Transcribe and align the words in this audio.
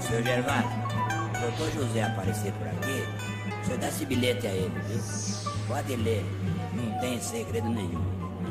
Seu 0.00 0.22
Gervásio, 0.22 0.70
o 0.70 1.40
doutor 1.40 1.72
José 1.72 2.02
aparecer 2.02 2.52
por 2.52 2.66
aqui, 2.68 3.02
você 3.62 3.76
dá 3.76 3.88
esse 3.88 4.04
bilhete 4.06 4.46
a 4.46 4.52
ele, 4.52 4.70
viu? 4.86 5.00
Pode 5.66 5.96
ler, 5.96 6.22
não 6.74 7.00
tem 7.00 7.20
segredo 7.20 7.68
nenhum. 7.68 8.04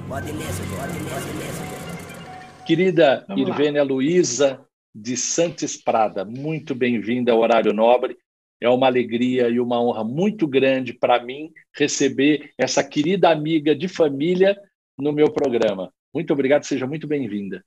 Pode 0.07 0.31
ler, 0.31 0.45
seu 0.47 0.65
pode 0.65 0.93
ler, 0.93 1.09
pode 1.09 1.37
ler, 1.37 1.53
seu 1.53 2.65
Querida 2.65 3.25
Irvênia 3.35 3.83
Luiza 3.83 4.65
de 4.95 5.17
Santos 5.17 5.75
Prada, 5.75 6.23
muito 6.23 6.73
bem-vinda 6.73 7.31
ao 7.31 7.39
Horário 7.39 7.73
Nobre. 7.73 8.17
É 8.61 8.69
uma 8.69 8.87
alegria 8.87 9.49
e 9.49 9.59
uma 9.59 9.81
honra 9.81 10.03
muito 10.03 10.47
grande 10.47 10.93
para 10.93 11.23
mim 11.23 11.51
receber 11.75 12.51
essa 12.57 12.83
querida 12.83 13.29
amiga 13.29 13.75
de 13.75 13.87
família 13.87 14.57
no 14.97 15.11
meu 15.11 15.31
programa. 15.31 15.91
Muito 16.13 16.31
obrigado, 16.31 16.63
seja 16.63 16.87
muito 16.87 17.07
bem-vinda. 17.07 17.63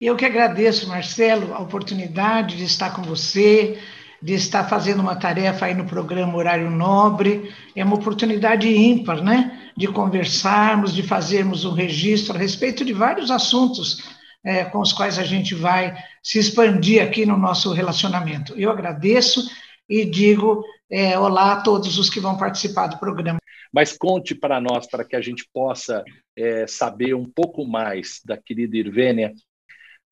Eu 0.00 0.16
que 0.16 0.24
agradeço, 0.24 0.88
Marcelo, 0.88 1.54
a 1.54 1.60
oportunidade 1.60 2.56
de 2.56 2.64
estar 2.64 2.94
com 2.94 3.02
você, 3.02 3.78
de 4.20 4.34
estar 4.34 4.64
fazendo 4.64 5.00
uma 5.00 5.14
tarefa 5.14 5.66
aí 5.66 5.74
no 5.74 5.86
programa 5.86 6.36
Horário 6.36 6.70
Nobre. 6.70 7.52
É 7.76 7.84
uma 7.84 7.96
oportunidade 7.96 8.68
ímpar, 8.68 9.22
né? 9.22 9.70
De 9.76 9.86
conversarmos, 9.86 10.94
de 10.94 11.02
fazermos 11.02 11.64
um 11.64 11.72
registro 11.72 12.34
a 12.34 12.38
respeito 12.38 12.84
de 12.84 12.92
vários 12.92 13.30
assuntos 13.30 14.02
é, 14.44 14.64
com 14.64 14.80
os 14.80 14.92
quais 14.92 15.18
a 15.18 15.24
gente 15.24 15.54
vai 15.54 15.96
se 16.22 16.38
expandir 16.38 17.02
aqui 17.02 17.24
no 17.24 17.36
nosso 17.36 17.72
relacionamento. 17.72 18.52
Eu 18.58 18.70
agradeço 18.70 19.48
e 19.88 20.04
digo 20.04 20.62
é, 20.90 21.18
olá 21.18 21.52
a 21.52 21.60
todos 21.60 21.98
os 21.98 22.10
que 22.10 22.20
vão 22.20 22.36
participar 22.36 22.88
do 22.88 22.98
programa. 22.98 23.38
Mas 23.72 23.96
conte 23.96 24.34
para 24.34 24.60
nós, 24.60 24.86
para 24.86 25.04
que 25.04 25.16
a 25.16 25.20
gente 25.20 25.48
possa 25.52 26.04
é, 26.36 26.66
saber 26.66 27.14
um 27.14 27.24
pouco 27.24 27.66
mais 27.66 28.20
da 28.24 28.36
querida 28.36 28.76
Irvênia, 28.76 29.32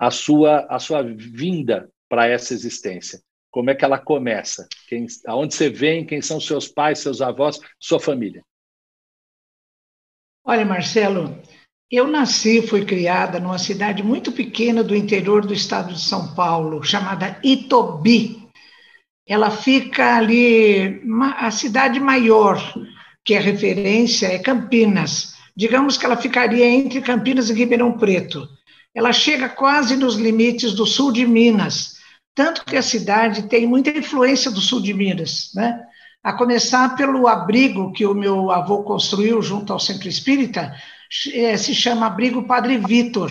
a 0.03 0.11
sua, 0.11 0.67
a 0.69 0.81
sua 0.81 1.01
vinda 1.01 1.89
para 2.09 2.27
essa 2.27 2.53
existência. 2.53 3.21
Como 3.53 3.71
é 3.71 3.75
que 3.77 3.85
ela 3.85 4.01
começa? 4.01 4.67
Quem, 4.89 5.07
aonde 5.29 5.55
você 5.55 5.71
vem? 5.71 6.05
Quem 6.05 6.21
são 6.21 6.41
seus 6.41 6.67
pais, 6.67 6.99
seus 6.99 7.23
avós, 7.23 7.61
sua 7.79 8.01
família? 8.01 8.43
Olha, 10.45 10.65
Marcelo, 10.65 11.41
eu 11.89 12.09
nasci, 12.09 12.67
fui 12.67 12.85
criada 12.85 13.39
numa 13.39 13.61
cidade 13.61 14.03
muito 14.03 14.33
pequena 14.33 14.83
do 14.83 14.97
interior 14.97 15.47
do 15.47 15.55
estado 15.55 15.95
de 15.95 16.01
São 16.01 16.35
Paulo, 16.35 16.83
chamada 16.83 17.39
Itobi. 17.41 18.49
Ela 19.25 19.53
fica 19.53 20.17
ali, 20.17 21.01
a 21.37 21.53
cidade 21.53 22.01
maior, 22.01 22.59
que 23.25 23.35
é 23.35 23.39
referência, 23.39 24.27
é 24.27 24.41
Campinas. 24.41 25.37
Digamos 25.55 25.97
que 25.97 26.05
ela 26.05 26.17
ficaria 26.17 26.67
entre 26.67 27.01
Campinas 27.01 27.51
e 27.51 27.55
Ribeirão 27.55 27.97
Preto. 27.97 28.49
Ela 28.95 29.13
chega 29.13 29.49
quase 29.49 29.97
nos 29.97 30.17
limites 30.17 30.75
do 30.75 30.87
sul 30.87 31.13
de 31.13 31.27
Minas, 31.27 31.97
tanto 32.35 32.65
que 32.65 32.77
a 32.77 32.83
cidade 32.83 33.45
tem 33.45 33.67
muita 33.67 33.91
influência 33.91 34.51
do 34.51 34.61
sul 34.61 34.81
de 34.81 34.93
Minas, 34.93 35.51
né? 35.55 35.83
A 36.23 36.33
começar 36.33 36.95
pelo 36.95 37.27
abrigo 37.27 37.93
que 37.93 38.07
o 38.07 38.15
meu 38.15 38.51
avô 38.51 38.83
construiu 38.85 39.43
junto 39.43 39.73
ao 39.73 39.81
Centro 39.81 40.09
Espírita, 40.09 40.75
é, 41.33 41.57
se 41.57 41.75
chama 41.75 42.07
Abrigo 42.07 42.47
Padre 42.47 42.79
Vitor, 42.79 43.31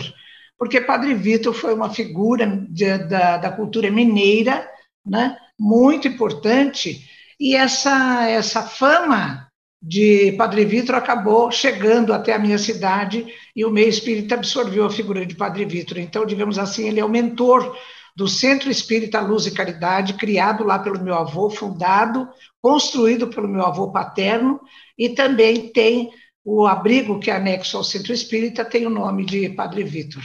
porque 0.58 0.80
Padre 0.80 1.14
Vitor 1.14 1.52
foi 1.54 1.74
uma 1.74 1.90
figura 1.90 2.46
de, 2.68 2.98
da, 2.98 3.38
da 3.38 3.50
cultura 3.50 3.90
mineira, 3.90 4.68
né, 5.04 5.36
muito 5.58 6.06
importante, 6.06 7.08
e 7.40 7.56
essa, 7.56 8.28
essa 8.28 8.62
fama 8.62 9.48
de 9.82 10.32
Padre 10.32 10.64
Vitor 10.64 10.94
acabou 10.94 11.50
chegando 11.50 12.12
até 12.12 12.32
a 12.34 12.38
minha 12.38 12.58
cidade 12.58 13.26
e 13.54 13.64
o 13.64 13.70
meio 13.70 13.88
espírita 13.88 14.36
absorveu 14.36 14.84
a 14.86 14.90
figura 14.90 15.26
de 15.26 15.34
Padre 15.34 15.64
Vitor. 15.64 15.98
Então, 15.98 16.24
digamos 16.24 16.56
assim, 16.58 16.86
ele 16.86 17.00
é 17.00 17.04
o 17.04 17.08
mentor 17.08 17.76
do 18.14 18.28
Centro 18.28 18.70
Espírita 18.70 19.20
Luz 19.20 19.46
e 19.46 19.50
Caridade, 19.50 20.14
criado 20.14 20.62
lá 20.62 20.78
pelo 20.78 21.02
meu 21.02 21.14
avô, 21.14 21.50
fundado, 21.50 22.28
construído 22.60 23.26
pelo 23.26 23.48
meu 23.48 23.64
avô 23.64 23.90
paterno, 23.90 24.60
e 24.96 25.08
também 25.08 25.72
tem 25.72 26.10
o 26.44 26.66
abrigo 26.66 27.18
que 27.18 27.30
é 27.30 27.36
anexo 27.36 27.76
ao 27.76 27.84
Centro 27.84 28.12
Espírita 28.12 28.64
tem 28.64 28.86
o 28.86 28.90
nome 28.90 29.24
de 29.24 29.48
Padre 29.48 29.82
Vitor. 29.82 30.22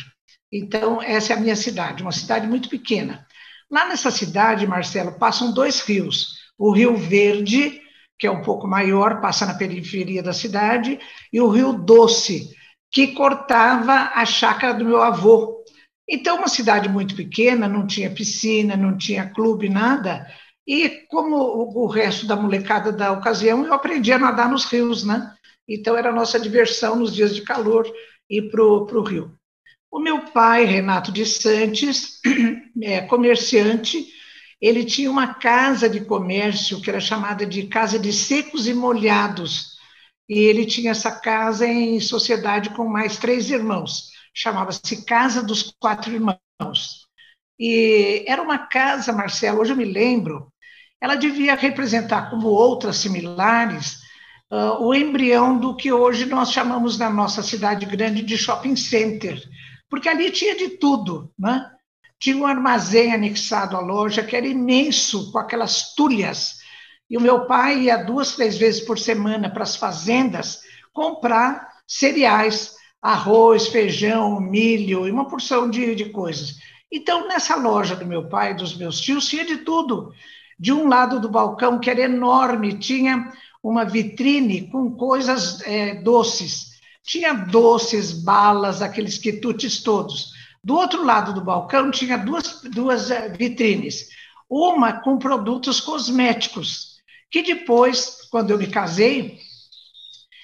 Então, 0.52 1.02
essa 1.02 1.34
é 1.34 1.36
a 1.36 1.40
minha 1.40 1.56
cidade, 1.56 2.04
uma 2.04 2.12
cidade 2.12 2.46
muito 2.46 2.70
pequena. 2.70 3.26
Lá 3.72 3.88
nessa 3.88 4.12
cidade, 4.12 4.68
Marcelo, 4.68 5.18
passam 5.18 5.52
dois 5.52 5.82
rios. 5.82 6.38
O 6.58 6.72
Rio 6.72 6.96
Verde, 6.96 7.82
que 8.18 8.26
é 8.26 8.32
um 8.32 8.42
pouco 8.42 8.68
maior, 8.68 9.22
passa 9.22 9.46
na 9.46 9.54
periferia 9.54 10.24
da 10.24 10.34
cidade, 10.34 11.00
e 11.32 11.40
o 11.40 11.50
Rio 11.50 11.74
Doce, 11.74 12.50
que 12.92 13.08
cortava 13.08 14.12
a 14.16 14.26
chácara 14.26 14.74
do 14.74 14.86
meu 14.86 15.02
avô. 15.02 15.64
Então, 16.10 16.38
uma 16.38 16.48
cidade 16.48 16.90
muito 16.90 17.16
pequena, 17.16 17.68
não 17.68 17.86
tinha 17.86 18.10
piscina, 18.10 18.76
não 18.76 18.98
tinha 18.98 19.30
clube, 19.30 19.70
nada. 19.70 20.26
E 20.66 20.90
como 21.10 21.36
o 21.36 21.86
resto 21.88 22.26
da 22.26 22.36
molecada 22.36 22.92
da 22.92 23.12
ocasião, 23.12 23.66
eu 23.66 23.74
aprendi 23.74 24.12
a 24.12 24.20
nadar 24.20 24.50
nos 24.50 24.66
rios, 24.66 25.04
né? 25.04 25.34
Então, 25.68 25.98
era 25.98 26.10
a 26.10 26.16
nossa 26.16 26.40
diversão 26.40 26.96
nos 26.96 27.14
dias 27.14 27.36
de 27.36 27.42
calor 27.42 27.86
ir 28.30 28.50
para 28.50 28.64
o 28.64 29.04
rio. 29.04 29.38
O 29.92 30.00
meu 30.00 30.20
pai, 30.32 30.64
Renato 30.66 31.12
de 31.12 31.26
Santos, 31.26 32.20
é 32.82 33.02
comerciante, 33.02 34.06
ele 34.62 34.84
tinha 34.84 35.10
uma 35.12 35.36
casa 35.36 35.88
de 35.90 36.02
comércio 36.02 36.82
que 36.82 36.90
era 36.90 37.00
chamada 37.00 37.46
de 37.46 37.68
Casa 37.68 38.00
de 38.00 38.12
Secos 38.12 38.68
e 38.68 38.74
Molhados. 38.74 39.78
E 40.28 40.40
ele 40.40 40.66
tinha 40.66 40.92
essa 40.92 41.12
casa 41.12 41.66
em 41.66 42.00
sociedade 42.00 42.72
com 42.72 42.86
mais 42.88 43.18
três 43.18 43.50
irmãos. 43.50 44.10
Chamava-se 44.34 45.06
Casa 45.06 45.42
dos 45.42 45.74
Quatro 45.80 46.12
Irmãos. 46.12 47.08
E 47.60 48.24
era 48.28 48.42
uma 48.42 48.58
casa, 48.58 49.14
Marcelo, 49.14 49.62
hoje 49.62 49.72
eu 49.72 49.78
me 49.78 49.86
lembro, 49.86 50.52
ela 51.02 51.16
devia 51.16 51.56
representar, 51.56 52.30
como 52.30 52.48
outras 52.48 52.98
similares, 52.98 54.00
uh, 54.52 54.84
o 54.84 54.94
embrião 54.94 55.58
do 55.58 55.76
que 55.76 55.92
hoje 55.92 56.26
nós 56.26 56.52
chamamos 56.52 56.98
na 56.98 57.10
nossa 57.10 57.42
cidade 57.42 57.86
grande 57.86 58.22
de 58.22 58.38
shopping 58.38 58.76
center, 58.76 59.42
porque 59.90 60.10
ali 60.10 60.30
tinha 60.30 60.56
de 60.56 60.78
tudo, 60.78 61.32
né? 61.38 61.72
Tinha 62.20 62.38
um 62.38 62.46
armazém 62.46 63.14
anexado 63.14 63.78
à 63.78 63.80
loja 63.80 64.24
que 64.24 64.36
era 64.36 64.48
imenso, 64.48 65.32
com 65.32 65.38
aquelas 65.38 65.94
tulhas. 65.94 66.58
E 67.10 67.18
o 67.18 67.22
meu 67.22 67.46
pai 67.46 67.84
ia 67.84 67.98
duas, 67.98 68.36
três 68.36 68.58
vezes 68.58 68.82
por 68.82 68.98
semana 68.98 69.50
para 69.50 69.64
as 69.64 69.76
fazendas 69.76 70.62
comprar 70.92 71.68
cereais, 71.88 72.76
arroz, 73.02 73.68
feijão, 73.68 74.42
milho 74.42 75.08
e 75.08 75.12
uma 75.12 75.28
porção 75.28 75.70
de, 75.70 75.96
de 75.96 76.06
coisas. 76.06 76.56
Então, 76.92 77.28
nessa 77.28 77.56
loja 77.56 77.96
do 77.96 78.06
meu 78.06 78.28
pai 78.28 78.56
dos 78.56 78.76
meus 78.76 79.00
tios, 79.00 79.28
tinha 79.28 79.46
de 79.46 79.58
tudo. 79.58 80.12
De 80.60 80.74
um 80.74 80.88
lado 80.88 81.20
do 81.20 81.30
balcão, 81.30 81.80
que 81.80 81.90
era 81.90 82.02
enorme, 82.02 82.80
tinha 82.80 83.32
uma 83.62 83.86
vitrine 83.86 84.70
com 84.70 84.92
coisas 84.96 85.62
é, 85.62 85.96
doces. 85.96 86.72
Tinha 87.04 87.34
doces, 87.34 88.12
balas, 88.12 88.82
aqueles 88.82 89.18
quitutes 89.18 89.84
todos. 89.84 90.34
Do 90.68 90.76
outro 90.76 91.06
lado 91.06 91.34
do 91.34 91.40
balcão 91.40 91.90
tinha 91.90 92.18
duas, 92.18 92.60
duas 92.64 93.10
é, 93.10 93.30
vitrines. 93.30 94.10
Uma 94.50 95.00
com 95.00 95.18
produtos 95.18 95.80
cosméticos, 95.80 96.98
que 97.32 97.42
depois, 97.42 98.28
quando 98.30 98.52
eu 98.52 98.58
me 98.58 98.68
casei, 98.68 99.40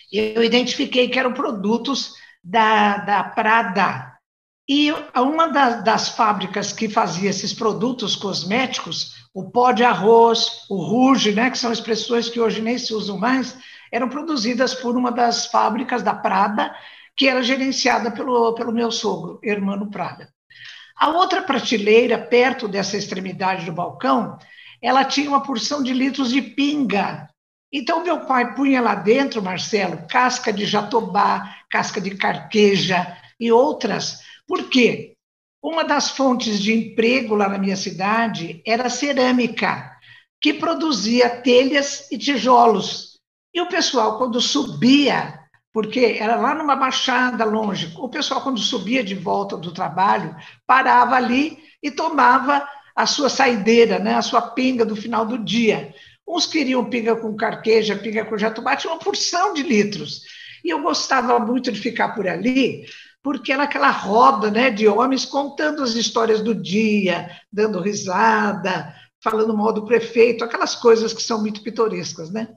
eu 0.10 0.42
identifiquei 0.42 1.10
que 1.10 1.20
eram 1.20 1.34
produtos 1.34 2.14
da, 2.42 3.00
da 3.00 3.22
Prada. 3.22 4.18
E 4.66 4.94
uma 5.14 5.48
das, 5.48 5.84
das 5.84 6.08
fábricas 6.08 6.72
que 6.72 6.88
fazia 6.88 7.30
esses 7.30 7.52
produtos 7.52 8.16
cosméticos 8.16 9.22
o 9.34 9.50
pó 9.52 9.74
de 9.74 9.84
arroz, 9.84 10.62
o 10.70 10.78
ruge, 10.78 11.34
né, 11.34 11.50
que 11.50 11.58
são 11.58 11.74
expressões 11.74 12.30
que 12.30 12.40
hoje 12.40 12.62
nem 12.62 12.78
se 12.78 12.94
usam 12.94 13.18
mais, 13.18 13.58
eram 13.92 14.08
produzidas 14.08 14.74
por 14.74 14.96
uma 14.96 15.12
das 15.12 15.48
fábricas 15.48 16.02
da 16.02 16.14
Prada, 16.14 16.74
que 17.16 17.28
era 17.28 17.44
gerenciada 17.44 18.12
pelo, 18.12 18.54
pelo 18.56 18.72
meu 18.72 18.92
sogro, 18.92 19.40
Hermano 19.44 19.90
Prada. 19.90 20.30
A 20.96 21.10
outra 21.10 21.42
prateleira, 21.42 22.18
perto 22.18 22.68
dessa 22.68 22.98
extremidade 22.98 23.66
do 23.66 23.72
balcão, 23.72 24.38
ela 24.82 25.04
tinha 25.04 25.30
uma 25.30 25.44
porção 25.44 25.82
de 25.82 25.94
litros 25.94 26.32
de 26.32 26.42
pinga. 26.42 27.30
Então, 27.72 28.04
meu 28.04 28.22
pai 28.26 28.54
punha 28.54 28.82
lá 28.82 28.96
dentro, 28.96 29.42
Marcelo, 29.42 30.06
casca 30.08 30.54
de 30.54 30.66
jatobá, 30.66 31.58
casca 31.70 32.00
de 32.00 32.16
carqueja 32.16 33.18
e 33.40 33.52
outras. 33.52 34.20
Por 34.48 34.70
quê? 34.70 35.16
Uma 35.62 35.84
das 35.84 36.12
fontes 36.12 36.60
de 36.62 36.74
emprego 36.74 37.36
lá 37.36 37.48
na 37.48 37.58
minha 37.58 37.78
cidade 37.78 38.62
era 38.66 38.90
cerâmica, 38.90 39.92
que 40.42 40.54
produzia 40.54 41.30
telhas 41.30 42.12
e 42.12 42.18
tijolos. 42.18 43.18
E 43.54 43.62
o 43.62 43.68
pessoal, 43.68 44.18
quando 44.18 44.42
subia, 44.42 45.40
porque 45.74 46.18
era 46.20 46.36
lá 46.36 46.54
numa 46.54 46.76
baixada 46.76 47.44
longe, 47.44 47.92
o 47.98 48.08
pessoal, 48.08 48.42
quando 48.42 48.60
subia 48.60 49.04
de 49.04 49.16
volta 49.16 49.58
do 49.58 49.74
trabalho, 49.74 50.36
parava 50.68 51.16
ali 51.16 51.58
e 51.82 51.90
tomava 51.90 52.66
a 52.96 53.08
sua 53.08 53.28
saideira, 53.28 53.98
né, 53.98 54.14
a 54.14 54.22
sua 54.22 54.42
pinga 54.42 54.86
do 54.86 54.96
final 54.96 55.26
do 55.26 55.38
dia. 55.38 55.94
Uns 56.28 56.46
queriam 56.46 56.86
pinga 56.86 57.16
com 57.16 57.36
carqueja, 57.36 57.96
pinga 57.96 58.24
com 58.24 58.38
jatobá, 58.38 58.76
tinha 58.76 58.94
uma 58.94 59.00
porção 59.00 59.54
de 59.54 59.64
litros. 59.64 60.22
E 60.64 60.70
eu 60.70 60.82
gostava 60.82 61.40
muito 61.40 61.72
de 61.72 61.80
ficar 61.80 62.10
por 62.10 62.28
ali, 62.28 62.86
porque 63.24 63.52
era 63.52 63.64
aquela 63.64 63.90
roda 63.90 64.52
né, 64.52 64.70
de 64.70 64.88
homens 64.88 65.26
contando 65.26 65.82
as 65.82 65.96
histórias 65.96 66.40
do 66.42 66.54
dia, 66.54 67.32
dando 67.52 67.82
risada, 67.82 68.94
falando 69.24 69.58
mal 69.58 69.74
do 69.74 69.86
prefeito, 69.86 70.44
aquelas 70.44 70.76
coisas 70.76 71.14
que 71.14 71.24
são 71.24 71.42
muito 71.42 71.64
pitorescas, 71.64 72.30
né? 72.30 72.50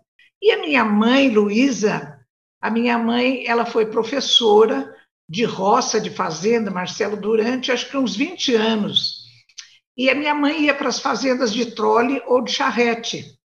E 0.42 0.52
a 0.52 0.60
minha 0.60 0.84
mãe, 0.84 1.30
Luísa, 1.30 2.15
a 2.60 2.70
minha 2.70 2.98
mãe, 2.98 3.46
ela 3.46 3.66
foi 3.66 3.86
professora 3.86 4.94
de 5.28 5.44
roça, 5.44 6.00
de 6.00 6.10
fazenda, 6.10 6.70
Marcelo, 6.70 7.16
durante 7.16 7.72
acho 7.72 7.90
que 7.90 7.96
uns 7.96 8.16
20 8.16 8.54
anos. 8.54 9.26
E 9.96 10.08
a 10.10 10.14
minha 10.14 10.34
mãe 10.34 10.64
ia 10.64 10.74
para 10.74 10.88
as 10.88 11.00
fazendas 11.00 11.52
de 11.52 11.66
trole 11.66 12.22
ou 12.26 12.42
de 12.42 12.52
charrete. 12.52 13.36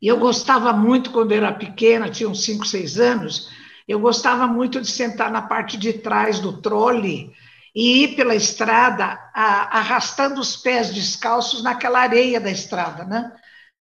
E 0.00 0.08
eu 0.08 0.18
gostava 0.18 0.72
muito, 0.72 1.10
quando 1.10 1.32
era 1.32 1.52
pequena, 1.52 2.10
tinha 2.10 2.28
uns 2.28 2.44
5, 2.44 2.66
6 2.66 2.98
anos, 2.98 3.50
eu 3.88 4.00
gostava 4.00 4.46
muito 4.46 4.80
de 4.80 4.90
sentar 4.90 5.30
na 5.30 5.42
parte 5.42 5.76
de 5.76 5.92
trás 5.92 6.40
do 6.40 6.60
trole 6.60 7.32
e 7.74 8.04
ir 8.04 8.16
pela 8.16 8.34
estrada 8.34 9.18
a, 9.34 9.78
arrastando 9.78 10.40
os 10.40 10.56
pés 10.56 10.92
descalços 10.92 11.62
naquela 11.62 12.00
areia 12.00 12.40
da 12.40 12.50
estrada, 12.50 13.04
né? 13.04 13.32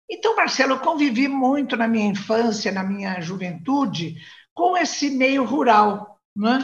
Então, 0.10 0.36
Marcelo, 0.36 0.74
eu 0.74 0.80
convivi 0.80 1.28
muito 1.28 1.76
na 1.76 1.88
minha 1.88 2.06
infância, 2.06 2.72
na 2.72 2.84
minha 2.84 3.20
juventude, 3.22 4.18
com 4.54 4.78
esse 4.78 5.10
meio 5.10 5.44
rural, 5.44 6.20
né? 6.36 6.64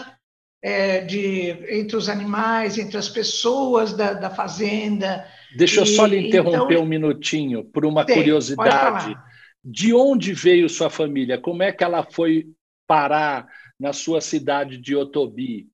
É, 0.64 1.02
de, 1.02 1.50
entre 1.76 1.98
os 1.98 2.08
animais, 2.08 2.78
entre 2.78 2.96
as 2.96 3.10
pessoas 3.10 3.94
da, 3.94 4.14
da 4.14 4.30
fazenda. 4.30 5.26
Deixa 5.58 5.82
eu 5.82 5.86
só 5.88 6.06
lhe 6.06 6.28
interromper 6.28 6.74
então, 6.74 6.84
um 6.84 6.88
minutinho, 6.88 7.64
por 7.64 7.84
uma 7.84 8.06
tem, 8.06 8.18
curiosidade. 8.18 9.18
De 9.64 9.92
onde 9.92 10.34
veio 10.34 10.70
sua 10.70 10.90
família? 10.90 11.40
Como 11.40 11.64
é 11.64 11.72
que 11.72 11.84
ela 11.84 12.04
foi 12.04 12.48
parar 12.88 13.48
na 13.80 13.92
sua 13.92 14.22
cidade 14.22 14.78
de 14.78 14.96
Otobi? 14.96 15.68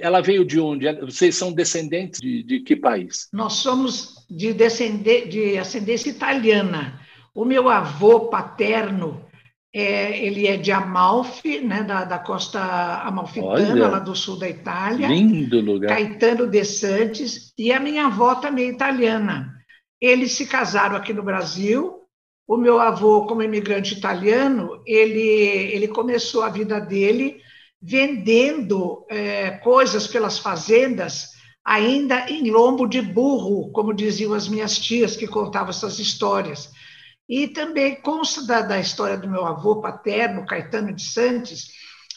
Ela 0.00 0.20
veio 0.20 0.44
de 0.44 0.58
onde? 0.58 0.90
Vocês 1.00 1.36
são 1.36 1.52
descendentes 1.52 2.20
de, 2.20 2.42
de 2.42 2.60
que 2.60 2.74
país? 2.74 3.28
Nós 3.32 3.54
somos 3.54 4.26
de, 4.28 4.52
descende, 4.52 5.26
de 5.26 5.58
ascendência 5.58 6.10
italiana. 6.10 7.00
O 7.34 7.44
meu 7.44 7.68
avô 7.68 8.28
paterno, 8.28 9.24
é, 9.72 10.24
ele 10.24 10.46
é 10.46 10.56
de 10.56 10.72
Amalfi, 10.72 11.60
né, 11.60 11.82
da, 11.82 12.04
da 12.04 12.18
costa 12.18 12.60
amalfitana, 13.04 13.72
Olha, 13.72 13.88
lá 13.88 13.98
do 13.98 14.14
sul 14.14 14.38
da 14.38 14.48
Itália. 14.48 15.08
Lindo 15.08 15.60
lugar. 15.60 15.88
Caetano 15.88 16.46
de 16.46 16.64
Santos. 16.64 17.52
E 17.58 17.72
a 17.72 17.80
minha 17.80 18.06
avó 18.06 18.36
também 18.36 18.68
é 18.68 18.72
italiana. 18.72 19.52
Eles 20.00 20.32
se 20.32 20.46
casaram 20.46 20.96
aqui 20.96 21.12
no 21.12 21.22
Brasil. 21.22 22.00
O 22.46 22.56
meu 22.56 22.78
avô, 22.78 23.26
como 23.26 23.42
imigrante 23.42 23.94
italiano, 23.94 24.82
ele, 24.86 25.20
ele 25.20 25.88
começou 25.88 26.42
a 26.42 26.50
vida 26.50 26.78
dele 26.78 27.40
vendendo 27.86 29.04
é, 29.10 29.50
coisas 29.58 30.06
pelas 30.06 30.38
fazendas, 30.38 31.32
ainda 31.62 32.30
em 32.30 32.50
lombo 32.50 32.86
de 32.86 33.02
burro, 33.02 33.70
como 33.72 33.92
diziam 33.92 34.32
as 34.32 34.48
minhas 34.48 34.78
tias 34.78 35.14
que 35.14 35.26
contavam 35.26 35.68
essas 35.68 35.98
histórias. 35.98 36.70
E 37.28 37.46
também 37.46 38.00
consta 38.00 38.46
da, 38.46 38.62
da 38.62 38.80
história 38.80 39.18
do 39.18 39.28
meu 39.28 39.44
avô 39.44 39.82
paterno, 39.82 40.46
Caetano 40.46 40.94
de 40.94 41.04
Santos, 41.04 41.68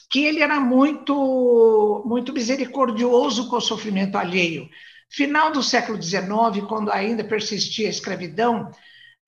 que 0.09 0.23
ele 0.23 0.41
era 0.41 0.57
muito, 0.57 2.01
muito 2.05 2.31
misericordioso 2.31 3.49
com 3.49 3.57
o 3.57 3.61
sofrimento 3.61 4.17
alheio. 4.17 4.69
Final 5.09 5.51
do 5.51 5.61
século 5.61 6.01
XIX, 6.01 6.65
quando 6.69 6.91
ainda 6.91 7.25
persistia 7.25 7.87
a 7.87 7.91
escravidão, 7.91 8.71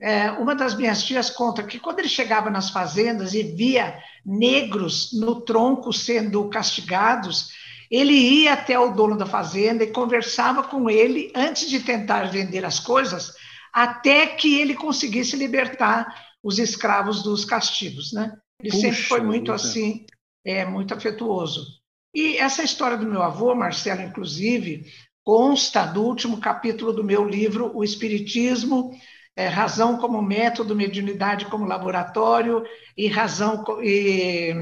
é, 0.02 0.32
uma 0.32 0.56
das 0.56 0.76
minhas 0.76 1.04
tias 1.04 1.30
conta 1.30 1.64
que 1.64 1.78
quando 1.78 2.00
ele 2.00 2.08
chegava 2.08 2.50
nas 2.50 2.70
fazendas 2.70 3.34
e 3.34 3.44
via 3.44 4.02
negros 4.26 5.12
no 5.14 5.42
tronco 5.42 5.92
sendo 5.92 6.48
castigados, 6.48 7.50
ele 7.92 8.14
ia 8.14 8.54
até 8.54 8.80
o 8.80 8.94
dono 8.94 9.18
da 9.18 9.26
fazenda 9.26 9.84
e 9.84 9.92
conversava 9.92 10.64
com 10.64 10.90
ele 10.90 11.32
antes 11.36 11.70
de 11.70 11.82
tentar 11.82 12.32
vender 12.32 12.64
as 12.64 12.80
coisas, 12.80 13.34
até 13.74 14.28
que 14.28 14.60
ele 14.60 14.74
conseguisse 14.74 15.36
libertar 15.36 16.30
os 16.42 16.60
escravos 16.60 17.22
dos 17.22 17.44
castigos, 17.44 18.14
né? 18.14 18.32
Ele 18.62 18.72
Puxa, 18.72 18.82
sempre 18.82 19.04
foi 19.04 19.22
muito 19.22 19.52
assim, 19.52 20.06
é 20.46 20.66
muito 20.66 20.94
afetuoso. 20.94 21.66
E 22.14 22.38
essa 22.38 22.64
história 22.64 22.98
do 22.98 23.06
meu 23.06 23.22
avô, 23.22 23.54
Marcelo, 23.54 24.02
inclusive, 24.02 24.86
consta 25.24 25.86
do 25.86 26.04
último 26.04 26.40
capítulo 26.40 26.94
do 26.94 27.04
meu 27.04 27.28
livro, 27.28 27.76
O 27.76 27.84
Espiritismo 27.84 28.92
é, 29.40 29.48
razão 29.48 29.98
como 29.98 30.22
método, 30.22 30.76
mediunidade 30.76 31.46
como 31.46 31.64
laboratório 31.64 32.62
e 32.98 33.08
razão 33.08 33.64
e, 33.82 34.54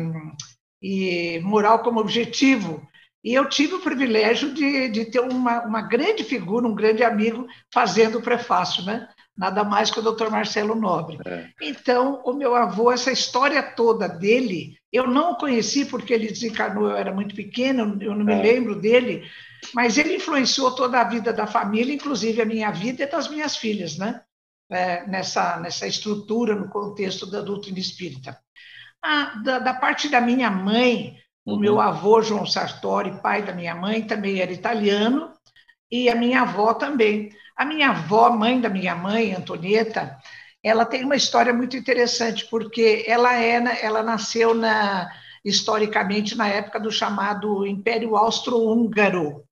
e 0.79 1.39
moral 1.39 1.79
como 1.79 2.00
objetivo. 2.00 2.88
E 3.24 3.33
eu 3.33 3.50
tive 3.50 3.74
o 3.74 3.81
privilégio 3.81 4.53
de, 4.53 4.88
de 4.89 5.06
ter 5.06 5.19
uma, 5.19 5.63
uma 5.63 5.81
grande 5.81 6.24
figura, 6.24 6.68
um 6.68 6.75
grande 6.75 7.03
amigo, 7.03 7.47
fazendo 7.74 8.19
o 8.19 8.21
prefácio, 8.21 8.85
né? 8.85 9.09
Nada 9.35 9.63
mais 9.63 9.89
que 9.89 10.00
o 10.00 10.03
doutor 10.03 10.29
Marcelo 10.29 10.75
Nobre. 10.75 11.18
É. 11.25 11.47
Então, 11.59 12.21
o 12.24 12.33
meu 12.33 12.53
avô, 12.53 12.91
essa 12.91 13.12
história 13.12 13.63
toda 13.63 14.07
dele, 14.07 14.77
eu 14.94 15.07
não 15.07 15.31
o 15.31 15.38
conheci 15.38 15.85
porque 15.85 16.13
ele 16.13 16.27
desencarnou, 16.27 16.88
eu 16.88 16.95
era 16.95 17.12
muito 17.12 17.33
pequena, 17.33 17.81
eu 18.00 18.13
não 18.13 18.24
me 18.24 18.33
é. 18.33 18.41
lembro 18.44 18.75
dele, 18.75 19.24
mas 19.74 19.97
ele 19.97 20.18
influenciou 20.18 20.75
toda 20.75 21.01
a 21.01 21.03
vida 21.03 21.33
da 21.33 21.47
família, 21.47 21.95
inclusive 21.95 22.44
a 22.44 22.45
minha 22.45 22.69
vida 22.69 23.03
e 23.03 23.09
das 23.09 23.27
minhas 23.27 23.57
filhas, 23.57 23.97
né? 23.97 24.21
É, 24.69 25.05
nessa, 25.07 25.57
nessa 25.59 25.87
estrutura, 25.87 26.55
no 26.55 26.69
contexto 26.69 27.25
da 27.25 27.41
doutrina 27.41 27.79
espírita. 27.79 28.37
Ah, 29.03 29.41
da, 29.43 29.59
da, 29.59 29.73
parte 29.73 30.09
da 30.09 30.19
minha 30.19 30.49
mãe, 30.49 31.17
uhum. 31.45 31.55
o 31.55 31.59
meu 31.59 31.79
avô 31.79 32.21
João 32.21 32.45
Sartori, 32.45 33.21
pai 33.21 33.43
da 33.43 33.53
minha 33.53 33.75
mãe, 33.75 34.05
também 34.05 34.39
era 34.39 34.51
italiano, 34.51 35.31
e 35.91 36.09
a 36.09 36.15
minha 36.15 36.41
avó 36.41 36.73
também. 36.73 37.29
A 37.55 37.65
minha 37.65 37.89
avó, 37.89 38.29
mãe 38.29 38.59
da 38.59 38.69
minha 38.69 38.95
mãe, 38.95 39.33
Antonieta, 39.33 40.17
ela 40.63 40.85
tem 40.85 41.03
uma 41.03 41.15
história 41.15 41.53
muito 41.53 41.77
interessante, 41.77 42.45
porque 42.49 43.05
ela, 43.07 43.35
é, 43.41 43.83
ela 43.83 44.03
nasceu 44.03 44.53
na, 44.53 45.09
historicamente 45.43 46.35
na 46.35 46.47
época 46.47 46.79
do 46.79 46.91
chamado 46.91 47.65
Império 47.65 48.15
Austro-Húngaro, 48.17 49.43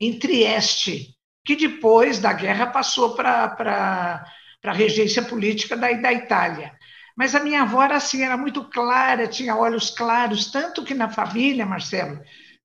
em 0.00 0.18
Trieste, 0.18 1.16
que 1.44 1.56
depois 1.56 2.18
da 2.18 2.32
guerra 2.32 2.66
passou 2.66 3.14
para 3.14 4.24
para 4.62 4.72
a 4.72 4.74
regência 4.74 5.22
política 5.22 5.76
da, 5.76 5.92
da 5.92 6.12
Itália. 6.12 6.72
Mas 7.16 7.34
a 7.34 7.40
minha 7.40 7.62
avó 7.62 7.82
era 7.82 7.96
assim, 7.96 8.22
era 8.22 8.36
muito 8.36 8.64
clara, 8.70 9.26
tinha 9.26 9.54
olhos 9.56 9.90
claros, 9.90 10.50
tanto 10.50 10.84
que 10.84 10.94
na 10.94 11.10
família, 11.10 11.66
Marcelo, 11.66 12.18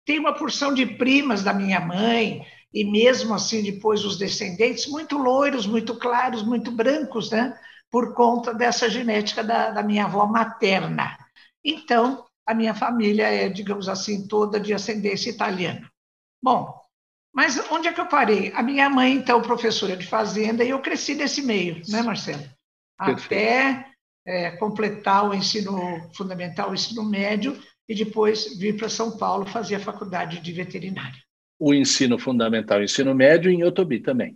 tem 0.05 0.19
uma 0.19 0.33
porção 0.33 0.73
de 0.73 0.85
primas 0.85 1.44
da 1.44 1.54
minha 1.54 1.81
mãe, 1.81 2.45
e 2.73 2.85
mesmo 2.85 3.33
assim 3.33 3.61
depois 3.61 4.06
os 4.06 4.18
descendentes, 4.18 4.87
muito 4.87 5.18
loiros, 5.18 5.66
muito 5.66 5.95
claros, 5.95 6.44
muito 6.44 6.71
brancos, 6.71 7.31
né? 7.31 7.57
por 7.92 8.13
conta 8.13 8.54
dessa 8.54 8.89
genética 8.89 9.44
da, 9.44 9.71
da 9.71 9.83
minha 9.83 10.06
avó 10.06 10.25
materna. 10.25 11.18
Então, 11.63 12.25
a 12.45 12.54
minha 12.54 12.73
família 12.73 13.27
é, 13.27 13.49
digamos 13.49 13.89
assim, 13.89 14.27
toda 14.27 14.59
de 14.59 14.73
ascendência 14.73 15.30
italiana. 15.30 15.89
Bom, 16.42 16.73
mas 17.37 17.56
onde 17.69 17.87
é 17.87 17.94
que 17.94 18.01
eu 18.01 18.07
parei? 18.07 18.51
A 18.56 18.63
minha 18.63 18.89
mãe, 18.89 19.13
então, 19.13 19.39
professora 19.44 19.95
de 19.95 20.07
fazenda, 20.07 20.63
e 20.63 20.71
eu 20.71 20.79
cresci 20.79 21.13
nesse 21.13 21.44
meio, 21.44 21.83
né, 21.87 22.01
Marcelo? 22.01 22.44
Até 22.97 23.85
é, 24.25 24.49
completar 24.57 25.29
o 25.29 25.35
ensino 25.35 26.09
fundamental, 26.15 26.71
o 26.71 26.73
ensino 26.73 27.03
médio, 27.07 27.56
e 27.87 27.94
depois 27.94 28.57
vir 28.57 28.75
para 28.75 28.89
São 28.89 29.19
Paulo 29.19 29.45
fazer 29.45 29.75
a 29.75 29.79
faculdade 29.79 30.39
de 30.39 30.51
veterinária. 30.51 31.21
O 31.59 31.75
ensino 31.75 32.17
fundamental, 32.17 32.79
o 32.79 32.83
ensino 32.83 33.13
médio 33.13 33.51
em 33.51 33.63
Otobi 33.63 33.99
também. 33.99 34.35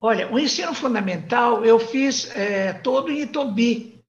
Olha, 0.00 0.32
o 0.32 0.36
ensino 0.36 0.74
fundamental 0.74 1.64
eu 1.64 1.78
fiz 1.78 2.28
é, 2.34 2.72
todo 2.72 3.08
em 3.08 3.20
Itobi, 3.20 4.02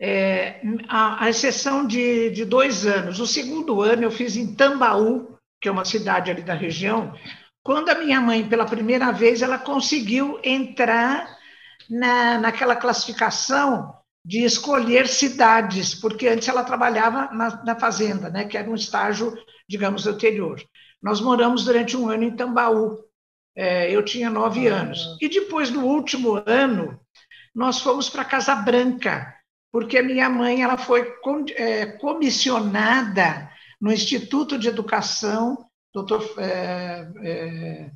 é, 0.00 0.62
a, 0.88 1.26
a, 1.26 1.28
exceção 1.28 1.86
de, 1.86 2.30
de 2.30 2.46
dois 2.46 2.86
anos. 2.86 3.20
O 3.20 3.26
segundo 3.26 3.82
ano 3.82 4.04
eu 4.04 4.10
fiz 4.10 4.36
em 4.36 4.54
Tambaú, 4.54 5.31
que 5.62 5.68
é 5.68 5.72
uma 5.72 5.84
cidade 5.84 6.28
ali 6.28 6.42
da 6.42 6.54
região, 6.54 7.14
quando 7.62 7.88
a 7.88 7.94
minha 7.94 8.20
mãe, 8.20 8.46
pela 8.46 8.66
primeira 8.66 9.12
vez, 9.12 9.40
ela 9.40 9.56
conseguiu 9.56 10.40
entrar 10.42 11.38
na, 11.88 12.38
naquela 12.38 12.74
classificação 12.74 13.94
de 14.24 14.44
escolher 14.44 15.06
cidades, 15.06 15.94
porque 15.94 16.26
antes 16.26 16.48
ela 16.48 16.64
trabalhava 16.64 17.32
na, 17.32 17.64
na 17.64 17.78
fazenda, 17.78 18.28
né, 18.28 18.44
que 18.44 18.58
era 18.58 18.68
um 18.68 18.74
estágio, 18.74 19.36
digamos, 19.68 20.06
anterior. 20.06 20.60
Nós 21.00 21.20
moramos 21.20 21.64
durante 21.64 21.96
um 21.96 22.08
ano 22.08 22.24
em 22.24 22.34
Tambaú, 22.34 22.98
é, 23.54 23.90
eu 23.90 24.04
tinha 24.04 24.28
nove 24.28 24.68
ah. 24.68 24.80
anos. 24.80 25.16
E 25.20 25.28
depois, 25.28 25.70
no 25.70 25.84
último 25.84 26.42
ano, 26.44 27.00
nós 27.54 27.80
fomos 27.80 28.08
para 28.08 28.24
Casa 28.24 28.56
Branca, 28.56 29.32
porque 29.70 29.98
a 29.98 30.02
minha 30.02 30.28
mãe 30.28 30.62
ela 30.62 30.76
foi 30.76 31.14
é, 31.56 31.86
comissionada 31.86 33.51
no 33.82 33.92
Instituto 33.92 34.56
de 34.56 34.68
Educação, 34.68 35.58
doutor 35.92 36.24
é, 36.38 37.08
é, 37.24 37.90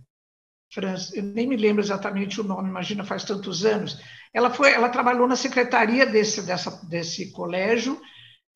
Franz, 0.74 1.14
eu 1.14 1.22
nem 1.22 1.46
me 1.46 1.56
lembro 1.56 1.80
exatamente 1.80 2.40
o 2.40 2.44
nome, 2.44 2.68
imagina, 2.68 3.04
faz 3.04 3.22
tantos 3.22 3.64
anos. 3.64 4.00
Ela 4.34 4.50
foi, 4.50 4.72
ela 4.72 4.88
trabalhou 4.88 5.28
na 5.28 5.36
secretaria 5.36 6.04
desse, 6.04 6.42
dessa, 6.42 6.84
desse 6.88 7.30
colégio 7.30 8.00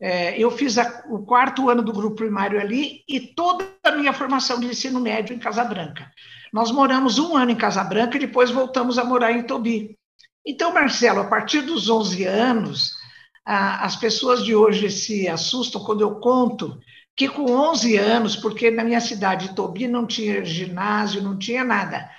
É, 0.03 0.37
eu 0.39 0.51
fiz 0.51 0.79
a, 0.79 1.05
o 1.11 1.27
quarto 1.27 1.69
ano 1.69 1.83
do 1.83 1.93
grupo 1.93 2.17
primário 2.17 2.59
ali 2.59 3.05
e 3.07 3.21
toda 3.21 3.69
a 3.85 3.93
minha 3.93 4.15
formação 4.15 4.59
de 4.59 4.67
ensino 4.67 4.99
médio 4.99 5.35
em 5.35 5.39
Casa 5.39 5.63
Branca. 5.63 6.11
Nós 6.53 6.73
moramos 6.73 7.19
um 7.19 7.37
ano 7.37 7.51
em 7.51 7.57
Casa 7.57 7.85
Branca 7.85 8.17
e 8.17 8.21
depois 8.27 8.51
voltamos 8.51 8.99
a 8.99 9.05
morar 9.05 9.31
em 9.33 9.43
Tobi. 9.43 9.97
Então, 10.45 10.73
Marcelo, 10.73 11.21
a 11.21 11.29
partir 11.29 11.61
dos 11.61 11.91
11 11.91 12.25
anos, 12.25 12.93
a, 13.45 13.85
as 13.85 13.95
pessoas 13.95 14.43
de 14.43 14.55
hoje 14.55 14.91
se 14.91 15.29
assustam 15.29 15.85
quando 15.85 16.01
eu 16.01 16.19
conto 16.19 16.79
que 17.17 17.29
com 17.29 17.51
11 17.51 17.97
anos, 17.97 18.37
porque 18.37 18.71
na 18.71 18.85
minha 18.85 19.01
cidade, 19.01 19.55
Tobi, 19.55 19.87
não 19.87 20.07
tinha 20.07 20.45
ginásio, 20.45 21.23
não 21.23 21.39
tinha 21.39 21.65
nada. 21.65 22.11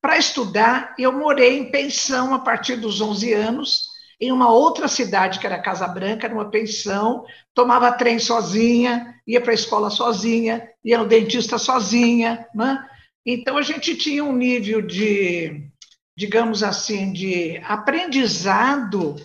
Para 0.00 0.18
estudar, 0.18 0.94
eu 0.98 1.12
morei 1.12 1.58
em 1.58 1.70
pensão 1.70 2.34
a 2.34 2.38
partir 2.38 2.76
dos 2.76 3.00
11 3.00 3.32
anos, 3.32 3.90
em 4.20 4.30
uma 4.30 4.50
outra 4.50 4.86
cidade, 4.86 5.38
que 5.38 5.46
era 5.46 5.62
Casa 5.62 5.88
Branca, 5.88 6.28
numa 6.28 6.50
pensão, 6.50 7.24
tomava 7.54 7.92
trem 7.92 8.18
sozinha, 8.18 9.14
ia 9.26 9.40
para 9.40 9.52
a 9.52 9.54
escola 9.54 9.88
sozinha, 9.88 10.68
ia 10.84 10.98
no 10.98 11.06
dentista 11.06 11.56
sozinha. 11.56 12.46
Né? 12.54 12.86
Então, 13.24 13.56
a 13.56 13.62
gente 13.62 13.96
tinha 13.96 14.22
um 14.22 14.36
nível 14.36 14.82
de, 14.82 15.70
digamos 16.16 16.62
assim, 16.62 17.12
de 17.12 17.58
aprendizado 17.64 19.16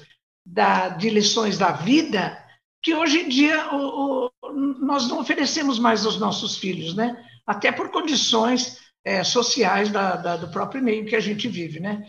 da, 0.46 0.90
de 0.90 1.10
lições 1.10 1.58
da 1.58 1.72
vida 1.72 2.42
que 2.86 2.94
hoje 2.94 3.22
em 3.22 3.30
dia 3.30 3.74
o, 3.74 4.26
o, 4.26 4.32
nós 4.56 5.08
não 5.08 5.20
oferecemos 5.20 5.78
mais 5.78 6.06
aos 6.06 6.20
nossos 6.20 6.58
filhos, 6.58 6.96
né? 6.96 7.24
Até 7.46 7.72
por 7.72 7.92
condições 7.92 8.80
é, 9.04 9.24
sociais 9.24 9.92
da, 9.92 10.16
da, 10.16 10.38
do 10.38 10.50
próprio 10.50 10.82
meio 10.82 11.06
que 11.06 11.16
a 11.16 11.20
gente 11.20 11.48
vive, 11.48 11.80
né? 11.80 12.08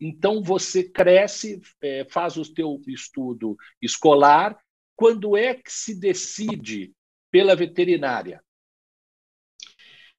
Então 0.00 0.42
você 0.42 0.84
cresce, 0.84 1.60
é, 1.82 2.06
faz 2.10 2.36
o 2.36 2.54
teu 2.54 2.80
estudo 2.86 3.56
escolar. 3.82 4.56
Quando 4.96 5.36
é 5.36 5.54
que 5.54 5.72
se 5.72 5.94
decide 5.94 6.92
pela 7.30 7.54
veterinária? 7.54 8.42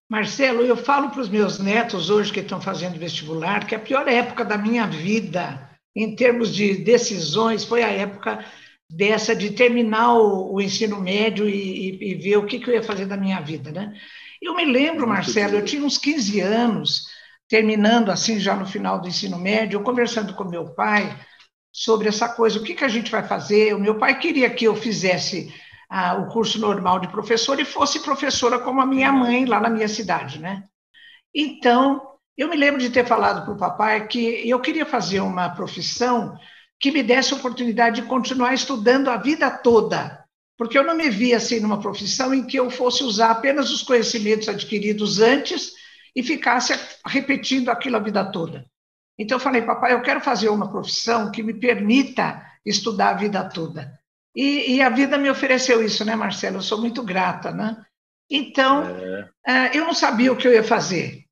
Marcelo, 0.10 0.64
eu 0.64 0.76
falo 0.76 1.12
para 1.12 1.22
os 1.22 1.30
meus 1.30 1.60
netos 1.60 2.10
hoje 2.10 2.34
que 2.34 2.40
estão 2.40 2.60
fazendo 2.60 2.98
vestibular 2.98 3.68
que 3.68 3.76
a 3.76 3.80
pior 3.80 4.08
época 4.08 4.44
da 4.44 4.58
minha 4.58 4.88
vida, 4.88 5.70
em 5.96 6.16
termos 6.16 6.54
de 6.54 6.76
decisões, 6.84 7.64
foi 7.64 7.84
a 7.84 7.90
época 7.90 8.44
dessa 8.90 9.36
de 9.36 9.52
terminar 9.52 10.16
o, 10.16 10.56
o 10.56 10.62
ensino 10.62 11.00
médio 11.00 11.48
e, 11.48 11.92
e, 11.92 12.12
e, 12.12 12.16
ver 12.16 12.38
o 12.38 12.46
que, 12.46 12.60
que 12.60 12.70
eu 12.70 12.74
ia 12.74 12.84
fazer 12.84 13.06
da 13.06 13.16
minha 13.16 13.40
vida, 13.40 13.72
né? 13.72 13.94
Eu 14.42 14.56
me 14.56 14.66
lembro, 14.66 15.08
Marcelo, 15.08 15.56
eu 15.56 15.66
tinha 15.66 15.84
uns 15.84 15.98
15 15.98 16.40
anos, 16.40 17.06
terminando 17.48 18.10
assim 18.10 18.40
já 18.40 18.56
no 18.56 18.66
final 18.66 19.00
do 19.00 19.08
ensino 19.08 19.38
médio, 19.38 19.78
eu 19.78 19.84
conversando 19.84 20.34
com 20.34 20.44
meu 20.44 20.74
pai 20.74 21.16
sobre 21.72 22.08
essa 22.08 22.28
coisa, 22.30 22.58
o 22.58 22.64
que, 22.64 22.74
que 22.74 22.84
a 22.84 22.90
gente 22.90 23.12
vai 23.12 23.22
fazer? 23.22 23.76
O 23.76 23.80
meu 23.80 24.00
pai 24.00 24.18
queria 24.18 24.50
que 24.50 24.66
eu 24.66 24.76
fizesse 24.76 25.54
ah, 25.90 26.16
o 26.16 26.28
curso 26.28 26.60
normal 26.60 27.00
de 27.00 27.10
professor 27.10 27.60
e 27.60 27.66
fosse 27.66 28.00
professora 28.00 28.60
como 28.60 28.82
a 28.82 28.86
minha 28.86 29.12
mãe 29.12 29.46
lá 29.46 29.60
na 29.60 29.70
minha 29.70 29.88
cidade, 29.88 30.40
né? 30.40 30.64
Então, 31.34 32.02
eu 32.36 32.48
me 32.48 32.56
lembro 32.56 32.80
de 32.80 32.90
ter 32.90 33.06
falado 33.06 33.44
para 33.44 33.54
o 33.54 33.58
papai 33.58 34.08
que 34.08 34.50
eu 34.50 34.60
queria 34.60 34.86
fazer 34.86 35.20
uma 35.20 35.50
profissão 35.50 36.36
que 36.80 36.92
me 36.92 37.04
desse 37.04 37.34
a 37.34 37.38
oportunidade 37.38 38.02
de 38.02 38.08
continuar 38.08 38.54
estudando 38.54 39.10
a 39.10 39.18
vida 39.18 39.50
toda, 39.52 40.24
porque 40.58 40.78
eu 40.78 40.84
não 40.84 40.96
me 40.96 41.10
via 41.10 41.38
assim 41.38 41.60
numa 41.60 41.82
profissão 41.82 42.34
em 42.34 42.46
que 42.46 42.58
eu 42.58 42.70
fosse 42.70 43.04
usar 43.04 43.32
apenas 43.32 43.72
os 43.72 43.84
conhecimentos 43.84 44.48
adquiridos 44.48 45.20
antes 45.20 45.74
e 46.16 46.24
ficasse 46.24 46.74
repetindo 47.06 47.70
aquilo 47.70 47.98
a 47.98 48.00
vida 48.00 48.24
toda. 48.32 48.66
Então 49.18 49.38
eu 49.38 49.42
falei, 49.42 49.62
papai, 49.62 49.94
eu 49.94 50.02
quero 50.02 50.22
fazer 50.22 50.50
uma 50.50 50.72
profissão 50.72 51.32
que 51.32 51.44
me 51.44 51.54
permita 51.54 52.42
estudar 52.66 53.10
a 53.10 53.14
vida 53.14 53.44
toda. 53.50 54.00
E, 54.36 54.76
e 54.76 54.82
a 54.82 54.90
vida 54.90 55.18
me 55.18 55.30
ofereceu 55.30 55.84
isso, 55.84 56.06
né, 56.06 56.16
Marcelo? 56.16 56.58
Eu 56.58 56.62
sou 56.62 56.80
muito 56.80 57.04
grata, 57.04 57.52
né? 57.52 57.76
Então, 58.30 58.84
é. 58.84 59.30
Eh, 59.48 59.78
eu 59.78 59.86
não 59.86 59.94
sabia 59.94 60.32
o 60.32 60.38
que 60.38 60.48
eu 60.48 60.54
ia 60.54 60.64
fazer 60.64 61.26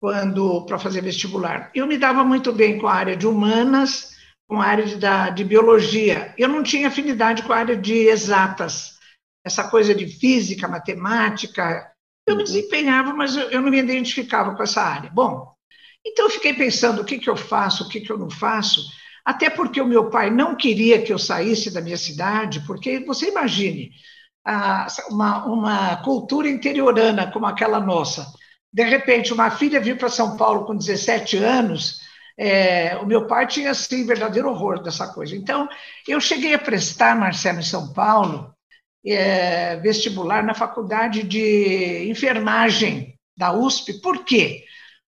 quando 0.00 0.64
para 0.66 0.78
fazer 0.78 1.02
vestibular. 1.02 1.70
Eu 1.74 1.86
me 1.86 1.96
dava 1.96 2.24
muito 2.24 2.52
bem 2.52 2.78
com 2.78 2.88
a 2.88 2.94
área 2.94 3.16
de 3.16 3.26
humanas, 3.26 4.09
com 4.50 4.60
a 4.60 4.66
área 4.66 4.84
de, 4.84 4.96
da, 4.96 5.30
de 5.30 5.44
biologia. 5.44 6.34
Eu 6.36 6.48
não 6.48 6.60
tinha 6.60 6.88
afinidade 6.88 7.44
com 7.44 7.52
a 7.52 7.58
área 7.58 7.76
de 7.76 7.94
exatas, 7.94 8.98
essa 9.44 9.62
coisa 9.70 9.94
de 9.94 10.08
física, 10.08 10.66
matemática. 10.66 11.88
Eu 12.26 12.34
me 12.34 12.42
desempenhava, 12.42 13.14
mas 13.14 13.36
eu, 13.36 13.48
eu 13.48 13.60
não 13.60 13.70
me 13.70 13.78
identificava 13.78 14.56
com 14.56 14.62
essa 14.64 14.82
área. 14.82 15.08
Bom, 15.08 15.54
então 16.04 16.24
eu 16.24 16.30
fiquei 16.30 16.52
pensando 16.52 17.00
o 17.00 17.04
que, 17.04 17.20
que 17.20 17.30
eu 17.30 17.36
faço, 17.36 17.84
o 17.84 17.88
que, 17.88 18.00
que 18.00 18.10
eu 18.10 18.18
não 18.18 18.28
faço, 18.28 18.82
até 19.24 19.48
porque 19.48 19.80
o 19.80 19.86
meu 19.86 20.10
pai 20.10 20.30
não 20.30 20.56
queria 20.56 21.00
que 21.00 21.12
eu 21.12 21.18
saísse 21.18 21.72
da 21.72 21.80
minha 21.80 21.96
cidade, 21.96 22.58
porque 22.66 22.98
você 23.04 23.28
imagine, 23.28 23.92
uma, 25.10 25.46
uma 25.46 25.96
cultura 26.02 26.48
interiorana 26.48 27.30
como 27.30 27.46
aquela 27.46 27.78
nossa. 27.78 28.26
De 28.72 28.82
repente, 28.82 29.32
uma 29.32 29.48
filha 29.48 29.80
vir 29.80 29.96
para 29.96 30.08
São 30.08 30.36
Paulo 30.36 30.64
com 30.64 30.76
17 30.76 31.36
anos 31.36 32.00
é, 32.38 32.96
o 32.96 33.06
meu 33.06 33.26
pai 33.26 33.46
tinha, 33.46 33.70
assim, 33.70 34.06
verdadeiro 34.06 34.48
horror 34.48 34.82
dessa 34.82 35.08
coisa. 35.08 35.36
Então, 35.36 35.68
eu 36.06 36.20
cheguei 36.20 36.54
a 36.54 36.58
prestar, 36.58 37.16
Marcelo, 37.16 37.60
em 37.60 37.62
São 37.62 37.92
Paulo, 37.92 38.54
é, 39.06 39.76
vestibular 39.76 40.42
na 40.42 40.54
faculdade 40.54 41.22
de 41.22 42.08
enfermagem 42.10 43.14
da 43.36 43.52
USP. 43.52 44.00
Por 44.00 44.24
quê? 44.24 44.64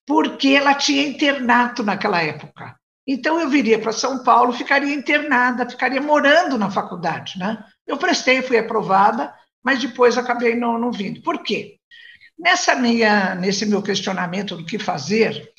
Porque 0.07 0.49
ela 0.49 0.75
tinha 0.75 1.07
internato 1.07 1.83
naquela 1.83 2.23
época. 2.23 2.77
Então, 3.07 3.41
eu 3.41 3.49
viria 3.49 3.79
para 3.79 3.93
São 3.93 4.23
Paulo, 4.23 4.53
ficaria 4.53 4.95
internada, 4.95 5.69
ficaria 5.69 6.01
morando 6.01 6.57
na 6.57 6.71
faculdade. 6.71 7.39
Né? 7.39 7.63
Eu 7.87 7.97
prestei, 7.97 8.43
fui 8.43 8.59
aprovada, 8.59 9.35
mas 9.63 9.81
depois 9.81 10.17
acabei 10.17 10.55
não, 10.55 10.79
não 10.79 10.93
vindo. 10.93 11.21
Por 11.23 11.43
quê? 11.43 11.79
Nessa 12.39 12.75
minha, 12.75 13.35
nesse 13.35 13.67
meu 13.67 13.83
questionamento 13.83 14.57
do 14.57 14.65
que 14.65 14.79
fazer, 14.79 15.53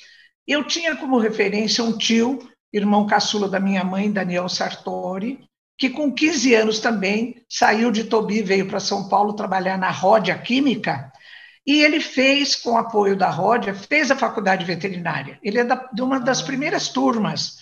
eu 0.48 0.64
tinha 0.64 0.96
como 0.96 1.18
referência 1.18 1.84
um 1.84 1.98
tio, 1.98 2.40
irmão 2.72 3.06
caçula 3.06 3.48
da 3.48 3.60
minha 3.60 3.84
mãe, 3.84 4.12
Daniel 4.12 4.50
Sartori, 4.50 5.40
que 5.78 5.90
com 5.90 6.12
15 6.12 6.54
anos 6.56 6.80
também 6.80 7.42
saiu 7.50 7.92
de 7.92 8.06
Tobi, 8.06 8.42
veio 8.42 8.68
para 8.68 8.80
São 8.80 9.08
Paulo 9.10 9.34
trabalhar 9.34 9.78
na 9.78 9.90
Ródia 9.90 10.38
Química, 10.38 11.12
e 11.66 11.82
ele 11.82 12.00
fez, 12.00 12.56
com 12.56 12.78
apoio 12.78 13.16
da 13.16 13.30
Ródia, 13.30 13.74
fez 13.74 14.12
a 14.12 14.18
faculdade 14.18 14.66
veterinária. 14.66 15.40
Ele 15.42 15.60
é 15.60 15.64
da, 15.64 15.90
de 15.94 16.02
uma 16.02 16.20
das 16.20 16.42
primeiras 16.42 16.90
turmas, 16.90 17.58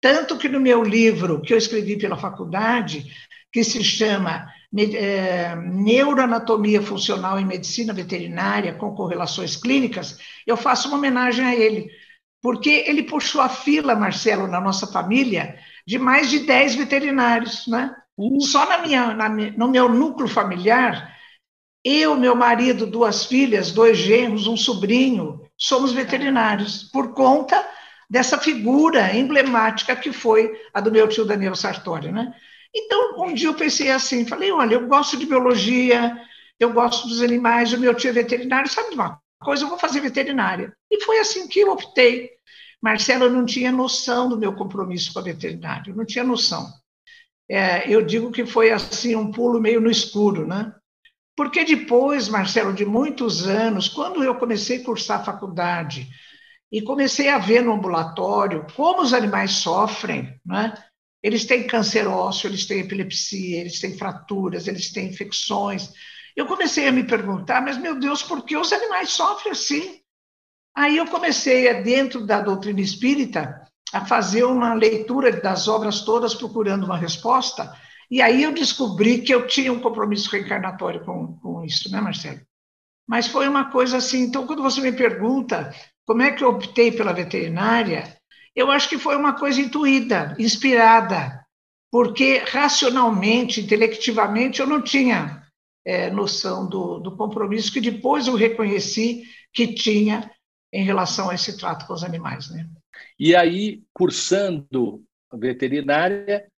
tanto 0.00 0.38
que 0.38 0.48
no 0.48 0.60
meu 0.60 0.82
livro, 0.82 1.40
que 1.42 1.52
eu 1.52 1.58
escrevi 1.58 1.98
pela 1.98 2.16
faculdade, 2.16 3.10
que 3.52 3.62
se 3.62 3.84
chama 3.84 4.46
é, 4.76 5.54
Neuroanatomia 5.56 6.82
Funcional 6.82 7.38
em 7.38 7.44
Medicina 7.44 7.92
Veterinária 7.92 8.74
com 8.74 8.94
Correlações 8.94 9.56
Clínicas, 9.56 10.18
eu 10.46 10.56
faço 10.56 10.88
uma 10.88 10.96
homenagem 10.96 11.44
a 11.44 11.54
ele, 11.54 11.90
porque 12.44 12.84
ele 12.86 13.04
puxou 13.04 13.40
a 13.40 13.48
fila, 13.48 13.94
Marcelo, 13.94 14.46
na 14.46 14.60
nossa 14.60 14.86
família, 14.86 15.58
de 15.86 15.98
mais 15.98 16.28
de 16.28 16.40
10 16.40 16.74
veterinários. 16.74 17.66
Né? 17.66 17.96
Só 18.40 18.68
na 18.68 18.76
minha, 18.76 19.14
na, 19.14 19.30
no 19.30 19.66
meu 19.66 19.88
núcleo 19.88 20.28
familiar, 20.28 21.16
eu, 21.82 22.14
meu 22.14 22.36
marido, 22.36 22.86
duas 22.86 23.24
filhas, 23.24 23.72
dois 23.72 23.96
genros, 23.96 24.46
um 24.46 24.58
sobrinho, 24.58 25.40
somos 25.56 25.92
veterinários, 25.92 26.82
por 26.92 27.14
conta 27.14 27.66
dessa 28.10 28.36
figura 28.36 29.16
emblemática 29.16 29.96
que 29.96 30.12
foi 30.12 30.52
a 30.74 30.82
do 30.82 30.92
meu 30.92 31.08
tio 31.08 31.24
Daniel 31.24 31.56
Sartori. 31.56 32.12
Né? 32.12 32.30
Então, 32.74 33.24
um 33.24 33.32
dia 33.32 33.48
eu 33.48 33.54
pensei 33.54 33.90
assim, 33.90 34.26
falei, 34.26 34.52
olha, 34.52 34.74
eu 34.74 34.86
gosto 34.86 35.16
de 35.16 35.24
biologia, 35.24 36.14
eu 36.60 36.74
gosto 36.74 37.08
dos 37.08 37.22
animais, 37.22 37.72
o 37.72 37.80
meu 37.80 37.94
tio 37.94 38.10
é 38.10 38.12
veterinário, 38.12 38.68
sabe 38.68 38.90
de 38.90 38.96
uma 38.96 39.23
coisa, 39.44 39.64
eu 39.64 39.68
vou 39.68 39.78
fazer 39.78 40.00
veterinária. 40.00 40.74
E 40.90 41.04
foi 41.04 41.18
assim 41.18 41.46
que 41.46 41.60
eu 41.60 41.72
optei. 41.72 42.30
Marcelo 42.82 43.30
não 43.30 43.46
tinha 43.46 43.70
noção 43.70 44.28
do 44.28 44.38
meu 44.38 44.54
compromisso 44.54 45.12
com 45.12 45.20
a 45.20 45.22
veterinária, 45.22 45.94
não 45.94 46.04
tinha 46.04 46.24
noção. 46.24 46.66
É, 47.48 47.88
eu 47.90 48.04
digo 48.04 48.32
que 48.32 48.44
foi 48.46 48.70
assim 48.70 49.14
um 49.14 49.30
pulo 49.30 49.60
meio 49.60 49.80
no 49.80 49.90
escuro, 49.90 50.46
né? 50.46 50.74
Porque 51.36 51.64
depois, 51.64 52.28
Marcelo, 52.28 52.72
de 52.72 52.84
muitos 52.84 53.46
anos, 53.46 53.88
quando 53.88 54.22
eu 54.22 54.36
comecei 54.36 54.80
a 54.80 54.84
cursar 54.84 55.20
a 55.20 55.24
faculdade 55.24 56.08
e 56.70 56.80
comecei 56.82 57.28
a 57.28 57.38
ver 57.38 57.62
no 57.62 57.72
ambulatório 57.72 58.66
como 58.74 59.02
os 59.02 59.12
animais 59.12 59.52
sofrem, 59.52 60.40
né? 60.44 60.74
Eles 61.22 61.44
têm 61.44 61.66
câncer 61.66 62.06
ósseo, 62.06 62.48
eles 62.48 62.66
têm 62.66 62.80
epilepsia, 62.80 63.60
eles 63.60 63.80
têm 63.80 63.96
fraturas, 63.96 64.68
eles 64.68 64.92
têm 64.92 65.08
infecções, 65.08 65.90
eu 66.36 66.46
comecei 66.46 66.88
a 66.88 66.92
me 66.92 67.04
perguntar, 67.04 67.60
mas 67.62 67.78
meu 67.78 67.98
Deus, 67.98 68.22
por 68.22 68.42
que 68.44 68.56
os 68.56 68.72
animais 68.72 69.10
sofrem 69.10 69.52
assim? 69.52 70.00
Aí 70.76 70.96
eu 70.96 71.06
comecei, 71.06 71.72
dentro 71.82 72.26
da 72.26 72.40
doutrina 72.40 72.80
espírita, 72.80 73.62
a 73.92 74.04
fazer 74.04 74.44
uma 74.44 74.74
leitura 74.74 75.30
das 75.40 75.68
obras 75.68 76.00
todas 76.00 76.34
procurando 76.34 76.84
uma 76.84 76.96
resposta, 76.96 77.72
e 78.10 78.20
aí 78.20 78.42
eu 78.42 78.52
descobri 78.52 79.22
que 79.22 79.32
eu 79.32 79.46
tinha 79.46 79.72
um 79.72 79.80
compromisso 79.80 80.30
reencarnatório 80.30 81.04
com, 81.04 81.38
com 81.38 81.64
isso, 81.64 81.90
né, 81.90 82.00
Marcelo? 82.00 82.40
Mas 83.06 83.26
foi 83.28 83.46
uma 83.46 83.70
coisa 83.70 83.98
assim. 83.98 84.22
Então, 84.22 84.46
quando 84.46 84.62
você 84.62 84.80
me 84.80 84.92
pergunta 84.92 85.72
como 86.04 86.22
é 86.22 86.32
que 86.32 86.42
eu 86.42 86.48
optei 86.48 86.90
pela 86.90 87.12
veterinária, 87.12 88.16
eu 88.54 88.70
acho 88.70 88.88
que 88.88 88.98
foi 88.98 89.16
uma 89.16 89.34
coisa 89.34 89.60
intuída, 89.60 90.34
inspirada, 90.38 91.44
porque 91.90 92.38
racionalmente, 92.38 93.60
intelectivamente, 93.60 94.60
eu 94.60 94.66
não 94.66 94.82
tinha 94.82 95.43
é, 95.84 96.10
noção 96.10 96.68
do, 96.68 96.98
do 96.98 97.16
compromisso 97.16 97.72
que 97.72 97.80
depois 97.80 98.26
eu 98.26 98.34
reconheci 98.34 99.24
que 99.52 99.74
tinha 99.74 100.30
em 100.72 100.84
relação 100.84 101.30
a 101.30 101.34
esse 101.34 101.56
trato 101.56 101.86
com 101.86 101.92
os 101.92 102.02
animais. 102.02 102.50
Né? 102.50 102.68
E 103.18 103.36
aí, 103.36 103.82
cursando 103.92 105.04
veterinária, 105.32 106.48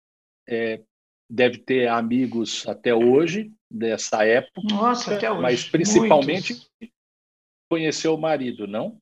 é, 0.48 0.80
deve 1.28 1.58
ter 1.58 1.88
amigos 1.88 2.66
até 2.66 2.94
hoje, 2.94 3.52
dessa 3.70 4.24
época. 4.24 4.62
Nossa, 4.70 5.14
até 5.14 5.30
hoje. 5.30 5.42
Mas 5.42 5.64
principalmente 5.64 6.54
Muitos. 6.54 6.94
conheceu 7.68 8.14
o 8.14 8.20
marido, 8.20 8.66
não? 8.66 8.98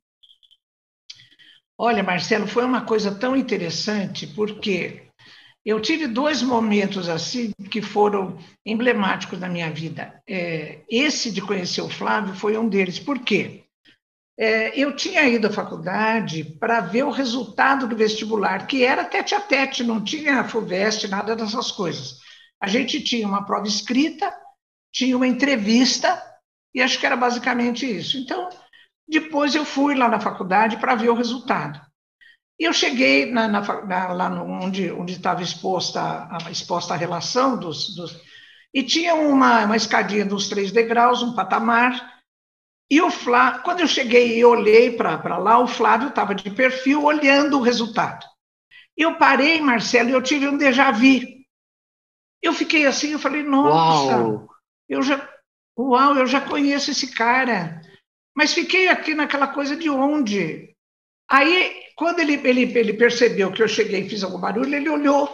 Olha, 1.76 2.02
Marcelo, 2.02 2.47
foi 2.47 2.64
uma 2.64 2.85
coisa 2.85 3.14
tão 3.14 3.37
interessante, 3.37 4.26
porque 4.28 5.03
eu 5.64 5.80
tive 5.80 6.06
dois 6.06 6.42
momentos 6.42 7.09
assim 7.09 7.52
que 7.71 7.80
foram 7.80 8.38
emblemáticos 8.66 9.40
na 9.40 9.49
minha 9.49 9.71
vida. 9.71 10.23
É, 10.28 10.80
esse 10.90 11.30
de 11.30 11.40
conhecer 11.40 11.80
o 11.80 11.88
Flávio 11.88 12.35
foi 12.35 12.56
um 12.59 12.68
deles. 12.68 12.99
Por 12.99 13.18
quê? 13.21 13.64
É, 14.37 14.78
eu 14.78 14.94
tinha 14.94 15.23
ido 15.28 15.47
à 15.47 15.50
faculdade 15.50 16.44
para 16.44 16.80
ver 16.80 17.04
o 17.04 17.11
resultado 17.11 17.87
do 17.87 17.97
vestibular, 17.97 18.66
que 18.66 18.85
era 18.85 19.04
tete 19.04 19.35
a 19.35 19.40
tete, 19.40 19.85
não 19.85 20.02
tinha 20.02 20.44
FUVEST, 20.44 21.09
nada 21.09 21.37
dessas 21.37 21.71
coisas. 21.71 22.18
A 22.61 22.66
gente 22.66 23.00
tinha 23.00 23.26
uma 23.26 23.47
prova 23.47 23.66
escrita, 23.66 24.35
tinha 24.92 25.16
uma 25.16 25.26
entrevista, 25.26 26.21
e 26.75 26.83
acho 26.83 26.99
que 26.99 27.06
era 27.06 27.16
basicamente 27.16 27.87
isso. 27.87 28.18
Então, 28.18 28.49
depois 29.09 29.54
eu 29.54 29.64
fui 29.64 29.94
lá 29.94 30.09
na 30.09 30.21
faculdade 30.21 30.76
para 30.78 30.97
ver 30.97 31.11
o 31.11 31.14
resultado. 31.14 31.80
E 32.58 32.64
eu 32.64 32.73
cheguei 32.73 33.30
na, 33.30 33.49
na, 33.49 33.61
na, 33.61 34.12
lá 34.12 34.28
onde 34.42 35.12
estava 35.12 35.42
exposta 35.42 36.00
a, 36.00 36.50
exposta 36.50 36.94
a 36.94 36.96
relação 36.96 37.58
dos, 37.58 37.94
dos, 37.96 38.20
e 38.73 38.82
tinha 38.82 39.14
uma, 39.14 39.64
uma 39.64 39.76
escadinha 39.76 40.25
dos 40.25 40.49
três 40.49 40.70
degraus, 40.70 41.23
um 41.23 41.34
patamar, 41.34 42.14
e 42.90 43.00
o 43.00 43.11
Flávio, 43.11 43.62
quando 43.62 43.80
eu 43.80 43.88
cheguei 43.88 44.38
e 44.38 44.44
olhei 44.44 44.96
para 44.96 45.38
lá, 45.38 45.58
o 45.58 45.66
Flávio 45.66 46.08
estava 46.08 46.34
de 46.34 46.50
perfil 46.50 47.02
olhando 47.02 47.58
o 47.58 47.62
resultado. 47.62 48.25
Eu 48.96 49.16
parei, 49.16 49.61
Marcelo, 49.61 50.11
e 50.11 50.12
eu 50.12 50.23
tive 50.23 50.49
um 50.49 50.56
déjà 50.56 50.90
vu. 50.90 51.20
Eu 52.42 52.52
fiquei 52.52 52.87
assim, 52.87 53.12
eu 53.12 53.18
falei, 53.18 53.42
nossa, 53.42 54.16
uau. 54.16 54.49
eu 54.88 55.02
já, 55.02 55.28
uau, 55.78 56.16
eu 56.16 56.26
já 56.26 56.40
conheço 56.40 56.90
esse 56.90 57.12
cara. 57.14 57.80
Mas 58.37 58.52
fiquei 58.52 58.88
aqui 58.88 59.14
naquela 59.14 59.49
coisa 59.49 59.75
de 59.75 59.88
onde? 59.88 60.74
Aí 61.31 61.85
quando 61.97 62.21
ele, 62.21 62.35
ele, 62.47 62.78
ele 62.78 62.93
percebeu 62.93 63.52
que 63.52 63.62
eu 63.62 63.69
cheguei 63.69 64.00
e 64.00 64.09
fiz 64.09 64.23
algum 64.23 64.38
barulho, 64.38 64.75
ele 64.75 64.88
olhou 64.88 65.28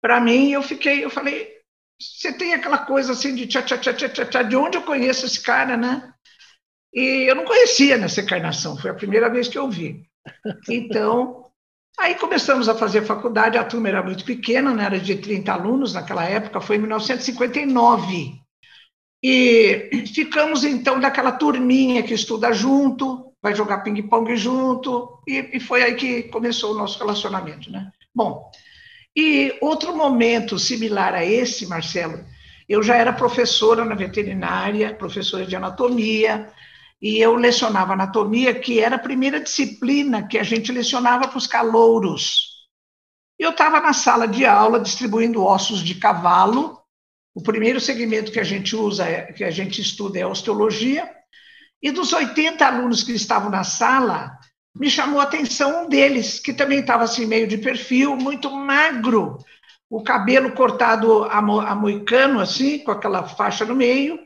para 0.00 0.20
mim 0.20 0.48
e 0.48 0.52
eu 0.52 0.62
fiquei, 0.62 1.04
eu 1.04 1.10
falei, 1.10 1.60
você 2.00 2.32
tem 2.32 2.54
aquela 2.54 2.78
coisa 2.78 3.12
assim 3.12 3.34
de 3.34 3.46
tchá, 3.46 3.62
tchá, 3.62 3.78
tchá, 3.78 3.92
tchá, 3.92 4.26
tchá, 4.26 4.42
de 4.42 4.56
onde 4.56 4.76
eu 4.76 4.82
conheço 4.82 5.26
esse 5.26 5.42
cara, 5.42 5.76
né? 5.76 6.12
E 6.92 7.28
eu 7.28 7.34
não 7.34 7.44
conhecia 7.44 7.96
nessa 7.96 8.20
encarnação, 8.20 8.76
foi 8.76 8.90
a 8.90 8.94
primeira 8.94 9.28
vez 9.30 9.48
que 9.48 9.58
eu 9.58 9.70
vi. 9.70 10.02
Então, 10.68 11.50
aí 11.98 12.14
começamos 12.16 12.68
a 12.68 12.74
fazer 12.74 13.02
faculdade, 13.02 13.56
a 13.56 13.64
turma 13.64 13.88
era 13.88 14.02
muito 14.02 14.24
pequena, 14.24 14.74
né? 14.74 14.84
era 14.84 14.98
de 14.98 15.16
30 15.16 15.52
alunos 15.52 15.94
naquela 15.94 16.24
época, 16.24 16.60
foi 16.60 16.76
em 16.76 16.80
1959. 16.80 18.40
E 19.22 20.04
ficamos 20.14 20.64
então 20.64 20.98
daquela 20.98 21.32
turminha 21.32 22.02
que 22.02 22.14
estuda 22.14 22.52
junto, 22.52 23.29
vai 23.42 23.54
jogar 23.54 23.78
ping-pong 23.78 24.36
junto, 24.36 25.18
e, 25.26 25.56
e, 25.56 25.60
foi 25.60 25.82
aí 25.82 25.94
que 25.94 26.24
começou 26.24 26.72
o 26.72 26.78
nosso 26.78 26.98
relacionamento, 26.98 27.70
né? 27.70 27.90
Bom, 28.14 28.50
e 29.16 29.56
outro 29.60 29.96
momento 29.96 30.58
similar 30.58 31.14
a 31.14 31.24
esse, 31.24 31.66
Marcelo, 31.66 32.24
eu 32.68 32.82
já 32.82 32.96
era 32.96 33.12
professora 33.12 33.84
na 33.84 33.94
veterinária, 33.94 34.94
professora 34.94 35.46
de 35.46 35.56
anatomia, 35.56 36.52
e 37.00 37.18
eu 37.18 37.34
lecionava 37.34 37.94
anatomia, 37.94 38.54
que 38.54 38.78
era 38.78 38.96
a 38.96 39.00
primeira 39.00 39.40
disciplina 39.40 40.28
que 40.28 40.38
a 40.38 40.42
gente 40.42 40.70
lecionava 40.70 41.26
para 41.26 41.38
os 41.38 41.46
calouros. 41.46 42.50
Eu 43.38 43.50
estava 43.50 43.80
na 43.80 43.94
sala 43.94 44.28
de 44.28 44.44
aula 44.44 44.78
distribuindo 44.78 45.42
ossos 45.42 45.82
de 45.82 45.94
cavalo. 45.94 46.78
O 47.34 47.42
primeiro 47.42 47.80
segmento 47.80 48.30
que 48.30 48.38
a 48.38 48.44
gente 48.44 48.76
usa, 48.76 49.06
que 49.32 49.42
a 49.42 49.50
gente 49.50 49.80
estuda 49.80 50.18
é 50.18 50.26
osteologia, 50.26 51.10
e 51.82 51.90
dos 51.90 52.12
80 52.12 52.64
alunos 52.64 53.02
que 53.02 53.12
estavam 53.12 53.50
na 53.50 53.64
sala, 53.64 54.38
me 54.74 54.90
chamou 54.90 55.20
a 55.20 55.24
atenção 55.24 55.84
um 55.84 55.88
deles, 55.88 56.38
que 56.38 56.52
também 56.52 56.80
estava 56.80 57.04
assim, 57.04 57.26
meio 57.26 57.46
de 57.46 57.58
perfil, 57.58 58.16
muito 58.16 58.50
magro, 58.50 59.38
o 59.88 60.02
cabelo 60.02 60.52
cortado 60.52 61.24
a, 61.24 61.42
mo 61.42 61.60
a 61.60 61.74
moicano, 61.74 62.38
assim, 62.38 62.78
com 62.78 62.92
aquela 62.92 63.26
faixa 63.26 63.64
no 63.64 63.74
meio, 63.74 64.20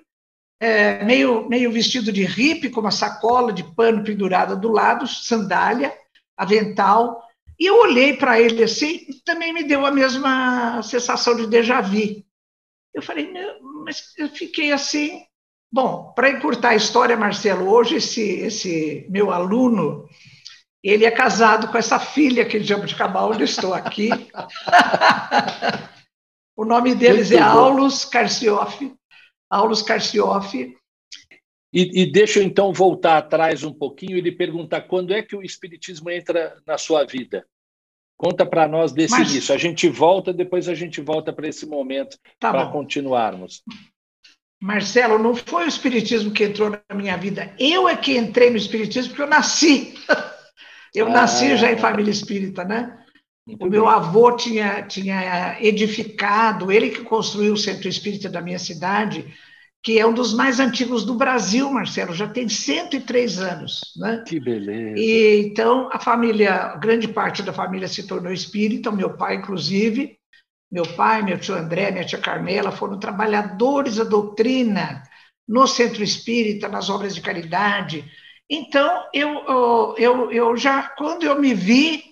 é, 0.60 1.02
meio, 1.04 1.48
meio 1.48 1.72
vestido 1.72 2.12
de 2.12 2.24
hippie, 2.24 2.70
com 2.70 2.80
uma 2.80 2.90
sacola 2.90 3.52
de 3.52 3.64
pano 3.74 4.04
pendurada 4.04 4.54
do 4.54 4.70
lado, 4.70 5.06
sandália, 5.06 5.92
avental. 6.36 7.22
E 7.58 7.66
eu 7.66 7.80
olhei 7.80 8.16
para 8.16 8.38
ele 8.38 8.62
assim, 8.62 9.06
e 9.08 9.14
também 9.24 9.52
me 9.52 9.64
deu 9.64 9.86
a 9.86 9.90
mesma 9.90 10.82
sensação 10.82 11.34
de 11.34 11.46
déjà 11.46 11.80
vu. 11.80 12.22
Eu 12.92 13.02
falei, 13.02 13.32
mas 13.84 14.12
eu 14.18 14.28
fiquei 14.28 14.70
assim, 14.70 15.22
Bom, 15.74 16.12
para 16.14 16.30
encurtar 16.30 16.68
a 16.68 16.76
história, 16.76 17.16
Marcelo, 17.16 17.68
hoje 17.68 17.96
esse, 17.96 18.22
esse 18.22 19.04
meu 19.10 19.32
aluno, 19.32 20.08
ele 20.80 21.04
é 21.04 21.10
casado 21.10 21.66
com 21.66 21.76
essa 21.76 21.98
filha 21.98 22.44
que 22.44 22.56
ele 22.56 22.64
chama 22.64 22.86
de 22.86 22.94
Cabal, 22.94 23.32
onde 23.32 23.42
estou 23.42 23.74
aqui. 23.74 24.08
o 26.56 26.64
nome 26.64 26.94
deles 26.94 27.30
Muito 27.30 27.42
é 27.42 27.44
bom. 27.44 27.58
Aulus 27.58 28.04
Carcioff. 28.04 28.94
Aulus 29.50 29.82
Carcioff. 29.82 30.76
E, 31.72 32.02
e 32.02 32.06
deixa 32.06 32.38
eu 32.38 32.44
então 32.44 32.72
voltar 32.72 33.18
atrás 33.18 33.64
um 33.64 33.72
pouquinho 33.72 34.16
e 34.16 34.20
lhe 34.20 34.30
perguntar 34.30 34.82
quando 34.82 35.12
é 35.12 35.24
que 35.24 35.34
o 35.34 35.42
Espiritismo 35.42 36.08
entra 36.08 36.56
na 36.64 36.78
sua 36.78 37.04
vida? 37.04 37.44
Conta 38.16 38.46
para 38.46 38.68
nós 38.68 38.92
desse 38.92 39.18
Mas... 39.18 39.28
início. 39.28 39.52
A 39.52 39.58
gente 39.58 39.88
volta, 39.88 40.32
depois 40.32 40.68
a 40.68 40.74
gente 40.76 41.00
volta 41.00 41.32
para 41.32 41.48
esse 41.48 41.66
momento 41.66 42.16
tá 42.38 42.52
para 42.52 42.70
continuarmos. 42.70 43.64
Marcelo, 44.64 45.18
não 45.18 45.36
foi 45.36 45.66
o 45.66 45.68
Espiritismo 45.68 46.30
que 46.30 46.44
entrou 46.44 46.70
na 46.70 46.96
minha 46.96 47.18
vida. 47.18 47.52
Eu 47.58 47.86
é 47.86 47.94
que 47.94 48.16
entrei 48.16 48.48
no 48.48 48.56
Espiritismo 48.56 49.10
porque 49.10 49.22
eu 49.22 49.28
nasci. 49.28 49.94
Eu 50.94 51.08
ah, 51.08 51.10
nasci 51.10 51.56
já 51.56 51.72
em 51.72 51.76
família 51.76 52.12
espírita, 52.12 52.62
né? 52.62 52.96
O 53.58 53.66
meu 53.66 53.88
avô 53.88 54.30
tinha, 54.36 54.82
tinha 54.82 55.56
edificado, 55.60 56.70
ele 56.70 56.88
que 56.88 57.02
construiu 57.02 57.54
o 57.54 57.56
centro 57.56 57.88
espírita 57.88 58.28
da 58.28 58.40
minha 58.40 58.60
cidade, 58.60 59.26
que 59.82 59.98
é 59.98 60.06
um 60.06 60.14
dos 60.14 60.32
mais 60.32 60.60
antigos 60.60 61.04
do 61.04 61.14
Brasil, 61.14 61.68
Marcelo, 61.68 62.14
já 62.14 62.28
tem 62.28 62.48
103 62.48 63.40
anos. 63.40 63.80
Né? 63.96 64.22
Que 64.24 64.38
beleza. 64.38 64.96
E, 64.96 65.42
então, 65.44 65.90
a 65.92 65.98
família, 65.98 66.76
grande 66.76 67.08
parte 67.08 67.42
da 67.42 67.52
família 67.52 67.88
se 67.88 68.06
tornou 68.06 68.32
espírita, 68.32 68.90
o 68.90 68.96
meu 68.96 69.16
pai, 69.16 69.34
inclusive, 69.34 70.16
meu 70.70 70.84
pai, 70.94 71.22
meu 71.22 71.38
tio 71.38 71.54
André, 71.54 71.90
minha 71.90 72.04
tia 72.04 72.18
Carmela 72.18 72.72
foram 72.72 72.98
trabalhadores 72.98 73.96
da 73.96 74.04
doutrina 74.04 75.02
no 75.46 75.66
centro 75.66 76.02
espírita, 76.02 76.68
nas 76.68 76.88
obras 76.88 77.14
de 77.14 77.20
caridade. 77.20 78.04
Então, 78.48 79.08
eu, 79.12 79.94
eu, 79.96 80.30
eu 80.32 80.56
já, 80.56 80.82
quando 80.90 81.24
eu 81.24 81.40
me 81.40 81.54
vi, 81.54 82.02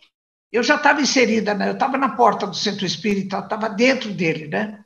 eu 0.50 0.62
já 0.62 0.76
estava 0.76 1.00
inserida, 1.00 1.54
né? 1.54 1.68
eu 1.68 1.72
estava 1.72 1.96
na 1.96 2.10
porta 2.10 2.46
do 2.46 2.54
centro 2.54 2.84
espírita, 2.84 3.38
estava 3.38 3.68
dentro 3.68 4.10
dele, 4.10 4.48
né? 4.48 4.82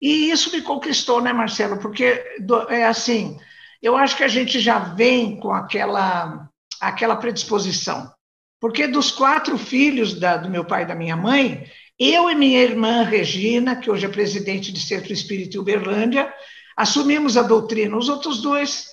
E 0.00 0.30
isso 0.30 0.50
me 0.52 0.62
conquistou, 0.62 1.20
né, 1.20 1.32
Marcelo? 1.32 1.78
Porque 1.78 2.24
é 2.68 2.86
assim, 2.86 3.38
eu 3.82 3.96
acho 3.96 4.16
que 4.16 4.24
a 4.24 4.28
gente 4.28 4.58
já 4.58 4.78
vem 4.78 5.38
com 5.38 5.52
aquela, 5.52 6.48
aquela 6.80 7.16
predisposição. 7.16 8.10
Porque 8.58 8.86
dos 8.86 9.10
quatro 9.10 9.58
filhos 9.58 10.18
da, 10.18 10.36
do 10.36 10.48
meu 10.48 10.64
pai 10.64 10.82
e 10.82 10.86
da 10.86 10.94
minha 10.94 11.16
mãe, 11.16 11.66
eu 12.00 12.30
e 12.30 12.34
minha 12.34 12.62
irmã 12.62 13.02
Regina, 13.02 13.76
que 13.76 13.90
hoje 13.90 14.06
é 14.06 14.08
presidente 14.08 14.72
de 14.72 14.80
Centro 14.80 15.12
Espírita 15.12 15.60
Uberlândia, 15.60 16.32
assumimos 16.74 17.36
a 17.36 17.42
doutrina. 17.42 17.94
Os 17.94 18.08
outros 18.08 18.40
dois, 18.40 18.86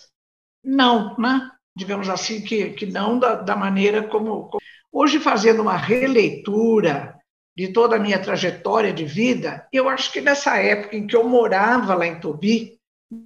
não, 0.61 1.15
né? 1.17 1.49
digamos 1.73 2.09
assim, 2.09 2.41
que, 2.41 2.71
que 2.71 2.85
não 2.85 3.17
da, 3.17 3.35
da 3.35 3.55
maneira 3.55 4.03
como, 4.03 4.49
como. 4.49 4.61
Hoje, 4.91 5.19
fazendo 5.19 5.61
uma 5.61 5.77
releitura 5.77 7.15
de 7.55 7.69
toda 7.69 7.95
a 7.95 7.99
minha 7.99 8.19
trajetória 8.19 8.91
de 8.91 9.05
vida, 9.05 9.65
eu 9.71 9.87
acho 9.87 10.11
que 10.11 10.19
nessa 10.19 10.57
época 10.57 10.95
em 10.95 11.07
que 11.07 11.15
eu 11.15 11.23
morava 11.23 11.95
lá 11.95 12.05
em 12.05 12.19
Tobi, 12.19 12.77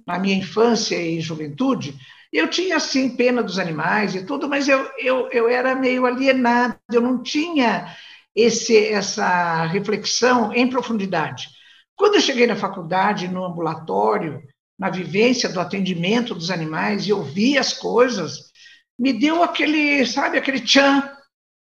na 0.06 0.18
minha 0.18 0.36
infância 0.36 0.96
e 0.96 1.20
juventude, 1.20 1.96
eu 2.32 2.48
tinha, 2.48 2.76
assim, 2.76 3.16
pena 3.16 3.42
dos 3.42 3.58
animais 3.58 4.14
e 4.14 4.24
tudo, 4.24 4.48
mas 4.48 4.68
eu, 4.68 4.88
eu, 4.98 5.28
eu 5.30 5.48
era 5.48 5.74
meio 5.74 6.06
alienado, 6.06 6.78
eu 6.92 7.00
não 7.00 7.22
tinha 7.22 7.94
esse, 8.34 8.76
essa 8.88 9.66
reflexão 9.66 10.52
em 10.52 10.68
profundidade. 10.68 11.48
Quando 11.96 12.14
eu 12.14 12.20
cheguei 12.20 12.46
na 12.46 12.56
faculdade, 12.56 13.28
no 13.28 13.44
ambulatório, 13.44 14.42
na 14.78 14.90
vivência 14.90 15.48
do 15.48 15.60
atendimento 15.60 16.34
dos 16.34 16.50
animais, 16.50 17.06
e 17.06 17.10
eu 17.10 17.22
vi 17.22 17.56
as 17.58 17.72
coisas, 17.72 18.50
me 18.98 19.12
deu 19.12 19.42
aquele, 19.42 20.04
sabe, 20.06 20.38
aquele 20.38 20.60
tchan. 20.60 21.08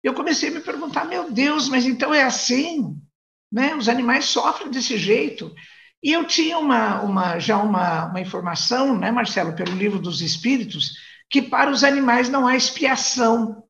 Eu 0.04 0.14
comecei 0.14 0.50
a 0.50 0.52
me 0.52 0.60
perguntar, 0.60 1.06
meu 1.06 1.32
Deus, 1.32 1.70
mas 1.70 1.86
então 1.86 2.14
é 2.14 2.24
assim? 2.24 2.96
Né? 3.52 3.76
Os 3.76 3.88
animais 3.88 4.26
sofrem 4.26 4.70
desse 4.70 4.98
jeito. 4.98 5.54
E 6.04 6.12
eu 6.12 6.26
tinha 6.26 6.58
uma, 6.58 7.02
uma 7.02 7.40
já 7.40 7.58
uma, 7.58 8.06
uma 8.06 8.22
informação, 8.22 8.98
né, 8.98 9.12
Marcelo, 9.12 9.56
pelo 9.56 9.76
livro 9.76 10.00
dos 10.00 10.22
Espíritos, 10.22 10.92
que 11.30 11.42
para 11.42 11.72
os 11.72 11.84
animais 11.84 12.30
não 12.30 12.46
há 12.46 12.56
expiação, 12.56 13.64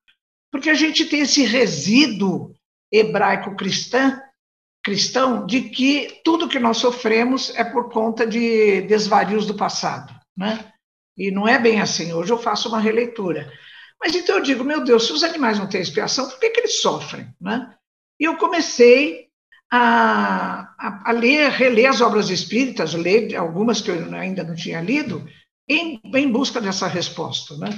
porque 0.51 0.69
a 0.69 0.73
gente 0.73 1.05
tem 1.05 1.21
esse 1.21 1.43
resíduo 1.43 2.54
hebraico-cristão 2.91 4.21
cristão 4.85 5.47
de 5.47 5.61
que 5.61 6.21
tudo 6.23 6.47
que 6.47 6.59
nós 6.59 6.77
sofremos 6.77 7.51
é 7.55 7.63
por 7.63 7.89
conta 7.89 8.25
de 8.25 8.81
desvarios 8.81 9.47
do 9.47 9.55
passado, 9.55 10.13
né? 10.37 10.71
E 11.17 11.31
não 11.31 11.47
é 11.47 11.57
bem 11.57 11.81
assim. 11.81 12.13
Hoje 12.13 12.31
eu 12.31 12.37
faço 12.37 12.69
uma 12.69 12.79
releitura. 12.79 13.51
Mas 13.99 14.13
então 14.13 14.35
eu 14.35 14.43
digo, 14.43 14.63
meu 14.63 14.83
Deus, 14.83 15.07
se 15.07 15.11
os 15.11 15.23
animais 15.23 15.57
não 15.57 15.67
têm 15.67 15.81
expiação, 15.81 16.29
por 16.29 16.39
que, 16.39 16.51
que 16.51 16.59
eles 16.59 16.81
sofrem, 16.81 17.33
né? 17.41 17.73
E 18.19 18.25
eu 18.25 18.37
comecei 18.37 19.25
a, 19.71 20.69
a, 20.77 21.09
a, 21.09 21.11
ler, 21.11 21.49
reler 21.49 21.89
as 21.89 21.99
obras 21.99 22.29
espíritas, 22.29 22.93
ler 22.93 23.35
algumas 23.35 23.81
que 23.81 23.89
eu 23.89 24.13
ainda 24.13 24.43
não 24.43 24.53
tinha 24.53 24.81
lido, 24.81 25.27
em, 25.67 25.99
em 26.13 26.31
busca 26.31 26.61
dessa 26.61 26.85
resposta, 26.85 27.57
né? 27.57 27.69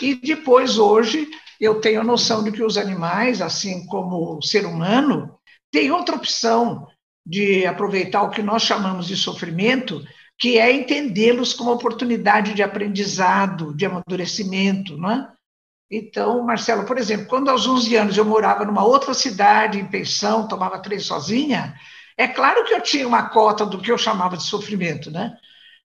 E 0.00 0.14
depois, 0.14 0.78
hoje, 0.78 1.28
eu 1.60 1.80
tenho 1.80 2.00
a 2.00 2.04
noção 2.04 2.42
de 2.42 2.52
que 2.52 2.62
os 2.62 2.76
animais, 2.76 3.40
assim 3.40 3.86
como 3.86 4.38
o 4.38 4.42
ser 4.42 4.66
humano, 4.66 5.38
tem 5.70 5.90
outra 5.90 6.16
opção 6.16 6.86
de 7.24 7.66
aproveitar 7.66 8.22
o 8.22 8.30
que 8.30 8.42
nós 8.42 8.62
chamamos 8.62 9.06
de 9.06 9.16
sofrimento, 9.16 10.04
que 10.38 10.58
é 10.58 10.70
entendê-los 10.70 11.52
como 11.52 11.72
oportunidade 11.72 12.54
de 12.54 12.62
aprendizado, 12.62 13.74
de 13.74 13.86
amadurecimento, 13.86 14.96
não 14.96 15.10
é? 15.10 15.32
Então, 15.90 16.42
Marcelo, 16.42 16.84
por 16.84 16.98
exemplo, 16.98 17.26
quando 17.26 17.48
aos 17.48 17.66
11 17.66 17.96
anos 17.96 18.16
eu 18.16 18.24
morava 18.24 18.64
numa 18.64 18.84
outra 18.84 19.14
cidade, 19.14 19.78
em 19.78 19.86
pensão, 19.86 20.48
tomava 20.48 20.80
três 20.80 21.06
sozinha, 21.06 21.74
é 22.16 22.26
claro 22.26 22.64
que 22.64 22.74
eu 22.74 22.80
tinha 22.80 23.06
uma 23.06 23.28
cota 23.28 23.64
do 23.64 23.80
que 23.80 23.92
eu 23.92 23.98
chamava 23.98 24.36
de 24.36 24.42
sofrimento, 24.42 25.10
né? 25.10 25.36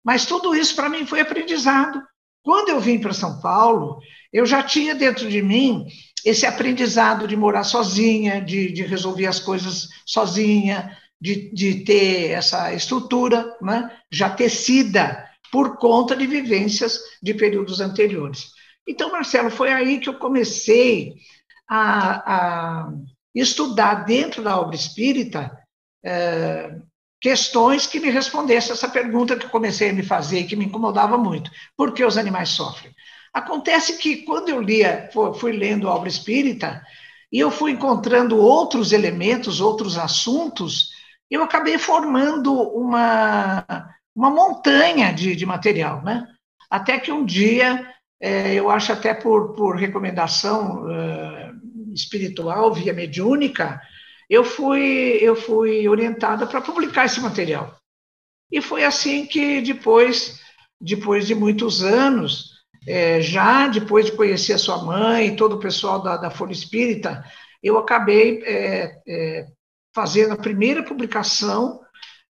Mas 0.03 0.25
tudo 0.25 0.55
isso 0.55 0.75
para 0.75 0.89
mim 0.89 1.05
foi 1.05 1.21
aprendizado. 1.21 2.01
Quando 2.43 2.69
eu 2.69 2.79
vim 2.79 2.99
para 2.99 3.13
São 3.13 3.39
Paulo, 3.39 3.99
eu 4.33 4.45
já 4.45 4.63
tinha 4.63 4.95
dentro 4.95 5.29
de 5.29 5.41
mim 5.41 5.85
esse 6.25 6.45
aprendizado 6.45 7.27
de 7.27 7.35
morar 7.35 7.63
sozinha, 7.63 8.41
de, 8.41 8.71
de 8.71 8.83
resolver 8.83 9.27
as 9.27 9.39
coisas 9.39 9.89
sozinha, 10.05 10.97
de, 11.19 11.51
de 11.53 11.83
ter 11.83 12.31
essa 12.31 12.73
estrutura 12.73 13.45
né, 13.61 13.95
já 14.11 14.29
tecida 14.29 15.27
por 15.51 15.77
conta 15.77 16.15
de 16.15 16.25
vivências 16.25 16.99
de 17.21 17.33
períodos 17.33 17.79
anteriores. 17.79 18.51
Então, 18.87 19.11
Marcelo, 19.11 19.51
foi 19.51 19.71
aí 19.71 19.99
que 19.99 20.09
eu 20.09 20.15
comecei 20.15 21.13
a, 21.69 22.85
a 22.85 22.93
estudar 23.35 24.05
dentro 24.05 24.41
da 24.41 24.59
obra 24.59 24.75
espírita 24.75 25.51
é, 26.03 26.75
questões 27.21 27.85
que 27.85 27.99
me 27.99 28.09
respondessem 28.09 28.73
essa 28.73 28.89
pergunta 28.89 29.35
que 29.35 29.45
eu 29.45 29.49
comecei 29.49 29.91
a 29.91 29.93
me 29.93 30.01
fazer 30.01 30.39
e 30.39 30.47
que 30.47 30.55
me 30.55 30.65
incomodava 30.65 31.17
muito. 31.17 31.51
Por 31.77 31.93
que 31.93 32.03
os 32.03 32.17
animais 32.17 32.49
sofrem? 32.49 32.93
Acontece 33.31 33.97
que 33.97 34.23
quando 34.23 34.49
eu 34.49 34.59
lia, 34.59 35.09
fui 35.35 35.51
lendo 35.53 35.87
a 35.87 35.95
obra 35.95 36.09
espírita, 36.09 36.81
e 37.31 37.39
eu 37.39 37.49
fui 37.49 37.71
encontrando 37.71 38.37
outros 38.37 38.91
elementos, 38.91 39.61
outros 39.61 39.97
assuntos, 39.97 40.89
eu 41.29 41.41
acabei 41.41 41.77
formando 41.77 42.53
uma, 42.53 43.63
uma 44.13 44.29
montanha 44.29 45.13
de, 45.13 45.33
de 45.33 45.45
material, 45.45 46.03
né? 46.03 46.27
Até 46.69 46.99
que 46.99 47.11
um 47.11 47.23
dia, 47.23 47.87
é, 48.19 48.53
eu 48.53 48.69
acho 48.69 48.91
até 48.91 49.13
por, 49.13 49.53
por 49.53 49.77
recomendação 49.77 50.89
é, 50.91 51.51
espiritual, 51.93 52.73
via 52.73 52.93
mediúnica, 52.93 53.79
eu 54.31 54.45
fui, 54.45 55.17
eu 55.19 55.35
fui 55.35 55.89
orientada 55.89 56.47
para 56.47 56.61
publicar 56.61 57.03
esse 57.03 57.19
material. 57.19 57.77
E 58.49 58.61
foi 58.61 58.85
assim 58.85 59.25
que 59.25 59.59
depois, 59.59 60.39
depois 60.79 61.27
de 61.27 61.35
muitos 61.35 61.83
anos, 61.83 62.53
é, 62.87 63.19
já 63.19 63.67
depois 63.67 64.05
de 64.05 64.13
conhecer 64.13 64.53
a 64.53 64.57
sua 64.57 64.85
mãe 64.85 65.27
e 65.27 65.35
todo 65.35 65.57
o 65.57 65.59
pessoal 65.59 66.01
da, 66.01 66.15
da 66.15 66.31
Folha 66.31 66.53
Espírita, 66.53 67.25
eu 67.61 67.77
acabei 67.77 68.41
é, 68.45 69.01
é, 69.05 69.47
fazendo 69.93 70.31
a 70.31 70.37
primeira 70.37 70.81
publicação 70.81 71.81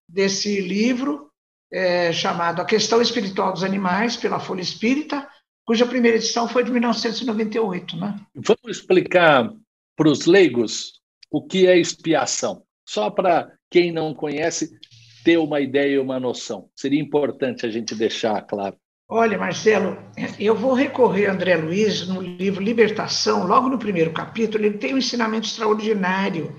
desse 0.08 0.60
livro, 0.60 1.30
é, 1.72 2.12
chamado 2.12 2.60
A 2.60 2.64
Questão 2.64 3.00
Espiritual 3.00 3.52
dos 3.52 3.62
Animais, 3.62 4.16
pela 4.16 4.40
Folha 4.40 4.60
Espírita, 4.60 5.28
cuja 5.64 5.86
primeira 5.86 6.16
edição 6.16 6.48
foi 6.48 6.64
de 6.64 6.72
1998. 6.72 7.96
Né? 7.96 8.20
Vamos 8.34 8.76
explicar 8.76 9.52
para 9.96 10.08
os 10.08 10.26
leigos 10.26 11.00
o 11.32 11.42
que 11.42 11.66
é 11.66 11.78
expiação, 11.78 12.62
só 12.86 13.10
para 13.10 13.50
quem 13.70 13.90
não 13.90 14.14
conhece 14.14 14.70
ter 15.24 15.38
uma 15.38 15.60
ideia 15.60 15.94
e 15.94 15.98
uma 15.98 16.20
noção. 16.20 16.68
Seria 16.76 17.00
importante 17.00 17.64
a 17.64 17.70
gente 17.70 17.94
deixar 17.94 18.42
claro. 18.42 18.76
Olha, 19.08 19.38
Marcelo, 19.38 19.96
eu 20.38 20.54
vou 20.54 20.74
recorrer 20.74 21.26
a 21.26 21.32
André 21.32 21.56
Luiz 21.56 22.06
no 22.06 22.20
livro 22.20 22.62
Libertação, 22.62 23.46
logo 23.46 23.68
no 23.68 23.78
primeiro 23.78 24.12
capítulo, 24.12 24.64
ele 24.64 24.78
tem 24.78 24.94
um 24.94 24.98
ensinamento 24.98 25.46
extraordinário 25.46 26.54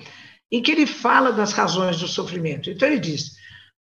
em 0.51 0.61
que 0.61 0.71
ele 0.71 0.85
fala 0.85 1.31
das 1.31 1.51
razões 1.51 1.99
do 1.99 2.07
sofrimento. 2.07 2.69
Então 2.69 2.87
ele 2.87 2.99
diz: 2.99 3.31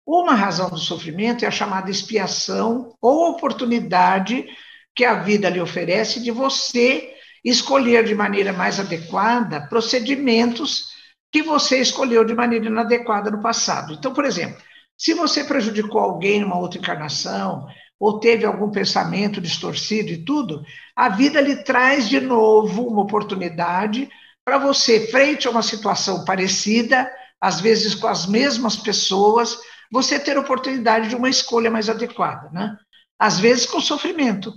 uma 0.06 0.34
razão 0.34 0.70
do 0.70 0.78
sofrimento 0.78 1.44
é 1.44 1.48
a 1.48 1.50
chamada 1.50 1.90
expiação 1.90 2.94
ou 3.00 3.30
oportunidade 3.30 4.46
que 4.94 5.04
a 5.04 5.14
vida 5.22 5.48
lhe 5.48 5.60
oferece 5.60 6.22
de 6.22 6.30
você 6.30 7.14
escolher 7.44 8.04
de 8.04 8.14
maneira 8.14 8.52
mais 8.52 8.80
adequada 8.80 9.66
procedimentos 9.68 10.88
que 11.30 11.42
você 11.42 11.80
escolheu 11.80 12.24
de 12.24 12.34
maneira 12.34 12.66
inadequada 12.66 13.30
no 13.30 13.42
passado. 13.42 13.94
Então, 13.94 14.12
por 14.12 14.24
exemplo, 14.24 14.62
se 14.96 15.14
você 15.14 15.44
prejudicou 15.44 16.00
alguém 16.00 16.40
numa 16.40 16.58
outra 16.58 16.78
encarnação, 16.78 17.66
ou 18.00 18.20
teve 18.20 18.46
algum 18.46 18.70
pensamento 18.70 19.40
distorcido 19.40 20.10
e 20.10 20.24
tudo, 20.24 20.62
a 20.94 21.08
vida 21.08 21.40
lhe 21.40 21.62
traz 21.64 22.08
de 22.08 22.20
novo 22.20 22.86
uma 22.86 23.02
oportunidade 23.02 24.08
para 24.44 24.58
você, 24.58 25.08
frente 25.08 25.46
a 25.46 25.50
uma 25.50 25.62
situação 25.62 26.24
parecida, 26.24 27.10
às 27.40 27.60
vezes 27.60 27.94
com 27.94 28.06
as 28.06 28.26
mesmas 28.26 28.76
pessoas, 28.76 29.58
você 29.90 30.18
ter 30.18 30.38
oportunidade 30.38 31.08
de 31.08 31.16
uma 31.16 31.28
escolha 31.28 31.70
mais 31.70 31.88
adequada, 31.88 32.48
né? 32.50 32.76
Às 33.18 33.38
vezes 33.38 33.66
com 33.66 33.80
sofrimento, 33.80 34.52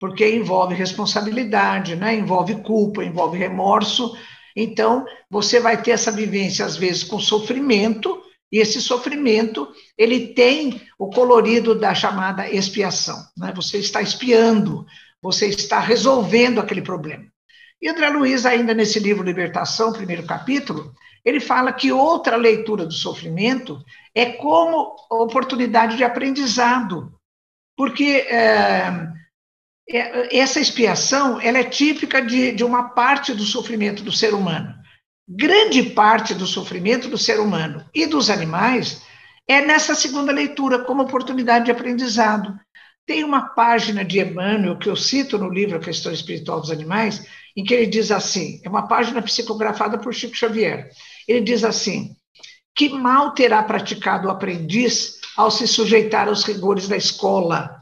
porque 0.00 0.28
envolve 0.28 0.74
responsabilidade, 0.74 1.96
né? 1.96 2.14
Envolve 2.14 2.62
culpa, 2.62 3.04
envolve 3.04 3.36
remorso. 3.36 4.16
Então, 4.54 5.04
você 5.30 5.60
vai 5.60 5.80
ter 5.82 5.92
essa 5.92 6.10
vivência 6.10 6.64
às 6.64 6.76
vezes 6.76 7.04
com 7.04 7.18
sofrimento, 7.18 8.22
e 8.50 8.58
esse 8.58 8.80
sofrimento, 8.80 9.68
ele 9.96 10.28
tem 10.28 10.80
o 10.98 11.10
colorido 11.10 11.74
da 11.74 11.94
chamada 11.94 12.48
expiação. 12.48 13.16
Né? 13.36 13.52
Você 13.54 13.78
está 13.78 14.00
espiando, 14.00 14.86
você 15.20 15.46
está 15.48 15.78
resolvendo 15.78 16.58
aquele 16.58 16.80
problema. 16.80 17.26
E 17.80 17.88
André 17.88 18.08
Luiz, 18.08 18.46
ainda 18.46 18.74
nesse 18.74 18.98
livro 18.98 19.22
Libertação, 19.22 19.92
primeiro 19.92 20.24
capítulo, 20.24 20.92
ele 21.24 21.40
fala 21.40 21.72
que 21.72 21.92
outra 21.92 22.36
leitura 22.36 22.86
do 22.86 22.92
sofrimento 22.92 23.84
é 24.14 24.26
como 24.26 24.96
oportunidade 25.10 25.96
de 25.96 26.02
aprendizado, 26.02 27.12
porque 27.76 28.26
é, 28.28 28.90
essa 29.90 30.60
expiação 30.60 31.40
ela 31.40 31.58
é 31.58 31.64
típica 31.64 32.20
de, 32.20 32.52
de 32.52 32.62
uma 32.62 32.90
parte 32.90 33.32
do 33.32 33.42
sofrimento 33.42 34.02
do 34.02 34.12
ser 34.12 34.34
humano 34.34 34.78
grande 35.28 35.82
parte 35.82 36.34
do 36.34 36.46
sofrimento 36.46 37.08
do 37.08 37.18
ser 37.18 37.38
humano 37.38 37.84
e 37.94 38.06
dos 38.06 38.30
animais 38.30 39.02
é 39.46 39.60
nessa 39.60 39.94
segunda 39.94 40.32
leitura, 40.32 40.84
como 40.84 41.02
oportunidade 41.02 41.66
de 41.66 41.70
aprendizado. 41.70 42.58
Tem 43.06 43.24
uma 43.24 43.48
página 43.50 44.04
de 44.04 44.20
Emmanuel, 44.20 44.78
que 44.78 44.88
eu 44.88 44.96
cito 44.96 45.38
no 45.38 45.48
livro 45.48 45.76
A 45.76 45.80
Questão 45.80 46.12
Espiritual 46.12 46.60
dos 46.60 46.70
Animais, 46.70 47.26
em 47.56 47.64
que 47.64 47.74
ele 47.74 47.86
diz 47.86 48.10
assim: 48.10 48.60
é 48.64 48.68
uma 48.68 48.86
página 48.86 49.20
psicografada 49.22 49.98
por 49.98 50.14
Chico 50.14 50.36
Xavier. 50.36 50.90
Ele 51.26 51.40
diz 51.40 51.64
assim: 51.64 52.14
que 52.74 52.90
mal 52.90 53.32
terá 53.32 53.62
praticado 53.62 54.28
o 54.28 54.30
aprendiz 54.30 55.18
ao 55.36 55.50
se 55.50 55.66
sujeitar 55.66 56.28
aos 56.28 56.44
rigores 56.44 56.88
da 56.88 56.96
escola? 56.96 57.77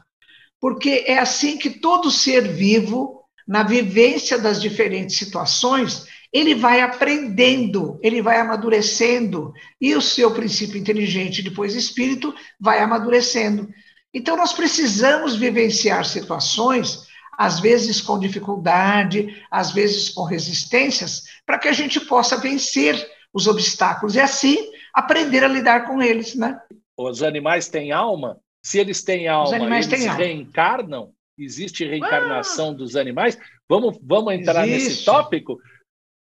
Porque 0.59 1.03
é 1.07 1.19
assim 1.19 1.57
que 1.57 1.69
todo 1.69 2.09
ser 2.09 2.47
vivo, 2.47 3.23
na 3.47 3.63
vivência 3.63 4.37
das 4.37 4.61
diferentes 4.61 5.17
situações, 5.17 6.05
ele 6.33 6.53
vai 6.53 6.81
aprendendo, 6.81 7.99
ele 8.03 8.21
vai 8.21 8.39
amadurecendo, 8.39 9.53
e 9.79 9.95
o 9.95 10.01
seu 10.01 10.31
princípio 10.31 10.77
inteligente, 10.77 11.41
depois 11.41 11.73
espírito, 11.73 12.33
vai 12.59 12.79
amadurecendo. 12.79 13.69
Então, 14.13 14.35
nós 14.35 14.53
precisamos 14.53 15.35
vivenciar 15.35 16.05
situações, 16.05 17.07
às 17.37 17.59
vezes 17.59 18.01
com 18.01 18.19
dificuldade, 18.19 19.41
às 19.49 19.71
vezes 19.71 20.09
com 20.09 20.23
resistências, 20.23 21.23
para 21.45 21.59
que 21.59 21.67
a 21.67 21.73
gente 21.73 21.99
possa 21.99 22.35
vencer 22.37 23.09
os 23.33 23.47
obstáculos 23.47 24.15
e 24.15 24.19
assim 24.19 24.57
aprender 24.93 25.43
a 25.43 25.47
lidar 25.47 25.85
com 25.85 26.01
eles, 26.01 26.33
né? 26.35 26.59
Os 26.97 27.21
animais 27.21 27.67
têm 27.67 27.91
alma? 27.91 28.39
Se 28.67 28.79
eles 28.79 29.01
têm 29.01 29.29
alma, 29.29 29.77
eles 29.77 29.87
têm 29.87 30.09
reencarnam? 30.09 30.99
Alma. 30.99 31.13
Existe 31.37 31.85
reencarnação 31.85 32.71
ah, 32.71 32.73
dos 32.73 32.97
animais? 32.97 33.37
Vamos, 33.69 33.97
vamos 34.03 34.33
entrar 34.33 34.67
existe. 34.67 34.89
nesse 34.89 35.05
tópico? 35.05 35.57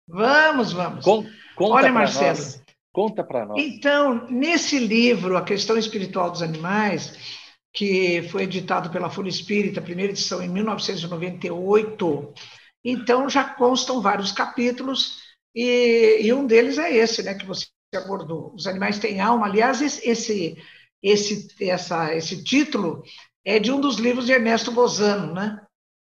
Vamos, 0.06 0.74
vamos. 0.74 1.06
Com, 1.06 1.26
Olha, 1.58 1.90
Marcelo, 1.90 2.38
nós. 2.38 2.62
Conta 2.92 3.24
para 3.24 3.46
nós. 3.46 3.64
Então, 3.64 4.28
nesse 4.30 4.78
livro, 4.78 5.38
A 5.38 5.42
Questão 5.42 5.78
Espiritual 5.78 6.32
dos 6.32 6.42
Animais, 6.42 7.18
que 7.72 8.24
foi 8.24 8.44
editado 8.44 8.90
pela 8.90 9.10
Folha 9.10 9.30
Espírita, 9.30 9.82
primeira 9.82 10.12
edição 10.12 10.44
em 10.44 10.50
1998, 10.50 12.34
então 12.84 13.30
já 13.30 13.46
constam 13.46 14.02
vários 14.02 14.34
capítulos, 14.34 15.22
e, 15.56 16.20
e 16.22 16.34
um 16.34 16.46
deles 16.46 16.78
é 16.78 16.94
esse, 16.94 17.24
né, 17.24 17.36
que 17.36 17.46
você 17.46 17.68
abordou. 17.96 18.54
Os 18.54 18.68
animais 18.68 19.00
têm 19.00 19.22
alma. 19.22 19.46
Aliás, 19.46 19.82
esse, 19.82 20.58
esse, 21.04 21.48
essa, 21.60 22.16
esse 22.16 22.42
título 22.42 23.04
é 23.44 23.60
de 23.60 23.72
um 23.72 23.82
dos 23.82 23.98
livros 23.98 24.26
de 24.26 24.32
Ernesto 24.32 24.72
Bozano, 24.72 25.34
né? 25.34 25.60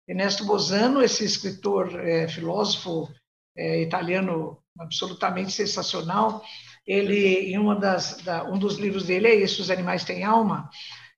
Ernesto 0.08 0.44
Bozano, 0.44 1.02
esse 1.02 1.24
escritor, 1.24 1.94
é, 2.00 2.28
filósofo 2.28 3.08
é, 3.56 3.82
italiano 3.82 4.58
absolutamente 4.80 5.52
sensacional, 5.52 6.44
ele, 6.86 7.52
em 7.52 7.58
uma 7.58 7.76
das, 7.76 8.22
da, 8.24 8.44
um 8.46 8.58
dos 8.58 8.78
livros 8.78 9.06
dele 9.06 9.28
é 9.28 9.36
esse, 9.36 9.62
Os 9.62 9.70
Animais 9.70 10.04
Têm 10.04 10.24
Alma, 10.24 10.70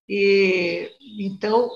e 0.08 0.90
então, 1.20 1.70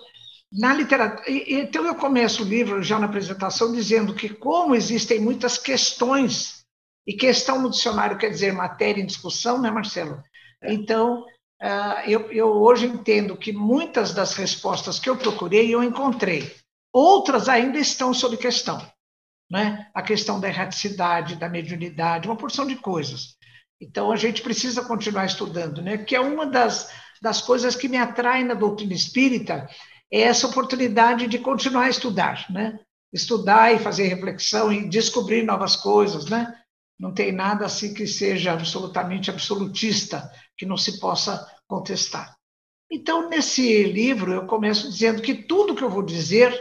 na 0.52 0.74
literatura, 0.74 1.24
então 1.30 1.86
eu 1.86 1.96
começo 1.96 2.44
o 2.44 2.48
livro 2.48 2.82
já 2.82 2.98
na 2.98 3.06
apresentação 3.06 3.72
dizendo 3.72 4.16
que 4.16 4.30
como 4.30 4.74
existem 4.74 5.20
muitas 5.20 5.58
questões, 5.58 6.64
e 7.06 7.14
questão 7.14 7.62
no 7.62 7.70
dicionário 7.70 8.18
quer 8.18 8.30
dizer 8.30 8.54
matéria 8.54 9.02
em 9.02 9.06
discussão, 9.06 9.62
né, 9.62 9.70
Marcelo? 9.70 10.24
Então, 10.64 11.24
ah, 11.26 11.33
eu, 12.06 12.32
eu 12.32 12.48
hoje 12.48 12.86
entendo 12.86 13.38
que 13.38 13.54
muitas 13.54 14.14
das 14.14 14.34
respostas 14.34 15.00
que 15.00 15.10
eu 15.10 15.18
procurei, 15.18 15.74
eu 15.74 15.84
encontrei. 15.84 16.54
Outras 16.92 17.48
ainda 17.48 17.80
estão 17.80 18.14
sob 18.14 18.36
questão. 18.38 18.86
Né? 19.50 19.88
A 19.94 20.02
questão 20.02 20.40
da 20.40 20.48
erraticidade, 20.48 21.36
da 21.36 21.48
mediunidade, 21.48 22.28
uma 22.28 22.36
porção 22.36 22.66
de 22.66 22.76
coisas. 22.76 23.36
Então, 23.80 24.12
a 24.12 24.16
gente 24.16 24.42
precisa 24.42 24.84
continuar 24.84 25.26
estudando, 25.26 25.82
né? 25.82 25.98
que 25.98 26.16
é 26.16 26.20
uma 26.20 26.46
das, 26.46 26.92
das 27.22 27.42
coisas 27.42 27.76
que 27.76 27.88
me 27.88 27.98
atrai 27.98 28.44
na 28.44 28.54
doutrina 28.54 28.94
espírita, 28.94 29.68
é 30.14 30.22
essa 30.22 30.46
oportunidade 30.46 31.26
de 31.26 31.40
continuar 31.40 31.86
a 31.86 31.90
estudar, 31.90 32.46
né? 32.52 32.80
Estudar 33.12 33.74
e 33.74 33.80
fazer 33.80 34.08
reflexão 34.08 34.72
e 34.72 34.88
descobrir 34.88 35.42
novas 35.42 35.76
coisas, 35.76 36.26
né? 36.26 36.56
Não 37.00 37.12
tem 37.12 37.32
nada 37.32 37.66
assim 37.66 37.96
que 37.96 38.06
seja 38.06 38.54
absolutamente 38.54 39.32
absolutista, 39.32 40.32
que 40.56 40.68
não 40.68 40.78
se 40.78 41.00
possa 41.00 41.50
contestar. 41.74 42.36
Então, 42.92 43.28
nesse 43.28 43.84
livro, 43.86 44.32
eu 44.32 44.46
começo 44.46 44.88
dizendo 44.92 45.22
que 45.22 45.34
tudo 45.34 45.74
que 45.74 45.84
eu 45.84 45.90
vou 45.90 46.04
dizer, 46.04 46.54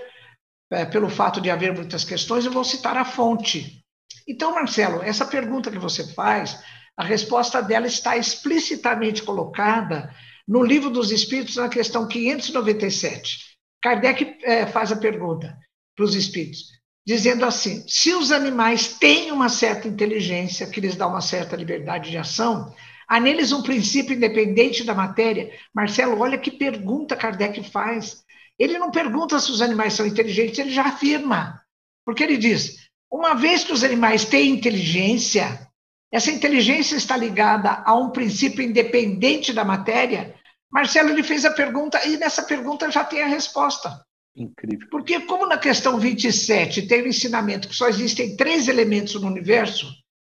é, 0.71 0.87
pelo 0.87 1.11
fato 1.11 1.41
de 1.43 1.51
haver 1.51 1.75
muitas 1.75 2.05
questões, 2.05 2.47
eu 2.47 2.53
vou 2.53 2.65
citar 2.65 2.97
a 2.97 3.05
fonte. 3.05 3.85
Então, 4.27 4.55
Marcelo, 4.55 5.03
essa 5.03 5.27
pergunta 5.27 5.71
que 5.71 5.79
você 5.79 6.15
faz, 6.15 6.59
a 6.97 7.05
resposta 7.05 7.61
dela 7.61 7.87
está 7.87 8.17
explicitamente 8.17 9.23
colocada 9.23 10.15
no 10.49 10.63
Livro 10.63 10.89
dos 10.89 11.11
Espíritos, 11.11 11.57
na 11.57 11.69
questão 11.69 12.09
597. 12.09 13.39
Kardec 13.83 14.39
é, 14.43 14.67
faz 14.67 14.91
a 14.91 14.97
pergunta 14.97 15.55
para 15.95 16.05
os 16.05 16.15
espíritos, 16.15 16.69
dizendo 17.07 17.45
assim: 17.45 17.85
se 17.87 18.15
os 18.15 18.33
animais 18.33 18.95
têm 18.95 19.33
uma 19.33 19.51
certa 19.51 19.89
inteligência, 19.89 20.67
que 20.67 20.81
lhes 20.81 20.97
dá 20.97 21.07
uma 21.07 21.21
certa 21.21 21.57
liberdade 21.57 22.11
de 22.11 22.17
ação, 22.17 22.73
Há 23.13 23.21
neles 23.21 23.53
um 23.53 23.61
princípio 23.61 24.17
independente 24.17 24.85
da 24.85 24.95
matéria. 24.95 25.53
Marcelo, 25.75 26.19
olha 26.19 26.39
que 26.39 26.51
pergunta 26.51 27.15
Kardec 27.15 27.63
faz. 27.69 28.25
Ele 28.59 28.79
não 28.79 28.91
pergunta 28.91 29.39
se 29.39 29.51
os 29.51 29.61
animais 29.61 29.93
são 29.93 30.07
inteligentes, 30.07 30.59
ele 30.59 30.71
já 30.71 30.85
afirma. 30.85 31.61
Porque 32.07 32.23
ele 32.23 32.39
diz: 32.39 32.89
uma 33.13 33.35
vez 33.35 33.65
que 33.65 33.73
os 33.75 33.85
animais 33.85 34.25
têm 34.25 34.49
inteligência, 34.53 35.69
essa 36.11 36.31
inteligência 36.31 36.97
está 36.97 37.15
ligada 37.15 37.83
a 37.85 37.95
um 37.95 38.09
princípio 38.09 38.65
independente 38.65 39.53
da 39.53 39.63
matéria. 39.63 40.35
Marcelo 40.73 41.11
ele 41.11 41.23
fez 41.23 41.45
a 41.45 41.51
pergunta 41.51 42.03
e 42.07 42.17
nessa 42.17 42.45
pergunta 42.45 42.91
já 42.91 43.05
tem 43.05 43.21
a 43.21 43.27
resposta. 43.27 44.03
Incrível. 44.35 44.89
Porque, 44.91 45.21
como 45.21 45.47
na 45.47 45.59
questão 45.59 46.01
27 46.01 46.89
tem 46.89 47.03
o 47.03 47.09
ensinamento 47.09 47.69
que 47.69 47.77
só 47.77 47.91
existem 47.91 48.37
três 48.37 48.69
elementos 48.69 49.21
no 49.21 49.27
universo: 49.27 49.87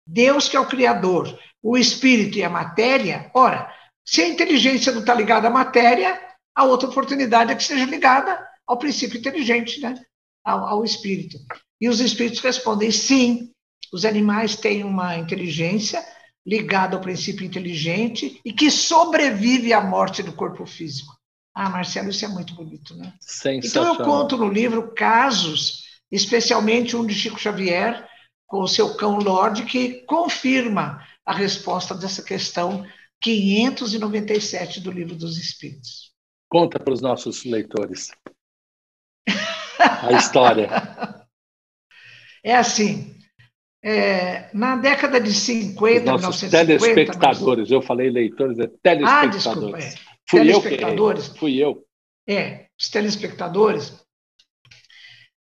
Deus, 0.05 0.49
que 0.49 0.57
é 0.57 0.61
o 0.61 0.67
Criador, 0.67 1.39
o 1.64 1.79
espírito 1.79 2.37
e 2.37 2.44
a 2.44 2.50
matéria, 2.50 3.31
ora, 3.33 3.72
se 4.05 4.20
a 4.20 4.29
inteligência 4.29 4.92
não 4.92 5.00
está 5.00 5.14
ligada 5.14 5.48
à 5.48 5.50
matéria, 5.50 6.20
a 6.55 6.64
outra 6.64 6.90
oportunidade 6.90 7.53
é 7.53 7.55
que 7.55 7.64
seja 7.64 7.87
ligada 7.87 8.38
ao 8.66 8.77
princípio 8.77 9.18
inteligente, 9.18 9.81
né? 9.81 9.98
ao, 10.44 10.66
ao 10.66 10.85
espírito. 10.85 11.38
E 11.81 11.88
os 11.88 12.00
espíritos 12.00 12.40
respondem 12.40 12.90
sim, 12.90 13.50
os 13.90 14.05
animais 14.05 14.57
têm 14.57 14.85
uma 14.85 15.16
inteligência 15.16 16.05
ligada 16.46 16.96
ao 16.96 17.03
princípio 17.03 17.46
inteligente 17.46 18.38
e 18.44 18.53
que 18.53 18.70
sobrevive 18.70 19.72
à 19.72 19.81
morte 19.81 20.22
do 20.22 20.35
corpo 20.35 20.66
físico. 20.66 21.16
Ah, 21.55 21.70
Marcelo, 21.70 22.11
isso 22.11 22.27
é 22.27 22.29
muito 22.29 22.55
bonito, 22.55 22.94
né? 22.94 23.14
Então 23.68 23.87
eu 23.87 24.05
conto 24.05 24.37
no 24.37 24.48
livro 24.48 24.92
casos, 24.94 25.85
especialmente 26.12 26.94
um 26.94 27.07
de 27.07 27.14
Chico 27.14 27.40
Xavier, 27.40 28.07
com 28.46 28.61
o 28.61 28.68
seu 28.68 28.94
cão 28.96 29.18
Lorde, 29.18 29.64
que 29.64 30.05
confirma 30.05 31.00
a 31.25 31.33
resposta 31.33 31.95
dessa 31.95 32.23
questão 32.23 32.87
597 33.21 34.81
do 34.81 34.91
Livro 34.91 35.15
dos 35.15 35.39
Espíritos. 35.39 36.13
Conta 36.49 36.79
para 36.79 36.93
os 36.93 37.01
nossos 37.01 37.45
leitores 37.45 38.11
a 40.03 40.13
história. 40.13 40.69
É 42.47 42.55
assim, 42.55 43.17
é, 43.83 44.51
na 44.53 44.77
década 44.77 45.19
de 45.19 45.33
50, 45.33 46.15
os 46.15 46.21
nossos 46.21 46.43
1950, 46.43 46.95
telespectadores, 46.95 47.63
mas... 47.63 47.71
eu 47.71 47.81
falei 47.81 48.11
leitores, 48.11 48.59
é 48.59 48.67
telespectadores. 48.83 49.47
Ah, 49.47 49.51
desculpa, 49.51 49.79
é. 49.79 49.95
Fui 50.29 50.41
telespectadores. 50.41 51.29
Eu 51.29 51.35
Fui 51.37 51.57
eu. 51.57 51.87
É, 52.29 52.67
os 52.79 52.91
telespectadores 52.91 54.04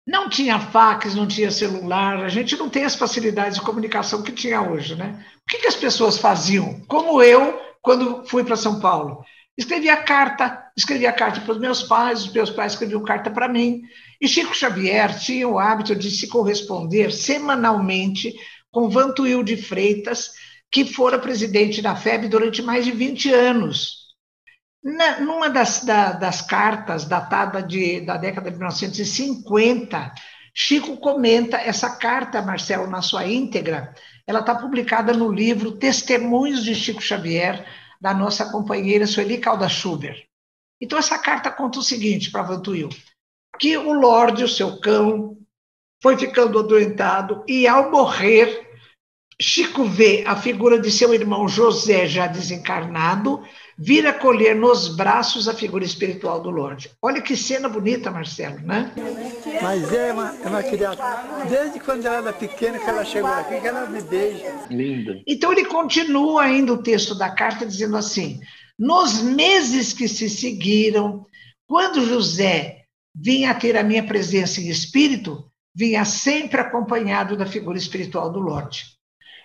não 0.09 0.27
tinha 0.27 0.59
fax, 0.59 1.15
não 1.15 1.27
tinha 1.27 1.51
celular, 1.51 2.25
a 2.25 2.31
gente 2.31 2.57
não 2.57 2.71
tem 2.71 2.83
as 2.83 2.95
facilidades 2.95 3.59
de 3.59 3.65
comunicação 3.65 4.23
que 4.23 4.33
tinha 4.33 4.63
hoje, 4.63 4.97
né? 4.97 5.23
O 5.37 5.51
que, 5.51 5.59
que 5.59 5.69
as 5.69 5.77
pessoas 5.77 6.17
faziam? 6.17 6.81
Como 6.89 7.21
eu, 7.21 7.61
quando 7.83 8.25
fui 8.27 8.43
para 8.43 8.57
São 8.57 8.81
Paulo. 8.81 9.23
Escrevia 9.57 9.97
carta, 9.99 10.65
escrevia 10.75 11.13
carta 11.13 11.43
para 11.43 11.53
os 11.53 11.61
meus 11.61 11.83
pais, 11.83 12.25
os 12.25 12.33
meus 12.33 12.49
pais 12.49 12.73
escreviam 12.73 13.03
carta 13.03 13.31
para 13.31 13.49
mim. 13.49 13.83
E 14.19 14.27
Chico 14.27 14.57
Xavier 14.57 15.19
tinha 15.19 15.47
o 15.47 15.59
hábito 15.59 15.95
de 15.95 16.11
se 16.11 16.27
corresponder 16.29 17.13
semanalmente 17.13 18.35
com 18.71 18.89
Vantuil 18.89 19.43
de 19.43 19.59
Freitas, 19.59 20.31
que 20.71 20.87
fora 20.87 21.19
presidente 21.19 21.83
da 21.83 21.95
FEB 21.95 22.29
durante 22.29 22.63
mais 22.63 22.87
de 22.87 22.93
20 22.93 23.31
anos. 23.31 23.98
Na, 24.83 25.21
numa 25.21 25.51
das, 25.51 25.85
da, 25.85 26.13
das 26.13 26.41
cartas, 26.43 27.05
datada 27.05 27.63
de, 27.63 28.01
da 28.01 28.17
década 28.17 28.51
de 28.51 28.57
1950, 28.57 30.15
Chico 30.55 30.97
comenta 30.97 31.57
essa 31.57 31.97
carta, 31.97 32.43
Marcelo, 32.43 32.87
na 32.89 33.03
sua 33.03 33.27
íntegra, 33.27 33.95
ela 34.27 34.41
está 34.41 34.55
publicada 34.55 35.13
no 35.13 35.31
livro 35.31 35.79
Testemunhos 35.79 36.65
de 36.65 36.75
Chico 36.75 37.01
Xavier, 37.01 37.67
da 38.01 38.15
nossa 38.15 38.51
companheira 38.51 39.07
Sueli 39.07 39.39
Calda 39.39 39.69
Schubert. 39.69 40.25
Então, 40.81 40.99
essa 40.99 41.19
carta 41.19 41.51
conta 41.51 41.79
o 41.79 41.83
seguinte 41.83 42.31
para 42.31 42.43
Vantuil, 42.43 42.89
que 43.59 43.77
o 43.77 43.93
Lorde, 43.93 44.45
o 44.45 44.49
seu 44.49 44.79
cão, 44.81 45.37
foi 46.03 46.17
ficando 46.17 46.59
adoentado 46.59 47.45
e, 47.49 47.67
ao 47.67 47.91
morrer, 47.91 48.69
Chico 49.41 49.85
vê 49.85 50.25
a 50.27 50.37
figura 50.37 50.81
de 50.81 50.91
seu 50.91 51.15
irmão 51.15 51.49
José, 51.49 52.07
já 52.07 52.27
desencarnado, 52.27 53.43
vir 53.79 54.05
acolher 54.07 54.57
nos 54.57 54.89
braços 54.89 55.49
a 55.49 55.55
figura 55.55 55.85
espiritual 55.85 56.41
do 56.41 56.51
Lorde. 56.51 56.91
Olha 57.01 57.23
que 57.23 57.37
cena 57.37 57.69
bonita, 57.69 58.11
Marcelo, 58.11 58.59
né? 58.61 58.93
Mas 59.63 59.93
é 59.93 60.13
uma, 60.13 60.35
é 60.43 60.49
uma 60.49 60.63
criança, 60.63 61.45
desde 61.49 61.79
quando 61.79 62.05
ela 62.05 62.17
era 62.17 62.33
pequena 62.33 62.79
que 62.79 62.91
ela 62.91 63.05
chegou 63.05 63.31
aqui, 63.31 63.61
que 63.61 63.67
ela 63.67 63.87
me 63.87 64.03
beija. 64.03 64.67
Linda. 64.69 65.23
Então 65.27 65.53
ele 65.53 65.67
continua 65.67 66.43
ainda 66.43 66.73
o 66.73 66.83
texto 66.83 67.15
da 67.15 67.31
carta 67.31 67.65
dizendo 67.65 67.97
assim: 67.97 68.41
nos 68.77 69.23
meses 69.23 69.93
que 69.93 70.09
se 70.09 70.29
seguiram, 70.29 71.25
quando 71.67 72.05
José 72.05 72.83
vinha 73.15 73.55
ter 73.55 73.77
a 73.77 73.85
minha 73.85 74.05
presença 74.05 74.61
em 74.61 74.69
espírito, 74.69 75.49
vinha 75.73 76.05
sempre 76.05 76.61
acompanhado 76.61 77.37
da 77.37 77.47
figura 77.47 77.79
espiritual 77.79 78.33
do 78.33 78.41
Lorde. 78.41 78.87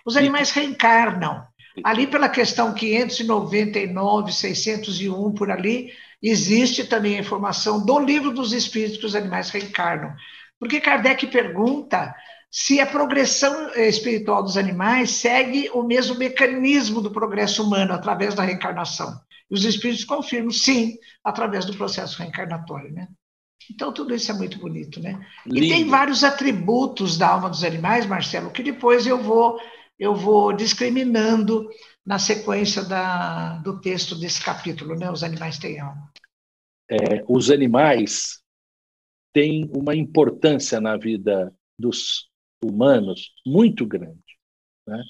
Os 0.04 0.16
animais 0.16 0.50
reencarnam, 0.50 1.46
Ali 1.82 2.06
pela 2.06 2.28
questão 2.28 2.72
599, 2.72 4.32
601, 4.32 5.32
por 5.32 5.50
ali, 5.50 5.92
existe 6.22 6.84
também 6.84 7.16
a 7.16 7.20
informação 7.20 7.84
do 7.84 7.98
livro 7.98 8.30
dos 8.30 8.52
espíritos 8.52 8.98
que 8.98 9.06
os 9.06 9.14
animais 9.16 9.50
reencarnam. 9.50 10.14
Porque 10.58 10.80
Kardec 10.80 11.26
pergunta 11.26 12.14
se 12.50 12.80
a 12.80 12.86
progressão 12.86 13.70
eh, 13.74 13.88
espiritual 13.88 14.42
dos 14.42 14.56
animais 14.56 15.10
segue 15.10 15.68
o 15.74 15.82
mesmo 15.82 16.16
mecanismo 16.16 17.00
do 17.00 17.10
progresso 17.10 17.64
humano 17.64 17.92
através 17.92 18.34
da 18.34 18.44
reencarnação. 18.44 19.20
E 19.50 19.54
os 19.54 19.64
espíritos 19.64 20.04
confirmam, 20.04 20.52
sim, 20.52 20.96
através 21.24 21.64
do 21.64 21.74
processo 21.74 22.16
reencarnatório, 22.18 22.92
né? 22.92 23.08
Então, 23.70 23.92
tudo 23.92 24.14
isso 24.14 24.30
é 24.30 24.34
muito 24.34 24.58
bonito, 24.58 25.00
né? 25.00 25.18
Lindo. 25.44 25.66
E 25.66 25.68
tem 25.68 25.88
vários 25.88 26.22
atributos 26.22 27.18
da 27.18 27.28
alma 27.28 27.50
dos 27.50 27.64
animais, 27.64 28.06
Marcelo, 28.06 28.50
que 28.50 28.62
depois 28.62 29.06
eu 29.06 29.20
vou 29.20 29.58
eu 29.98 30.14
vou 30.14 30.52
discriminando 30.52 31.68
na 32.04 32.18
sequência 32.18 32.82
da, 32.84 33.58
do 33.58 33.80
texto 33.80 34.14
desse 34.14 34.44
capítulo, 34.44 34.94
né? 34.94 35.10
Os 35.10 35.22
animais 35.22 35.58
têm 35.58 35.80
alma. 35.80 36.12
É, 36.90 37.24
os 37.28 37.50
animais 37.50 38.42
têm 39.32 39.70
uma 39.74 39.94
importância 39.94 40.80
na 40.80 40.96
vida 40.96 41.52
dos 41.78 42.28
humanos 42.62 43.32
muito 43.46 43.86
grande. 43.86 44.20
Né? 44.86 45.02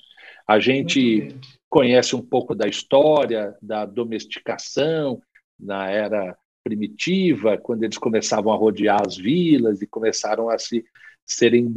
A 0.46 0.60
gente 0.60 1.36
conhece 1.68 2.14
um 2.14 2.22
pouco 2.22 2.54
da 2.54 2.68
história 2.68 3.56
da 3.60 3.84
domesticação 3.84 5.20
na 5.58 5.90
era 5.90 6.36
primitiva, 6.62 7.58
quando 7.58 7.84
eles 7.84 7.98
começavam 7.98 8.52
a 8.52 8.56
rodear 8.56 9.02
as 9.06 9.16
vilas 9.16 9.82
e 9.82 9.86
começaram 9.86 10.48
a 10.48 10.58
se 10.58 10.84
serem 11.26 11.70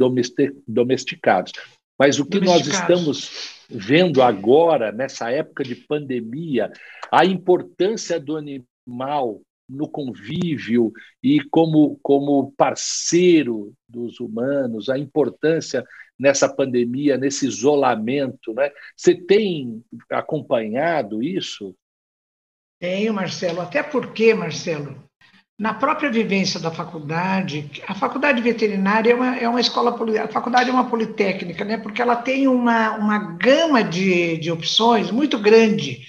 domesticados. 0.66 1.52
Mas 1.98 2.18
o 2.18 2.24
que 2.24 2.40
nós 2.40 2.66
estamos 2.66 3.64
vendo 3.68 4.22
agora, 4.22 4.92
nessa 4.92 5.30
época 5.30 5.64
de 5.64 5.74
pandemia, 5.74 6.70
a 7.10 7.24
importância 7.24 8.20
do 8.20 8.36
animal 8.36 9.40
no 9.68 9.88
convívio 9.88 10.92
e 11.22 11.42
como, 11.50 11.98
como 12.02 12.52
parceiro 12.52 13.74
dos 13.86 14.18
humanos, 14.18 14.88
a 14.88 14.98
importância 14.98 15.84
nessa 16.18 16.48
pandemia, 16.48 17.18
nesse 17.18 17.46
isolamento. 17.46 18.54
Né? 18.54 18.70
Você 18.96 19.14
tem 19.14 19.84
acompanhado 20.10 21.22
isso? 21.22 21.74
Tenho, 22.80 23.12
Marcelo. 23.12 23.60
Até 23.60 23.82
porque, 23.82 24.32
Marcelo, 24.32 25.07
na 25.58 25.74
própria 25.74 26.08
vivência 26.08 26.60
da 26.60 26.70
faculdade, 26.70 27.68
a 27.88 27.94
faculdade 27.94 28.40
veterinária 28.40 29.10
é 29.10 29.14
uma, 29.14 29.36
é 29.36 29.48
uma 29.48 29.60
escola, 29.60 29.98
a 30.22 30.28
faculdade 30.28 30.70
é 30.70 30.72
uma 30.72 30.88
politécnica, 30.88 31.64
né? 31.64 31.76
porque 31.76 32.00
ela 32.00 32.14
tem 32.14 32.46
uma, 32.46 32.92
uma 32.92 33.18
gama 33.32 33.82
de, 33.82 34.36
de 34.36 34.52
opções 34.52 35.10
muito 35.10 35.36
grande. 35.36 36.06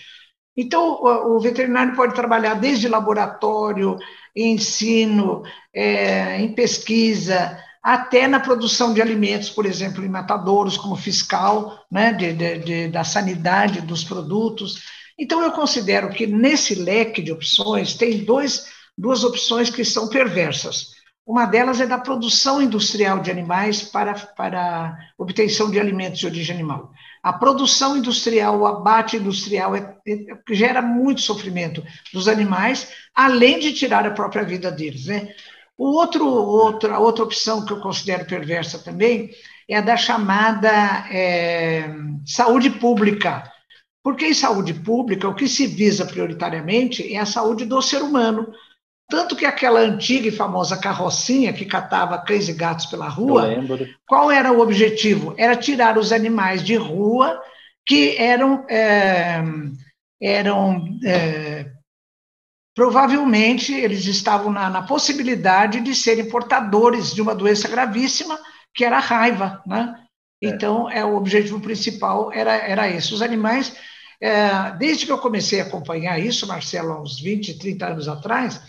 Então, 0.55 1.01
o, 1.01 1.39
veterinário 1.39 1.95
pode 1.95 2.13
trabalhar 2.13 2.55
desde 2.55 2.87
laboratório, 2.87 3.97
ensino, 4.35 5.41
é, 5.73 6.39
em 6.39 6.53
pesquisa, 6.53 7.57
até 7.81 8.27
na 8.27 8.39
produção 8.39 8.93
de 8.93 9.01
alimentos, 9.01 9.49
por 9.49 9.65
exemplo, 9.65 10.03
em 10.05 10.09
matadouros, 10.09 10.77
como 10.77 10.95
fiscal 10.95 11.85
né, 11.89 12.13
de, 12.13 12.33
de, 12.33 12.59
de, 12.59 12.87
da 12.89 13.03
sanidade 13.03 13.81
dos 13.81 14.03
produtos. 14.03 14.83
Então, 15.17 15.41
eu 15.41 15.51
considero 15.53 16.09
que 16.09 16.27
nesse 16.27 16.75
leque 16.75 17.21
de 17.21 17.31
opções 17.31 17.95
tem 17.95 18.23
dois 18.23 18.78
duas 18.99 19.23
opções 19.23 19.69
que 19.69 19.85
são 19.85 20.09
perversas. 20.09 20.99
Uma 21.25 21.45
delas 21.45 21.79
é 21.79 21.85
da 21.85 21.97
produção 21.97 22.61
industrial 22.61 23.19
de 23.19 23.31
animais 23.31 23.83
para, 23.83 24.13
para 24.13 24.97
obtenção 25.17 25.69
de 25.69 25.79
alimentos 25.79 26.19
de 26.19 26.25
origem 26.25 26.55
animal. 26.55 26.91
A 27.21 27.31
produção 27.31 27.95
industrial, 27.95 28.59
o 28.59 28.65
abate 28.65 29.15
industrial 29.15 29.75
é, 29.75 29.95
é, 30.07 30.15
gera 30.51 30.81
muito 30.81 31.21
sofrimento 31.21 31.83
dos 32.11 32.27
animais, 32.27 32.91
além 33.13 33.59
de 33.59 33.73
tirar 33.73 34.05
a 34.07 34.11
própria 34.11 34.43
vida 34.43 34.71
deles. 34.71 35.05
Né? 35.05 35.29
O 35.77 35.85
outro, 35.91 36.25
outra, 36.25 36.99
outra 36.99 37.23
opção 37.23 37.63
que 37.63 37.71
eu 37.71 37.79
considero 37.79 38.25
perversa 38.25 38.79
também 38.79 39.29
é 39.67 39.77
a 39.77 39.81
da 39.81 39.95
chamada 39.95 40.71
é, 41.11 41.93
saúde 42.25 42.71
pública. 42.71 43.43
Porque 44.01 44.25
em 44.25 44.33
saúde 44.33 44.73
pública, 44.73 45.27
o 45.27 45.35
que 45.35 45.47
se 45.47 45.67
visa 45.67 46.05
prioritariamente 46.05 47.13
é 47.13 47.19
a 47.19 47.25
saúde 47.25 47.65
do 47.65 47.81
ser 47.81 48.01
humano, 48.01 48.51
tanto 49.09 49.35
que 49.35 49.45
aquela 49.45 49.79
antiga 49.79 50.27
e 50.27 50.31
famosa 50.31 50.77
carrocinha 50.77 51.51
que 51.51 51.65
catava 51.65 52.19
cães 52.19 52.47
e 52.47 52.53
gatos 52.53 52.85
pela 52.85 53.09
rua, 53.09 53.49
qual 54.07 54.29
era 54.29 54.51
o 54.51 54.59
objetivo? 54.59 55.33
Era 55.35 55.55
tirar 55.55 55.97
os 55.97 56.11
animais 56.11 56.63
de 56.63 56.75
rua 56.75 57.41
que 57.85 58.15
eram, 58.17 58.67
é, 58.69 59.41
eram 60.21 60.85
é, 61.03 61.71
provavelmente 62.75 63.73
eles 63.73 64.05
estavam 64.05 64.51
na, 64.51 64.69
na, 64.69 64.83
possibilidade 64.83 65.81
de 65.81 65.95
serem 65.95 66.29
portadores 66.29 67.11
de 67.11 67.21
uma 67.21 67.33
doença 67.33 67.67
gravíssima, 67.67 68.39
que 68.75 68.85
era 68.85 68.97
a 68.97 69.01
raiva, 69.01 69.63
né? 69.65 69.95
É. 70.41 70.47
Então, 70.47 70.89
é, 70.89 71.03
o 71.03 71.15
objetivo 71.15 71.59
principal 71.59 72.31
era, 72.31 72.55
era 72.55 72.87
esse. 72.87 73.11
Os 73.11 73.23
animais, 73.23 73.75
é, 74.21 74.71
desde 74.77 75.07
que 75.07 75.11
eu 75.11 75.17
comecei 75.17 75.59
a 75.59 75.63
acompanhar 75.63 76.19
isso, 76.19 76.47
Marcelo, 76.47 76.93
há 76.93 77.01
uns 77.01 77.19
20, 77.19 77.57
30 77.57 77.87
anos 77.87 78.07
atrás, 78.07 78.61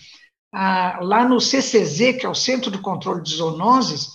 ah, 0.53 0.99
lá 1.01 1.25
no 1.25 1.41
CCZ, 1.41 2.19
que 2.19 2.27
é 2.27 2.29
o 2.29 2.35
Centro 2.35 2.71
de 2.71 2.79
Controle 2.79 3.23
de 3.23 3.35
Zoonoses, 3.35 4.09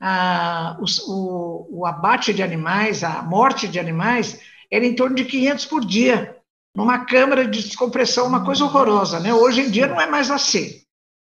ah, 0.00 0.76
o, 0.80 1.80
o, 1.80 1.86
abate 1.86 2.34
de 2.34 2.42
animais, 2.42 3.02
a 3.04 3.22
morte 3.22 3.68
de 3.68 3.78
animais, 3.78 4.40
era 4.70 4.84
em 4.84 4.94
torno 4.94 5.16
de 5.16 5.24
500 5.24 5.66
por 5.66 5.84
dia, 5.84 6.36
numa 6.74 7.04
câmara 7.04 7.46
de 7.46 7.62
descompressão, 7.62 8.26
uma 8.26 8.44
coisa 8.44 8.64
horrorosa. 8.64 9.20
Né? 9.20 9.32
Hoje 9.32 9.62
em 9.62 9.70
dia 9.70 9.86
não 9.86 10.00
é 10.00 10.06
mais 10.06 10.30
assim, 10.30 10.82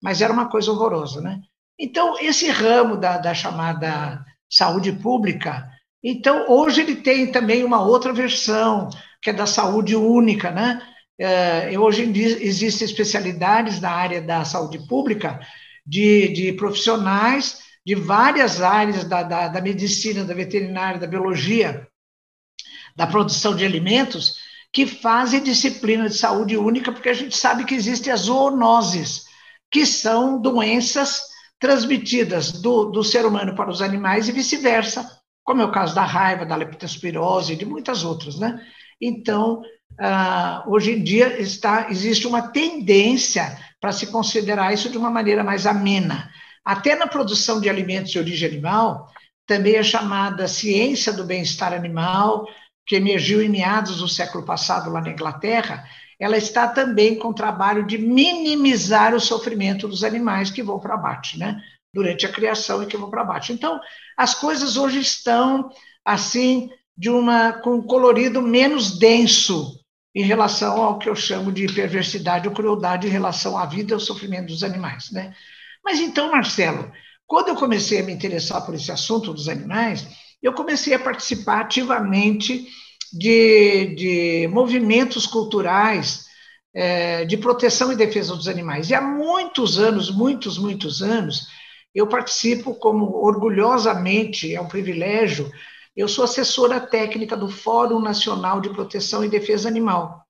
mas 0.02 0.22
era 0.22 0.34
uma 0.34 0.50
coisa 0.50 0.72
horrorosa. 0.72 1.22
Né? 1.22 1.40
Então, 1.80 2.20
esse 2.20 2.50
ramo 2.50 2.98
da, 2.98 3.18
da 3.18 3.34
chamada 3.34 4.24
saúde 4.50 4.92
pública, 4.92 5.72
então, 6.04 6.46
hoje 6.50 6.82
ele 6.82 6.96
tem 6.96 7.32
também 7.32 7.64
uma 7.64 7.82
outra 7.82 8.12
versão, 8.12 8.90
que 9.22 9.30
é 9.30 9.34
da 9.34 9.46
saúde 9.46 9.96
única, 9.96 10.50
né? 10.50 10.82
É, 11.24 11.78
hoje 11.78 12.04
em 12.04 12.12
dia 12.12 12.44
existem 12.44 12.84
especialidades 12.84 13.80
na 13.80 13.92
área 13.92 14.20
da 14.20 14.44
saúde 14.44 14.80
pública 14.88 15.40
de, 15.86 16.30
de 16.30 16.54
profissionais 16.54 17.60
de 17.86 17.94
várias 17.94 18.60
áreas 18.60 19.04
da, 19.04 19.22
da, 19.22 19.48
da, 19.48 19.62
medicina, 19.62 20.24
da 20.24 20.34
veterinária, 20.34 21.00
da 21.00 21.06
biologia, 21.06 21.88
da 22.96 23.06
produção 23.06 23.56
de 23.56 23.64
alimentos, 23.64 24.40
que 24.74 24.88
fazem 24.88 25.44
disciplina 25.44 26.10
de 26.10 26.16
saúde 26.16 26.58
única, 26.58 26.92
porque 26.92 27.10
a 27.10 27.14
gente 27.14 27.38
sabe 27.38 27.66
que 27.66 27.76
existem 27.76 28.12
as 28.12 28.22
zoonoses, 28.22 29.26
que 29.70 29.86
são 29.86 30.42
doenças 30.42 31.22
transmitidas 31.60 32.52
do, 32.52 32.86
do 32.86 33.04
ser 33.04 33.28
humano 33.28 33.56
para 33.56 33.70
os 33.70 33.82
animais 33.82 34.28
e 34.28 34.32
vice-versa, 34.32 35.08
como 35.44 35.62
é 35.62 35.66
o 35.66 35.72
caso 35.72 35.94
da 35.94 36.04
raiva, 36.04 36.48
da 36.48 36.56
leptospirose 36.56 37.54
e 37.54 37.58
de 37.58 37.66
muitas 37.66 38.04
outras, 38.04 38.40
né? 38.40 38.60
Então, 39.00 39.62
ah, 40.00 40.64
hoje 40.68 40.92
em 40.92 41.04
dia 41.04 41.40
está, 41.40 41.88
existe 41.90 42.28
uma 42.28 42.50
tendência 42.50 43.58
para 43.80 43.92
se 43.92 44.08
considerar 44.08 44.74
isso 44.74 44.90
de 44.90 44.98
uma 44.98 45.10
maneira 45.10 45.44
mais 45.44 45.66
amena. 45.66 46.30
Até 46.64 46.96
na 46.96 47.08
produção 47.08 47.60
de 47.60 47.70
alimentos 47.70 48.12
de 48.12 48.20
origem 48.20 48.50
animal, 48.50 49.10
também 49.48 49.76
é 49.76 49.84
chamada 49.84 50.48
ciência 50.48 51.12
do 51.12 51.24
bem-estar 51.24 51.74
animal, 51.74 52.48
que 52.86 52.96
emergiu 52.96 53.42
em 53.42 53.50
meados 53.50 53.98
do 53.98 54.08
século 54.08 54.46
passado 54.46 54.92
lá 54.92 55.02
na 55.02 55.10
Inglaterra, 55.10 55.84
ela 56.20 56.38
está 56.38 56.68
também 56.68 57.18
com 57.18 57.30
o 57.30 57.34
trabalho 57.34 57.86
de 57.86 57.98
minimizar 57.98 59.16
o 59.16 59.20
sofrimento 59.20 59.88
dos 59.88 60.04
animais 60.04 60.52
que 60.52 60.62
vão 60.62 60.80
para 60.80 60.94
abate, 60.94 61.38
né? 61.38 61.60
Durante 61.92 62.28
a 62.28 62.32
criação 62.32 62.84
e 62.84 62.86
que 62.86 62.96
vão 62.96 63.10
para 63.10 63.22
abate. 63.22 63.52
Então, 63.52 63.80
as 64.16 64.36
coisas 64.36 64.78
hoje 64.78 65.00
estão 65.00 65.72
assim 66.06 66.70
de 66.96 67.10
uma 67.10 67.54
com 67.54 67.76
um 67.76 67.82
colorido 67.82 68.40
menos 68.42 69.00
denso 69.00 69.81
em 70.14 70.24
relação 70.24 70.82
ao 70.82 71.00
que 71.00 71.10
eu 71.10 71.16
chamo 71.16 71.52
de 71.52 71.68
perversidade 71.68 72.48
ou 72.48 72.54
crueldade 72.54 73.08
em 73.08 73.10
relação 73.10 73.58
à 73.58 73.66
vida 73.66 73.92
e 73.92 73.94
ao 73.94 74.00
sofrimento 74.00 74.48
dos 74.48 74.64
animais. 74.64 75.10
Né? 75.12 75.34
Mas 75.84 76.00
então, 76.00 76.32
Marcelo, 76.32 76.92
quando 77.26 77.48
eu 77.48 77.56
comecei 77.56 78.00
a 78.00 78.04
me 78.04 78.12
interessar 78.12 78.66
por 78.66 78.76
esse 78.76 78.92
assunto 78.92 79.34
dos 79.34 79.48
animais, 79.48 80.06
eu 80.44 80.54
comecei 80.54 80.94
a 80.94 81.00
participar 81.00 81.62
ativamente 81.62 82.68
de, 83.14 83.96
de 83.96 84.48
movimentos 84.48 85.26
culturais 85.26 86.26
é, 86.74 87.26
de 87.26 87.38
proteção 87.38 87.92
e 87.92 87.96
defesa 87.96 88.36
dos 88.36 88.48
animais. 88.48 88.90
E 88.90 88.96
há 88.96 89.02
muitos 89.02 89.80
anos, 89.80 90.10
muitos, 90.10 90.58
muitos 90.58 91.02
anos, 91.02 91.48
eu 91.94 92.08
participo 92.08 92.74
como 92.76 93.06
orgulhosamente, 93.24 94.54
é 94.54 94.62
um 94.62 94.68
privilégio, 94.68 95.52
eu 95.96 96.08
sou 96.08 96.24
assessora 96.24 96.80
técnica 96.80 97.36
do 97.36 97.50
Fórum 97.50 98.00
Nacional 98.00 98.62
de 98.62 98.70
Proteção 98.70 99.24
e 99.24 99.30
Defesa 99.30 99.68
Animal. 99.68 100.26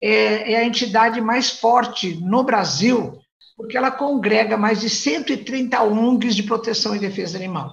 É, 0.00 0.52
é 0.52 0.56
a 0.56 0.64
entidade 0.64 1.20
mais 1.20 1.50
forte 1.50 2.14
no 2.20 2.42
Brasil, 2.42 3.18
porque 3.56 3.76
ela 3.76 3.90
congrega 3.90 4.56
mais 4.56 4.80
de 4.80 4.88
130 4.88 5.82
ONGs 5.82 6.36
de 6.36 6.44
proteção 6.44 6.94
e 6.94 6.98
defesa 7.00 7.36
animal. 7.36 7.72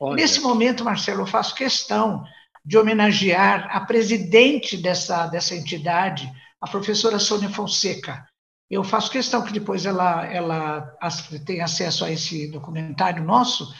Olha. 0.00 0.16
Nesse 0.16 0.40
momento, 0.40 0.84
Marcelo, 0.84 1.22
eu 1.22 1.26
faço 1.26 1.54
questão 1.54 2.24
de 2.64 2.78
homenagear 2.78 3.68
a 3.70 3.80
presidente 3.80 4.76
dessa, 4.76 5.26
dessa 5.26 5.54
entidade, 5.54 6.30
a 6.60 6.66
professora 6.66 7.18
Sônia 7.18 7.50
Fonseca. 7.50 8.24
Eu 8.70 8.82
faço 8.82 9.10
questão 9.10 9.44
que 9.44 9.52
depois 9.52 9.86
ela, 9.86 10.26
ela 10.26 10.96
tenha 11.44 11.64
acesso 11.64 12.04
a 12.04 12.10
esse 12.10 12.50
documentário 12.50 13.22
nosso 13.22 13.72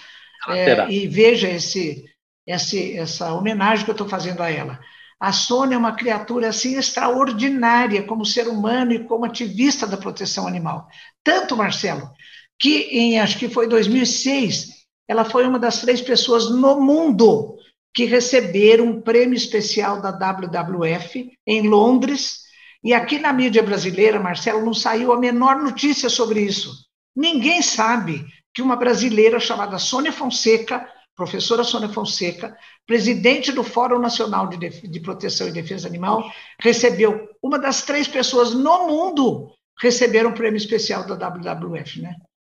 é, 0.48 0.88
e 0.88 1.08
veja 1.08 1.48
esse, 1.48 2.04
essa 2.46 3.32
homenagem 3.32 3.84
que 3.84 3.90
eu 3.90 3.94
estou 3.94 4.08
fazendo 4.08 4.42
a 4.42 4.50
ela. 4.50 4.78
A 5.18 5.32
Sônia 5.32 5.76
é 5.76 5.78
uma 5.78 5.96
criatura 5.96 6.48
assim 6.48 6.76
extraordinária 6.76 8.02
como 8.02 8.24
ser 8.24 8.48
humano 8.48 8.92
e 8.92 9.04
como 9.04 9.24
ativista 9.24 9.86
da 9.86 9.96
proteção 9.96 10.46
animal. 10.46 10.86
Tanto, 11.24 11.56
Marcelo, 11.56 12.10
que 12.58 12.88
em 12.90 13.18
acho 13.18 13.38
que 13.38 13.48
foi 13.48 13.66
2006, 13.66 14.68
ela 15.08 15.24
foi 15.24 15.46
uma 15.46 15.58
das 15.58 15.80
três 15.80 16.00
pessoas 16.00 16.50
no 16.50 16.80
mundo 16.80 17.56
que 17.94 18.04
receberam 18.04 18.84
um 18.84 19.00
prêmio 19.00 19.36
especial 19.36 20.02
da 20.02 20.10
WWF 20.10 21.30
em 21.46 21.66
Londres. 21.66 22.40
E 22.84 22.92
aqui 22.92 23.18
na 23.18 23.32
mídia 23.32 23.62
brasileira, 23.62 24.20
Marcelo, 24.20 24.64
não 24.64 24.74
saiu 24.74 25.12
a 25.12 25.18
menor 25.18 25.62
notícia 25.62 26.10
sobre 26.10 26.40
isso. 26.40 26.70
Ninguém 27.16 27.62
sabe 27.62 28.26
que 28.52 28.60
uma 28.60 28.76
brasileira 28.76 29.40
chamada 29.40 29.78
Sônia 29.78 30.12
Fonseca, 30.12 30.86
professora 31.16 31.64
Sônia 31.64 31.88
Fonseca, 31.88 32.56
presidente 32.86 33.50
do 33.50 33.64
Fórum 33.64 33.98
Nacional 33.98 34.46
de, 34.48 34.58
de 34.58 35.00
Proteção 35.00 35.48
e 35.48 35.52
Defesa 35.52 35.88
Animal, 35.88 36.30
recebeu 36.60 37.28
uma 37.42 37.58
das 37.58 37.82
três 37.82 38.06
pessoas 38.06 38.52
no 38.52 38.86
mundo 38.86 39.56
receberam 39.80 40.30
um 40.30 40.34
prêmio 40.34 40.56
especial 40.56 41.06
da 41.06 41.28
WWF, 41.28 42.00
né? 42.00 42.14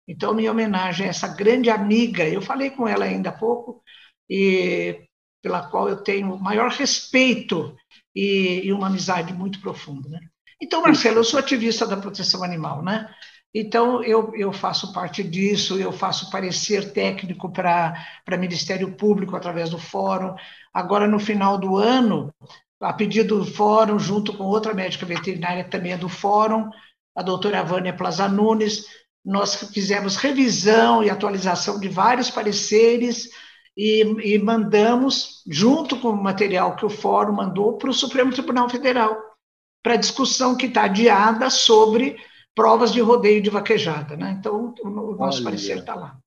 Então, 0.09 0.35
minha 0.35 0.53
homenagem 0.53 1.07
a 1.07 1.09
essa 1.09 1.27
grande 1.29 1.69
amiga, 1.69 2.25
eu 2.25 2.41
falei 2.41 2.71
com 2.71 2.87
ela 2.87 3.05
ainda 3.05 3.31
há 3.31 3.33
pouco, 3.33 3.83
e 4.29 5.01
pela 5.43 5.69
qual 5.69 5.89
eu 5.89 5.97
tenho 5.97 6.35
o 6.35 6.41
maior 6.41 6.71
respeito 6.71 7.77
e, 8.15 8.63
e 8.65 8.73
uma 8.73 8.87
amizade 8.87 9.33
muito 9.33 9.61
profunda. 9.61 10.09
Né? 10.09 10.21
Então, 10.63 10.83
Marcelo, 10.83 11.19
eu 11.19 11.25
sou 11.25 11.41
ativista 11.41 11.87
da 11.87 11.97
proteção 11.97 12.43
animal, 12.43 12.83
né? 12.83 13.13
Então, 13.55 14.03
eu, 14.05 14.35
eu 14.35 14.53
faço 14.53 14.93
parte 14.93 15.23
disso, 15.23 15.79
eu 15.79 15.91
faço 15.91 16.31
parecer 16.31 16.93
técnico 16.93 17.51
para 17.51 17.97
Ministério 18.39 18.93
Público 18.93 19.35
através 19.35 19.71
do 19.71 19.79
fórum. 19.79 20.35
Agora, 20.73 21.09
no 21.09 21.19
final 21.19 21.57
do 21.57 21.77
ano, 21.77 22.33
a 22.81 22.93
pedido 22.93 23.39
do 23.39 23.47
fórum, 23.47 23.99
junto 23.99 24.37
com 24.37 24.45
outra 24.45 24.75
médica 24.75 25.07
veterinária 25.07 25.65
também 25.65 25.93
é 25.93 25.97
do 25.97 26.09
fórum, 26.09 26.69
a 27.15 27.23
doutora 27.23 27.63
Vânia 27.63 27.97
Plaza 27.97 28.29
Nunes, 28.29 28.85
nós 29.25 29.57
fizemos 29.73 30.17
revisão 30.17 31.03
e 31.03 31.11
atualização 31.11 31.81
de 31.81 31.89
vários 31.89 32.31
pareceres 32.31 33.29
e, 33.77 34.03
e 34.35 34.39
mandamos, 34.39 35.43
junto 35.47 35.97
com 35.99 36.11
o 36.11 36.23
material 36.23 36.77
que 36.77 36.87
o 36.87 36.91
Fórum 36.91 37.33
mandou, 37.33 37.77
para 37.77 37.91
o 37.91 37.95
Supremo 37.95 38.33
Tribunal 38.33 38.71
Federal, 38.71 39.17
para 39.83 39.97
discussão 39.97 40.57
que 40.57 40.67
está 40.67 40.85
adiada 40.85 41.51
sobre 41.51 42.17
provas 42.57 42.91
de 42.91 43.01
rodeio 43.01 43.43
de 43.43 43.51
vaquejada. 43.51 44.17
Né? 44.17 44.35
Então, 44.41 44.75
o 44.83 45.15
nosso 45.15 45.39
Olha. 45.39 45.45
parecer 45.45 45.79
está 45.79 45.95
lá. 45.95 46.19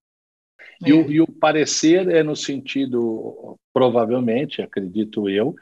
E, 0.86 0.90
é. 0.90 0.94
o, 0.94 1.10
e, 1.10 1.20
o, 1.20 1.26
parecer 1.26 2.08
é 2.08 2.22
no 2.22 2.36
sentido, 2.36 3.58
provavelmente, 3.74 4.62
acredito 4.62 5.28
eu, 5.28 5.54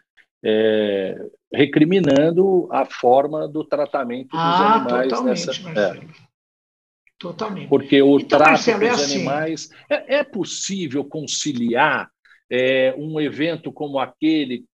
é, 0.45 1.19
recriminando 1.53 2.69
a 2.71 2.85
forma 2.85 3.49
do 3.49 3.65
tratamento 3.65 4.29
dos 4.29 4.39
ah, 4.39 4.75
animais 4.75 5.25
nessa. 5.25 5.51
É. 5.71 6.01
Totalmente. 7.19 7.69
Porque 7.69 8.01
o 8.01 8.17
então, 8.17 8.29
trato 8.39 8.51
Marcelo, 8.51 8.85
é 8.85 8.91
dos 8.91 9.01
assim. 9.01 9.15
animais. 9.17 9.71
É, 9.91 10.19
é, 10.19 10.25
possível 10.25 11.05
conciliar 11.05 12.09
é, 12.49 12.95
um 12.97 13.21
evento 13.21 13.73
como 13.73 13.99
aquele 13.99 14.65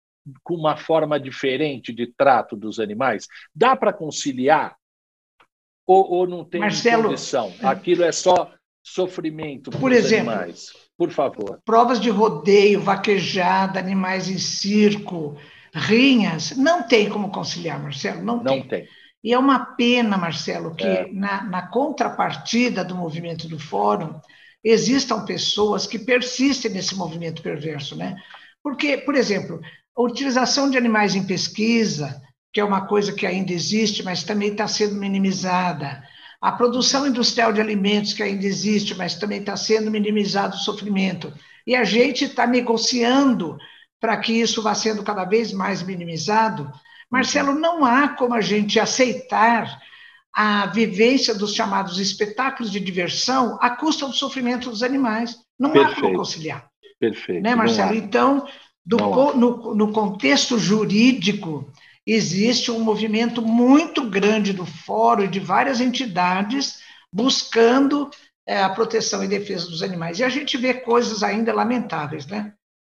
com 0.42 0.55
uma 0.55 0.76
forma 0.76 1.18
diferente 1.18 1.92
de 1.92 2.07
trato 2.07 2.55
dos 2.55 2.78
animais? 2.78 3.26
Dá 3.55 3.74
para 3.74 3.92
conciliar? 3.92 4.76
Ou, 5.87 6.11
ou, 6.11 6.26
não 6.26 6.45
tem 6.45 6.61
Marcelo, 6.61 7.05
condição? 7.05 7.53
Aquilo 7.62 8.05
é 8.05 8.12
só 8.12 8.53
sofrimento 8.82 9.70
Por 9.70 9.93
exemplo, 9.93 10.30
animais? 10.30 10.72
Por 10.97 11.11
favor. 11.11 11.61
Provas 11.64 12.01
de 12.01 12.11
rodeio, 12.11 12.80
vaquejada, 12.80 13.78
animais 13.78 14.28
em 14.28 14.39
circo, 14.39 15.37
rinhas, 15.74 16.57
não 16.57 16.82
tem 16.82 17.09
como 17.09 17.30
conciliar, 17.30 17.82
Marcelo, 17.82 18.22
não, 18.22 18.37
não 18.37 18.61
tem. 18.61 18.68
tem. 18.68 18.89
E 19.22 19.32
é 19.32 19.39
uma 19.39 19.64
pena, 19.64 20.18
Marcelo, 20.18 20.74
que 20.74 20.87
é. 20.87 21.09
na, 21.11 21.43
na 21.45 21.66
contrapartida 21.66 22.85
do 22.85 22.95
movimento 22.95 23.49
do 23.49 23.59
Fórum 23.59 24.20
existam 24.62 25.24
pessoas 25.24 25.87
que 25.87 25.99
persistem 25.99 26.70
nesse 26.70 26.95
movimento 26.95 27.43
perverso, 27.43 27.97
né? 27.97 28.16
Porque, 28.62 28.99
por 28.99 29.14
exemplo, 29.14 29.61
a 29.97 30.03
utilização 30.03 30.70
de 30.70 30.76
animais 30.76 31.14
em 31.14 31.26
pesquisa, 31.26 32.20
que 32.55 32.61
é 32.61 32.64
uma 32.64 32.86
coisa 32.86 33.12
que 33.12 33.26
ainda 33.26 33.52
existe, 33.52 34.05
mas 34.05 34.22
também 34.22 34.52
está 34.52 34.68
sendo 34.68 34.94
minimizada. 34.94 36.05
A 36.40 36.52
produção 36.52 37.05
industrial 37.05 37.52
de 37.52 37.61
alimentos, 37.61 38.12
que 38.12 38.22
ainda 38.22 38.46
existe, 38.46 38.94
mas 38.94 39.16
também 39.16 39.40
está 39.40 39.57
sendo 39.57 39.90
minimizado 39.90 40.55
o 40.55 40.61
sofrimento. 40.61 41.34
E 41.66 41.74
a 41.74 41.82
gente 41.82 42.26
está 42.26 42.46
negociando 42.46 43.59
para 44.00 44.16
que 44.18 44.32
isso 44.32 44.62
vá 44.62 44.72
sendo 44.72 45.02
cada 45.02 45.24
vez 45.24 45.52
mais 45.52 45.82
minimizado, 45.82 46.70
Marcelo, 47.11 47.55
não 47.55 47.84
há 47.84 48.09
como 48.09 48.34
a 48.34 48.40
gente 48.40 48.78
aceitar 48.78 49.80
a 50.32 50.66
vivência 50.66 51.34
dos 51.34 51.55
chamados 51.55 51.98
espetáculos 51.98 52.70
de 52.70 52.78
diversão 52.78 53.59
à 53.61 53.70
custa 53.70 54.07
do 54.07 54.12
sofrimento 54.12 54.70
dos 54.70 54.82
animais. 54.82 55.36
Não 55.59 55.70
Perfeito. 55.70 55.98
há 55.98 56.02
como 56.02 56.16
conciliar. 56.16 56.68
Perfeito. 57.00 57.42
Né, 57.42 57.55
Marcelo? 57.55 57.94
Então, 57.94 58.46
do, 58.84 58.96
no, 59.34 59.74
no 59.74 59.92
contexto 59.92 60.59
jurídico, 60.59 61.72
existe 62.07 62.70
um 62.70 62.80
movimento 62.80 63.40
muito 63.40 64.09
grande 64.09 64.52
do 64.52 64.66
fórum 64.66 65.24
e 65.24 65.28
de 65.28 65.40
várias 65.40 65.80
entidades 65.80 66.80
buscando 67.12 68.11
é, 68.46 68.62
a 68.62 68.68
proteção 68.68 69.24
e 69.24 69.28
defesa 69.28 69.68
dos 69.68 69.82
animais. 69.82 70.18
E 70.18 70.24
a 70.24 70.28
gente 70.28 70.57
vê 70.57 70.74
coisas 70.74 71.22
ainda 71.22 71.52
lamentáveis, 71.52 72.26
né? 72.26 72.52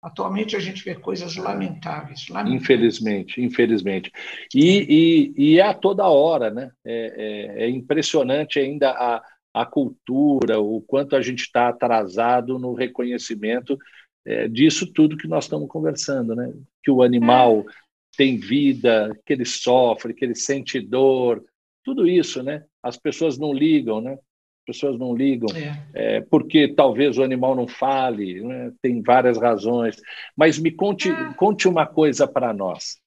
Atualmente 0.03 0.55
a 0.55 0.61
gente 0.61 0.85
vê 0.85 0.95
coisas 0.95 1.35
lamentáveis. 1.37 2.29
lamentáveis. 2.29 2.63
Infelizmente, 2.63 3.41
infelizmente. 3.43 4.13
E, 4.55 5.33
e, 5.37 5.53
e, 5.53 5.59
é 5.59 5.63
a 5.63 5.75
toda 5.75 6.07
hora, 6.07 6.51
né? 6.51 6.71
É, 6.85 7.57
é, 7.57 7.65
é 7.65 7.71
impressionante 7.71 8.59
ainda 8.59 8.91
a, 8.91 9.23
a 9.55 9.65
cultura, 9.65 10.61
o 10.61 10.83
quanto 10.83 11.17
a 11.17 11.23
gente 11.23 11.41
está 11.41 11.69
atrasado 11.69 12.59
no 12.59 12.75
reconhecimento 12.75 13.79
é, 14.27 14.49
disso 14.49 14.87
tudo 14.93 15.17
que 15.17 15.29
nós 15.29 15.45
estamos 15.45 15.69
conversando, 15.69 16.35
né? 16.35 16.53
Que 16.83 16.91
o 16.91 17.03
animal 17.03 17.65
é. 17.67 17.84
Tem 18.15 18.37
vida, 18.37 19.17
que 19.25 19.33
ele 19.33 19.45
sofre, 19.45 20.15
que 20.15 20.25
ele 20.25 20.35
sente 20.35 20.81
dor, 20.81 21.45
tudo 21.85 22.07
isso, 22.07 22.43
né? 22.43 22.65
As 22.83 22.97
pessoas 22.97 23.39
não 23.39 23.53
ligam, 23.53 24.01
né? 24.01 24.19
pessoas 24.65 24.99
não 24.99 25.15
ligam, 25.15 25.49
é. 25.55 25.87
É, 25.95 26.21
porque 26.23 26.69
talvez 26.69 27.19
o 27.19 27.23
animal 27.23 27.55
não 27.55 27.69
fale, 27.69 28.43
né? 28.43 28.73
tem 28.81 29.03
várias 29.03 29.39
razões. 29.39 29.97
Mas 30.37 30.59
me 30.59 30.71
conte, 30.71 31.11
ah. 31.11 31.35
conte 31.35 31.69
uma 31.69 31.87
coisa 31.87 32.27
para 32.27 32.53
nós. 32.53 32.99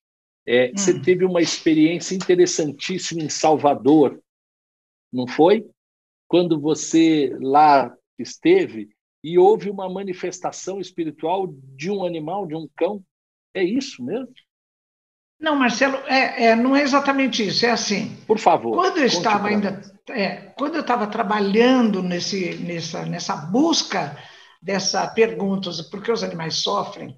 É, 0.46 0.70
hum. 0.70 0.72
Você 0.78 1.00
teve 1.00 1.26
uma 1.26 1.42
experiência 1.42 2.16
interessantíssima 2.16 3.22
em 3.22 3.30
Salvador, 3.30 4.22
não 5.12 5.28
foi? 5.28 5.68
Quando 6.28 6.60
você 6.60 7.36
lá 7.40 7.96
esteve 8.20 8.90
e 9.24 9.38
houve 9.38 9.70
uma 9.70 9.90
manifestação 9.90 10.80
espiritual 10.80 11.48
de 11.76 11.90
um 11.90 12.06
animal, 12.06 12.46
de 12.46 12.56
um 12.56 12.68
cão. 12.76 13.04
É 13.54 13.64
isso 13.64 14.04
mesmo? 14.04 14.30
Não, 15.40 15.56
Marcelo, 15.56 15.98
é, 16.08 16.46
é, 16.46 16.56
não 16.56 16.76
é 16.76 16.82
exatamente 16.82 17.48
isso. 17.48 17.66
É 17.66 17.72
assim. 17.72 18.18
Por 18.26 18.40
favor. 18.40 18.76
Quando 18.76 18.98
eu 18.98 19.06
estava 19.06 19.48
ainda, 19.48 19.82
é, 20.10 20.54
quando 20.58 20.76
eu 20.76 20.82
estava 20.82 21.06
trabalhando 21.08 22.02
nesse, 22.02 22.56
nessa, 22.56 23.06
nessa 23.06 23.36
busca 23.36 24.18
dessa 24.62 25.08
perguntas, 25.08 25.82
por 25.82 26.02
que 26.02 26.12
os 26.12 26.24
animais 26.24 26.56
sofrem? 26.56 27.16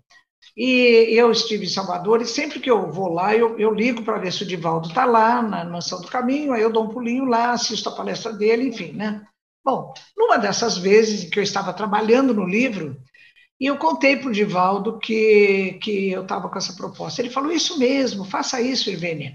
E 0.56 1.16
eu 1.18 1.32
estive 1.32 1.66
em 1.66 1.70
Salvador 1.70 2.22
e 2.22 2.26
sempre 2.26 2.60
que 2.60 2.70
eu 2.70 2.92
vou 2.92 3.08
lá, 3.08 3.34
eu, 3.34 3.58
eu 3.58 3.74
ligo 3.74 4.04
para 4.04 4.18
ver 4.18 4.34
se 4.34 4.44
o 4.44 4.46
Divaldo 4.46 4.90
está 4.90 5.06
lá 5.06 5.42
na 5.42 5.64
Mansão 5.64 6.02
do 6.02 6.08
Caminho, 6.08 6.52
aí 6.52 6.62
eu 6.62 6.72
dou 6.72 6.84
um 6.84 6.90
pulinho 6.90 7.24
lá, 7.24 7.52
assisto 7.52 7.88
a 7.88 7.96
palestra 7.96 8.34
dele, 8.34 8.68
enfim, 8.68 8.92
né? 8.92 9.22
Bom, 9.64 9.94
numa 10.18 10.38
dessas 10.38 10.78
vezes 10.78 11.30
que 11.30 11.40
eu 11.40 11.44
estava 11.44 11.72
trabalhando 11.74 12.34
no 12.34 12.46
livro, 12.46 12.98
e 13.60 13.66
eu 13.66 13.78
contei 13.78 14.16
para 14.16 14.30
o 14.30 14.34
Divaldo 14.34 15.00
que, 15.00 15.78
que 15.82 16.12
eu 16.12 16.22
estava 16.22 16.48
com 16.48 16.58
essa 16.58 16.74
proposta. 16.74 17.22
Ele 17.22 17.30
falou: 17.30 17.52
Isso 17.52 17.78
mesmo, 17.78 18.24
faça 18.24 18.62
isso, 18.62 18.90
Irvênia. 18.90 19.34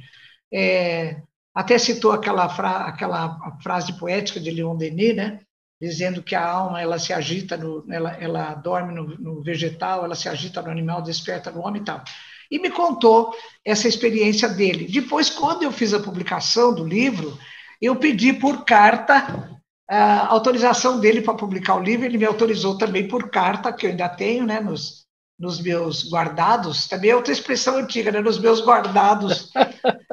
É, 0.52 1.20
até 1.54 1.78
citou 1.78 2.12
aquela, 2.12 2.48
fra, 2.48 2.86
aquela 2.86 3.38
frase 3.62 3.98
poética 3.98 4.40
de 4.40 4.50
Leon 4.50 4.76
Denis, 4.76 5.14
né? 5.14 5.40
dizendo 5.80 6.22
que 6.22 6.34
a 6.34 6.46
alma 6.46 6.80
ela 6.80 6.98
se 6.98 7.12
agita, 7.12 7.56
no, 7.56 7.84
ela, 7.90 8.12
ela 8.12 8.54
dorme 8.54 8.94
no, 8.94 9.06
no, 9.18 9.42
vegetal, 9.42 10.04
ela 10.04 10.14
se 10.14 10.28
agita 10.28 10.62
no 10.62 10.70
animal, 10.70 11.02
desperta 11.02 11.50
no 11.50 11.60
homem 11.60 11.82
e 11.82 11.84
tal. 11.84 12.02
E 12.50 12.58
me 12.58 12.70
contou 12.70 13.34
essa 13.64 13.88
experiência 13.88 14.48
dele. 14.48 14.86
Depois, 14.86 15.28
quando 15.28 15.62
eu 15.62 15.72
fiz 15.72 15.92
a 15.92 16.00
publicação 16.00 16.74
do 16.74 16.86
livro, 16.86 17.36
eu 17.80 17.96
pedi 17.96 18.32
por 18.32 18.64
carta 18.64 19.53
a 19.88 20.28
autorização 20.28 20.98
dele 20.98 21.20
para 21.20 21.34
publicar 21.34 21.76
o 21.76 21.82
livro, 21.82 22.06
ele 22.06 22.18
me 22.18 22.24
autorizou 22.24 22.78
também 22.78 23.06
por 23.06 23.30
carta, 23.30 23.72
que 23.72 23.86
eu 23.86 23.90
ainda 23.90 24.08
tenho, 24.08 24.46
né, 24.46 24.60
nos, 24.60 25.04
nos 25.38 25.60
meus 25.60 26.10
guardados, 26.10 26.88
também 26.88 27.10
é 27.10 27.16
outra 27.16 27.32
expressão 27.32 27.76
antiga, 27.76 28.10
né, 28.10 28.20
nos 28.20 28.38
meus 28.38 28.64
guardados. 28.64 29.50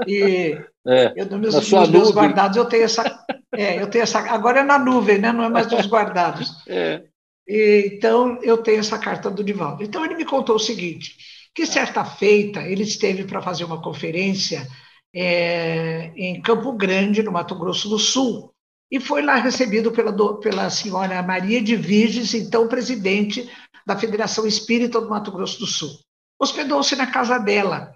E 0.06 0.58
é, 0.88 1.14
eu, 1.16 1.26
nos, 1.38 1.54
nos 1.54 1.90
meus 1.90 2.12
guardados 2.12 2.58
eu 2.58 2.66
tenho 2.66 2.84
essa, 2.84 3.26
é, 3.54 3.82
eu 3.82 3.90
tenho 3.90 4.04
essa, 4.04 4.20
agora 4.20 4.60
é 4.60 4.64
na 4.64 4.78
nuvem, 4.78 5.20
né, 5.20 5.32
não 5.32 5.44
é 5.44 5.50
mais 5.50 5.70
nos 5.72 5.86
guardados. 5.88 6.52
É. 6.68 7.04
E, 7.48 7.96
então 7.96 8.40
eu 8.44 8.58
tenho 8.58 8.80
essa 8.80 8.98
carta 8.98 9.30
do 9.30 9.44
Divaldo. 9.44 9.84
Então 9.84 10.06
ele 10.06 10.16
me 10.16 10.24
contou 10.24 10.56
o 10.56 10.60
seguinte, 10.60 11.18
que 11.54 11.66
certa 11.66 12.06
feita 12.06 12.62
ele 12.62 12.84
esteve 12.84 13.26
para 13.26 13.42
fazer 13.42 13.66
uma 13.66 13.82
conferência 13.82 14.66
é, 15.14 16.12
em 16.16 16.42
Campo 16.42 16.72
Grande, 16.74 17.24
no 17.24 17.32
Mato 17.32 17.56
Grosso 17.56 17.90
do 17.90 18.00
Sul, 18.00 18.51
e 18.92 19.00
foi 19.00 19.22
lá 19.22 19.36
recebido 19.36 19.92
pela, 19.92 20.12
pela 20.40 20.70
senhora 20.70 21.24
Maria 21.24 21.62
de 21.62 21.78
Virges, 21.78 22.34
então 22.34 22.68
presidente 22.68 23.50
da 23.86 23.96
Federação 23.96 24.46
Espírita 24.46 25.00
do 25.00 25.10
Mato 25.10 25.32
Grosso 25.32 25.60
do 25.60 25.66
Sul. 25.66 25.90
Hospedou-se 26.38 26.96
na 26.96 27.08
casa 27.08 27.38
dela. 27.40 27.94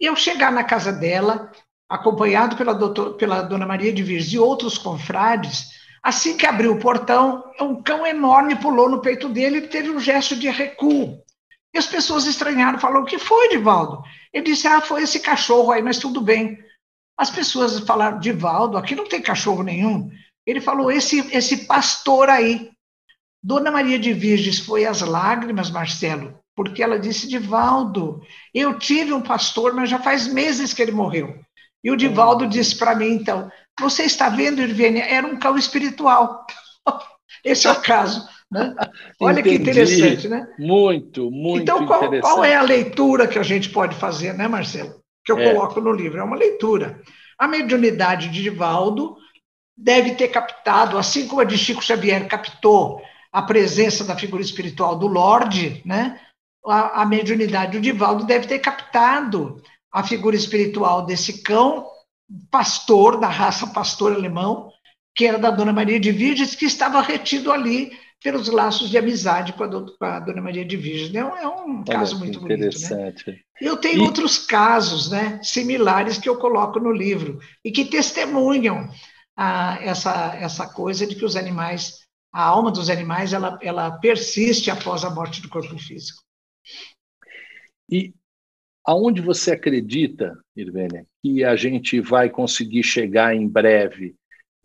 E 0.00 0.06
ao 0.06 0.16
chegar 0.16 0.50
na 0.50 0.64
casa 0.64 0.90
dela, 0.90 1.52
acompanhado 1.88 2.56
pela, 2.56 2.72
doutor, 2.72 3.14
pela 3.14 3.42
dona 3.42 3.66
Maria 3.66 3.92
de 3.92 4.02
Virgem 4.02 4.36
e 4.36 4.38
outros 4.38 4.78
confrades, 4.78 5.66
assim 6.02 6.36
que 6.36 6.46
abriu 6.46 6.72
o 6.72 6.78
portão, 6.78 7.44
um 7.60 7.82
cão 7.82 8.06
enorme 8.06 8.56
pulou 8.56 8.88
no 8.88 9.02
peito 9.02 9.28
dele 9.28 9.58
e 9.58 9.68
teve 9.68 9.90
um 9.90 10.00
gesto 10.00 10.34
de 10.34 10.48
recuo. 10.48 11.18
E 11.74 11.78
as 11.78 11.86
pessoas 11.86 12.26
estranharam, 12.26 12.78
falaram: 12.78 13.02
O 13.02 13.06
que 13.06 13.18
foi, 13.18 13.50
Divaldo? 13.50 14.02
Ele 14.32 14.44
disse: 14.44 14.66
Ah, 14.66 14.80
foi 14.80 15.02
esse 15.02 15.20
cachorro 15.20 15.72
aí, 15.72 15.82
mas 15.82 15.98
tudo 15.98 16.20
bem. 16.20 16.56
As 17.16 17.30
pessoas 17.30 17.80
falaram: 17.80 18.18
Divaldo, 18.18 18.78
aqui 18.78 18.94
não 18.94 19.06
tem 19.06 19.20
cachorro 19.20 19.62
nenhum. 19.62 20.08
Ele 20.48 20.62
falou: 20.62 20.90
Esse, 20.90 21.18
esse 21.36 21.66
pastor 21.66 22.30
aí. 22.30 22.70
Dona 23.40 23.70
Maria 23.70 23.98
de 23.98 24.12
Virges 24.12 24.58
foi 24.58 24.84
às 24.84 25.00
lágrimas, 25.02 25.70
Marcelo, 25.70 26.38
porque 26.56 26.82
ela 26.82 26.98
disse: 26.98 27.28
Divaldo, 27.28 28.22
eu 28.54 28.78
tive 28.78 29.12
um 29.12 29.20
pastor, 29.20 29.74
mas 29.74 29.90
já 29.90 29.98
faz 29.98 30.26
meses 30.26 30.72
que 30.72 30.80
ele 30.80 30.90
morreu. 30.90 31.38
E 31.84 31.90
o 31.90 31.96
Divaldo 31.96 32.46
hum. 32.46 32.48
disse 32.48 32.76
para 32.78 32.94
mim, 32.94 33.10
então: 33.10 33.50
Você 33.78 34.04
está 34.04 34.30
vendo, 34.30 34.62
Irvênia? 34.62 35.04
Era 35.04 35.26
um 35.26 35.38
cão 35.38 35.58
espiritual. 35.58 36.46
Esse 37.44 37.66
é 37.66 37.70
o 37.70 37.82
caso. 37.82 38.26
Né? 38.50 38.74
Olha 39.20 39.40
Entendi. 39.40 39.56
que 39.56 39.62
interessante, 39.62 40.28
né? 40.28 40.48
Muito, 40.58 41.30
muito 41.30 41.62
então, 41.62 41.86
qual, 41.86 42.10
qual, 42.20 42.42
é 42.42 42.56
a 42.56 42.62
leitura 42.62 43.28
que 43.28 43.38
a 43.38 43.42
gente 43.42 43.68
pode 43.68 43.94
fazer, 43.96 44.32
né, 44.32 44.48
Marcelo? 44.48 45.02
Que 45.22 45.30
eu 45.30 45.38
é. 45.38 45.52
coloco 45.52 45.78
no 45.78 45.92
livro. 45.92 46.18
É 46.18 46.24
uma 46.24 46.36
leitura. 46.36 47.02
A 47.38 47.46
mediunidade 47.46 48.30
de 48.30 48.42
Divaldo 48.42 49.18
deve 49.78 50.16
ter 50.16 50.28
captado, 50.28 50.98
assim 50.98 51.28
como 51.28 51.40
a 51.40 51.44
de 51.44 51.56
Chico 51.56 51.82
Xavier 51.82 52.26
captou 52.26 53.00
a 53.32 53.40
presença 53.40 54.02
da 54.04 54.16
figura 54.16 54.42
espiritual 54.42 54.98
do 54.98 55.06
Lorde, 55.06 55.80
né? 55.84 56.18
A, 56.66 57.02
a 57.02 57.06
mediunidade 57.06 57.72
do 57.72 57.80
Divaldo 57.80 58.26
deve 58.26 58.48
ter 58.48 58.58
captado 58.58 59.62
a 59.92 60.02
figura 60.02 60.34
espiritual 60.34 61.06
desse 61.06 61.42
cão 61.42 61.86
pastor, 62.50 63.18
da 63.20 63.28
raça 63.28 63.68
pastor 63.68 64.12
alemão, 64.12 64.70
que 65.14 65.24
era 65.24 65.38
da 65.38 65.50
Dona 65.50 65.72
Maria 65.72 66.00
de 66.00 66.10
Virgens, 66.10 66.54
que 66.54 66.66
estava 66.66 67.00
retido 67.00 67.52
ali 67.52 67.92
pelos 68.22 68.48
laços 68.48 68.90
de 68.90 68.98
amizade 68.98 69.52
com 69.52 69.62
a, 69.62 69.66
do, 69.68 69.96
com 69.96 70.04
a 70.04 70.18
Dona 70.18 70.42
Maria 70.42 70.64
de 70.64 70.76
Virgem. 70.76 71.16
É 71.16 71.24
um, 71.24 71.36
é 71.36 71.48
um 71.48 71.84
caso 71.84 72.18
muito 72.18 72.44
interessante. 72.44 73.24
bonito. 73.24 73.30
Né? 73.30 73.38
Eu 73.60 73.76
tenho 73.76 73.98
e... 73.98 74.00
outros 74.00 74.38
casos 74.38 75.10
né, 75.10 75.38
similares 75.42 76.18
que 76.18 76.28
eu 76.28 76.36
coloco 76.36 76.80
no 76.80 76.90
livro 76.90 77.38
e 77.64 77.70
que 77.70 77.84
testemunham 77.84 78.88
essa, 79.82 80.36
essa 80.36 80.66
coisa 80.66 81.06
de 81.06 81.14
que 81.14 81.24
os 81.24 81.36
animais, 81.36 82.06
a 82.32 82.42
alma 82.42 82.72
dos 82.72 82.90
animais, 82.90 83.32
ela, 83.32 83.58
ela 83.62 83.98
persiste 83.98 84.70
após 84.70 85.04
a 85.04 85.10
morte 85.10 85.40
do 85.40 85.48
corpo 85.48 85.78
físico. 85.78 86.22
E 87.90 88.12
aonde 88.84 89.20
você 89.20 89.52
acredita, 89.52 90.36
Irvênia, 90.56 91.06
que 91.22 91.44
a 91.44 91.54
gente 91.54 92.00
vai 92.00 92.28
conseguir 92.28 92.82
chegar 92.82 93.34
em 93.34 93.48
breve 93.48 94.16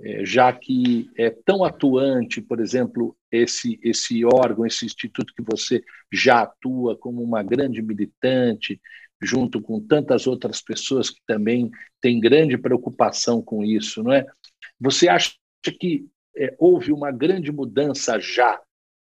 é, 0.01 0.25
já 0.25 0.51
que 0.51 1.09
é 1.15 1.29
tão 1.29 1.63
atuante, 1.63 2.41
por 2.41 2.59
exemplo, 2.59 3.15
esse, 3.31 3.79
esse 3.81 4.25
órgão, 4.25 4.65
esse 4.65 4.85
instituto 4.85 5.33
que 5.33 5.43
você 5.43 5.83
já 6.11 6.41
atua 6.41 6.97
como 6.97 7.21
uma 7.21 7.43
grande 7.43 7.81
militante, 7.81 8.81
junto 9.21 9.61
com 9.61 9.79
tantas 9.79 10.27
outras 10.27 10.61
pessoas 10.61 11.09
que 11.09 11.21
também 11.25 11.71
têm 12.01 12.19
grande 12.19 12.57
preocupação 12.57 13.41
com 13.41 13.63
isso, 13.63 14.03
não 14.03 14.11
é? 14.11 14.25
Você 14.79 15.07
acha 15.07 15.33
que 15.79 16.05
é, 16.35 16.55
houve 16.57 16.91
uma 16.91 17.11
grande 17.11 17.51
mudança 17.51 18.19
já 18.19 18.59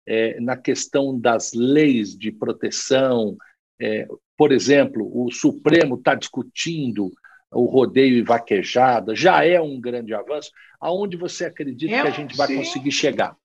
é, 0.07 0.39
na 0.39 0.55
questão 0.55 1.17
das 1.19 1.53
leis 1.53 2.17
de 2.17 2.31
proteção? 2.31 3.37
É, 3.79 4.07
por 4.37 4.51
exemplo, 4.51 5.09
o 5.13 5.31
Supremo 5.31 5.95
está 5.95 6.15
discutindo 6.15 7.11
o 7.51 7.65
rodeio 7.65 8.17
e 8.17 8.21
vaquejada, 8.21 9.15
já 9.15 9.45
é 9.45 9.59
um 9.61 9.79
grande 9.79 10.13
avanço. 10.13 10.51
Aonde 10.79 11.15
você 11.15 11.45
acredita 11.45 12.01
que 12.01 12.07
a 12.07 12.11
gente 12.11 12.35
vai 12.35 12.47
sim. 12.47 12.57
conseguir 12.57 12.91
chegar? 12.91 13.35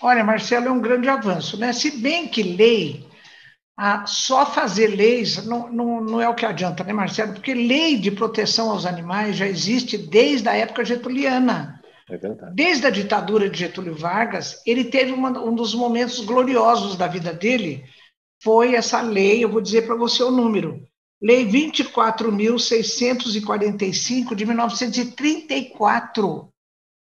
Olha, 0.00 0.24
Marcelo, 0.24 0.66
é 0.66 0.70
um 0.70 0.80
grande 0.80 1.08
avanço. 1.08 1.56
Né? 1.56 1.72
Se 1.72 1.90
bem 1.98 2.26
que 2.28 2.42
lei, 2.42 3.04
ah, 3.76 4.04
só 4.06 4.44
fazer 4.44 4.88
leis 4.88 5.44
não, 5.46 5.72
não, 5.72 6.00
não 6.00 6.20
é 6.20 6.28
o 6.28 6.34
que 6.34 6.44
adianta, 6.44 6.84
né, 6.84 6.92
Marcelo? 6.92 7.32
Porque 7.32 7.54
lei 7.54 7.98
de 7.98 8.10
proteção 8.10 8.70
aos 8.70 8.86
animais 8.86 9.36
já 9.36 9.46
existe 9.46 9.96
desde 9.96 10.48
a 10.48 10.56
época 10.56 10.84
getuliana. 10.84 11.80
É 12.08 12.16
verdade. 12.16 12.54
Desde 12.54 12.86
a 12.86 12.90
ditadura 12.90 13.48
de 13.48 13.58
Getúlio 13.58 13.94
Vargas, 13.94 14.60
ele 14.66 14.84
teve 14.84 15.12
uma, 15.12 15.30
um 15.40 15.54
dos 15.54 15.74
momentos 15.74 16.20
gloriosos 16.20 16.96
da 16.96 17.06
vida 17.06 17.32
dele, 17.32 17.84
foi 18.42 18.74
essa 18.74 19.00
lei, 19.00 19.42
eu 19.42 19.48
vou 19.48 19.60
dizer 19.60 19.86
para 19.86 19.94
você 19.94 20.22
o 20.22 20.30
número, 20.30 20.84
Lei 21.22 21.46
24.645 21.46 24.34
de 24.34 24.44
1934. 24.44 26.52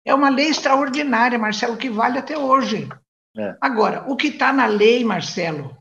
É 0.04 0.14
uma 0.14 0.28
lei 0.28 0.50
extraordinária, 0.50 1.38
Marcelo, 1.38 1.78
que 1.78 1.88
vale 1.88 2.18
até 2.18 2.36
hoje. 2.36 2.86
É. 3.34 3.56
Agora, 3.58 4.04
o 4.10 4.16
que 4.16 4.26
está 4.26 4.52
na 4.52 4.66
lei, 4.66 5.02
Marcelo, 5.02 5.74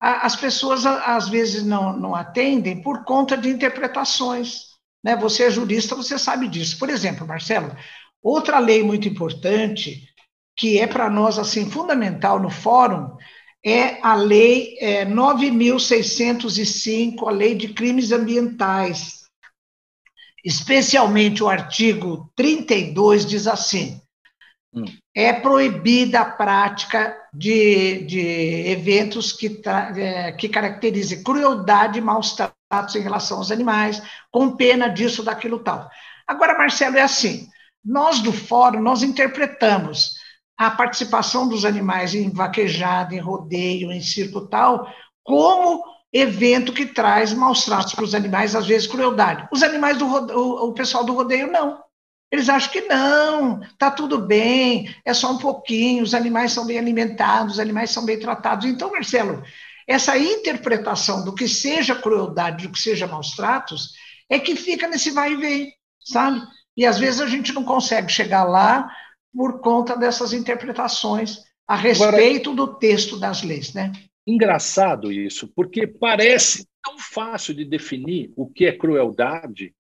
as 0.00 0.34
pessoas 0.34 0.86
às 0.86 1.28
vezes 1.28 1.64
não, 1.64 1.94
não 1.94 2.14
atendem 2.14 2.80
por 2.80 3.04
conta 3.04 3.36
de 3.36 3.50
interpretações. 3.50 4.70
Né? 5.04 5.14
Você 5.16 5.44
é 5.44 5.50
jurista, 5.50 5.94
você 5.94 6.18
sabe 6.18 6.48
disso. 6.48 6.78
Por 6.78 6.88
exemplo, 6.88 7.26
Marcelo, 7.26 7.76
outra 8.22 8.58
lei 8.58 8.82
muito 8.82 9.06
importante, 9.06 10.08
que 10.56 10.78
é 10.78 10.86
para 10.86 11.10
nós 11.10 11.38
assim 11.38 11.70
fundamental 11.70 12.40
no 12.40 12.48
fórum, 12.48 13.14
é 13.64 14.00
a 14.02 14.14
Lei 14.14 14.76
é, 14.80 15.04
9.605, 15.04 17.28
a 17.28 17.30
Lei 17.30 17.54
de 17.54 17.74
Crimes 17.74 18.10
Ambientais. 18.10 19.20
Especialmente 20.42 21.42
o 21.42 21.48
artigo 21.48 22.32
32 22.34 23.26
diz 23.26 23.46
assim: 23.46 24.00
hum. 24.72 24.86
É 25.14 25.32
proibida 25.32 26.20
a 26.20 26.24
prática 26.24 27.16
de, 27.32 28.04
de 28.04 28.70
eventos 28.70 29.32
que, 29.32 29.60
é, 29.96 30.32
que 30.32 30.48
caracterizem 30.48 31.22
crueldade 31.22 31.98
e 31.98 32.02
maus 32.02 32.34
tratos 32.34 32.94
em 32.94 33.00
relação 33.00 33.38
aos 33.38 33.50
animais, 33.50 34.00
com 34.30 34.56
pena 34.56 34.88
disso, 34.88 35.22
daquilo 35.22 35.58
tal. 35.58 35.90
Agora, 36.26 36.56
Marcelo, 36.56 36.96
é 36.96 37.02
assim: 37.02 37.48
nós 37.84 38.20
do 38.20 38.32
fórum, 38.32 38.80
nós 38.80 39.02
interpretamos 39.02 40.12
a 40.56 40.70
participação 40.70 41.48
dos 41.48 41.64
animais 41.64 42.14
em 42.14 42.30
vaquejada, 42.30 43.14
em 43.14 43.18
rodeio, 43.18 43.90
em 43.90 44.00
circo 44.00 44.46
tal, 44.46 44.86
como 45.24 45.82
evento 46.12 46.72
que 46.72 46.86
traz 46.86 47.32
maus 47.32 47.64
tratos 47.64 47.94
para 47.94 48.04
os 48.04 48.14
animais, 48.14 48.54
às 48.54 48.66
vezes 48.66 48.86
crueldade. 48.86 49.48
Os 49.50 49.62
animais 49.62 49.96
do 49.96 50.06
o 50.06 50.72
pessoal 50.72 51.04
do 51.04 51.14
rodeio 51.14 51.50
não. 51.50 51.80
Eles 52.30 52.48
acham 52.48 52.70
que 52.70 52.82
não, 52.82 53.60
tá 53.76 53.90
tudo 53.90 54.18
bem, 54.18 54.94
é 55.04 55.12
só 55.12 55.32
um 55.32 55.38
pouquinho, 55.38 56.04
os 56.04 56.14
animais 56.14 56.52
são 56.52 56.64
bem 56.64 56.78
alimentados, 56.78 57.54
os 57.54 57.60
animais 57.60 57.90
são 57.90 58.04
bem 58.04 58.20
tratados. 58.20 58.66
Então, 58.66 58.92
Marcelo, 58.92 59.42
essa 59.86 60.16
interpretação 60.16 61.24
do 61.24 61.34
que 61.34 61.48
seja 61.48 61.96
crueldade, 61.96 62.66
do 62.66 62.72
que 62.72 62.78
seja 62.78 63.08
maus 63.08 63.34
tratos, 63.34 63.94
é 64.28 64.38
que 64.38 64.54
fica 64.54 64.86
nesse 64.86 65.10
vai 65.10 65.32
e 65.32 65.36
vem, 65.36 65.74
sabe? 66.00 66.40
E 66.76 66.86
às 66.86 66.98
vezes 66.98 67.20
a 67.20 67.26
gente 67.26 67.52
não 67.52 67.64
consegue 67.64 68.12
chegar 68.12 68.44
lá 68.44 68.88
por 69.34 69.60
conta 69.60 69.96
dessas 69.96 70.32
interpretações 70.32 71.38
a 71.66 71.74
respeito 71.74 72.50
Agora, 72.50 72.66
do 72.66 72.78
texto 72.78 73.18
das 73.18 73.42
leis, 73.42 73.74
né? 73.74 73.90
Engraçado 74.24 75.10
isso, 75.10 75.48
porque 75.48 75.86
parece 75.86 76.64
tão 76.82 76.96
fácil 76.98 77.54
de 77.54 77.64
definir 77.64 78.32
o 78.36 78.48
que 78.48 78.66
é 78.66 78.72
crueldade, 78.76 79.74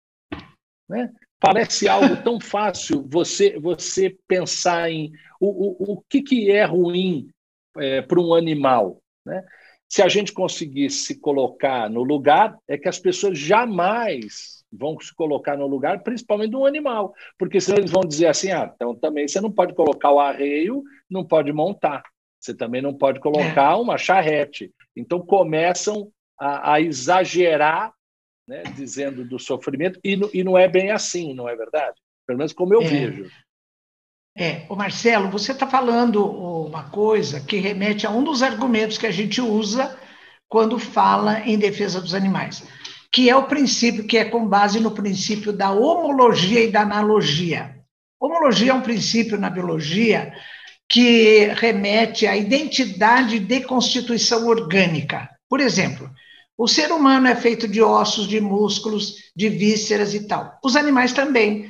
né? 0.88 1.12
Parece 1.40 1.88
algo 1.88 2.18
tão 2.24 2.40
fácil 2.40 3.06
você 3.08 3.60
você 3.60 4.18
pensar 4.28 4.90
em 4.90 5.12
o, 5.40 5.48
o, 5.48 5.94
o 5.94 6.04
que, 6.10 6.22
que 6.22 6.52
é 6.52 6.66
ruim 6.66 7.30
é, 7.78 8.02
para 8.02 8.20
um 8.20 8.34
animal, 8.34 9.02
né? 9.26 9.44
Se 9.90 10.02
a 10.02 10.10
gente 10.10 10.34
conseguisse 10.34 11.06
se 11.06 11.20
colocar 11.20 11.90
no 11.90 12.04
lugar, 12.04 12.58
é 12.68 12.78
que 12.78 12.90
as 12.90 13.00
pessoas 13.00 13.40
jamais 13.40 14.58
vão 14.72 15.00
se 15.00 15.16
colocar 15.16 15.56
no 15.58 15.66
lugar, 15.66 16.04
principalmente 16.04 16.50
de 16.50 16.58
um 16.58 16.66
animal, 16.66 17.14
porque 17.38 17.62
senão 17.62 17.78
eles 17.78 17.92
vão 17.92 18.02
dizer 18.02 18.28
assim: 18.28 18.52
ah, 18.52 18.72
então 18.76 18.94
também 18.96 19.28
você 19.28 19.40
não 19.40 19.52
pode 19.52 19.74
colocar 19.74 20.12
o 20.12 20.20
arreio, 20.20 20.84
não 21.10 21.26
pode 21.26 21.54
montar, 21.54 22.04
você 22.40 22.54
também 22.54 22.82
não 22.82 22.94
pode 22.94 23.20
colocar 23.20 23.74
é. 23.74 23.76
uma 23.76 23.98
charrete. 23.98 24.72
Então 24.96 25.20
começam 25.20 26.12
a, 26.38 26.74
a 26.74 26.82
exagerar, 26.82 27.94
né, 28.48 28.64
dizendo 28.76 29.26
do 29.26 29.38
sofrimento, 29.38 30.00
e, 30.04 30.20
e, 30.34 30.43
não 30.43 30.58
é 30.58 30.68
bem 30.68 30.91
assim, 30.91 31.34
não 31.34 31.50
é 31.50 31.56
verdade? 31.56 31.95
Pelo 32.26 32.38
menos 32.38 32.54
como 32.54 32.74
eu 32.74 32.82
é. 32.82 32.88
vejo. 32.88 33.30
É, 34.38 34.66
o 34.70 34.76
Marcelo, 34.76 35.30
você 35.30 35.52
está 35.52 35.68
falando 35.68 36.24
uma 36.24 36.89
coisa 36.89 37.41
que 37.41 37.58
remete 37.58 38.06
a 38.06 38.12
um 38.12 38.24
dos 38.24 38.43
argumentos 38.43 38.98
que 38.98 39.08
a 39.08 39.12
gente 39.12 39.41
usa 39.41 39.98
quando 40.48 40.78
fala 40.78 41.39
em 41.41 41.58
defesa 41.58 42.00
dos 42.00 42.14
animais 42.14 42.64
que 43.12 43.30
é 43.30 43.36
o 43.36 43.48
princípio 43.48 44.06
que 44.06 44.18
é 44.18 44.26
com 44.26 44.48
base 44.48 44.80
no 44.80 44.91
princípio 44.91 45.52
da 45.52 45.72
homologia 45.72 46.64
e 46.64 46.72
da 46.72 46.82
analogia. 46.82 47.76
Homologia 48.20 48.72
é 48.72 48.74
um 48.76 48.82
princípio 48.82 49.39
na 49.39 49.50
biologia 49.50 50.34
que 50.89 51.48
remete 51.56 52.26
à 52.26 52.36
identidade 52.36 53.39
de 53.39 53.62
constituição 53.62 54.48
orgânica. 54.48 55.30
Por 55.50 55.60
exemplo, 55.60 56.10
o 56.58 56.68
ser 56.68 56.91
humano 56.91 57.28
é 57.28 57.36
feito 57.36 57.68
de 57.68 57.82
ossos, 57.82 58.28
de 58.28 58.41
músculos, 58.41 59.32
de 59.36 59.47
vísceras 59.47 60.14
e 60.16 60.28
tal. 60.28 60.58
Os 60.64 60.76
animais 60.76 61.14
também. 61.14 61.70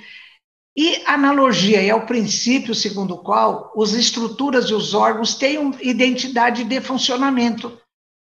E 0.78 1.02
analogia 1.06 1.84
é 1.84 1.94
o 1.94 2.06
princípio 2.06 2.74
segundo 2.74 3.16
o 3.16 3.18
qual 3.18 3.74
as 3.82 3.94
estruturas 3.94 4.70
e 4.70 4.74
os 4.74 4.94
órgãos 4.94 5.36
têm 5.36 5.74
identidade 5.82 6.64
de 6.64 6.80
funcionamento. 6.80 7.78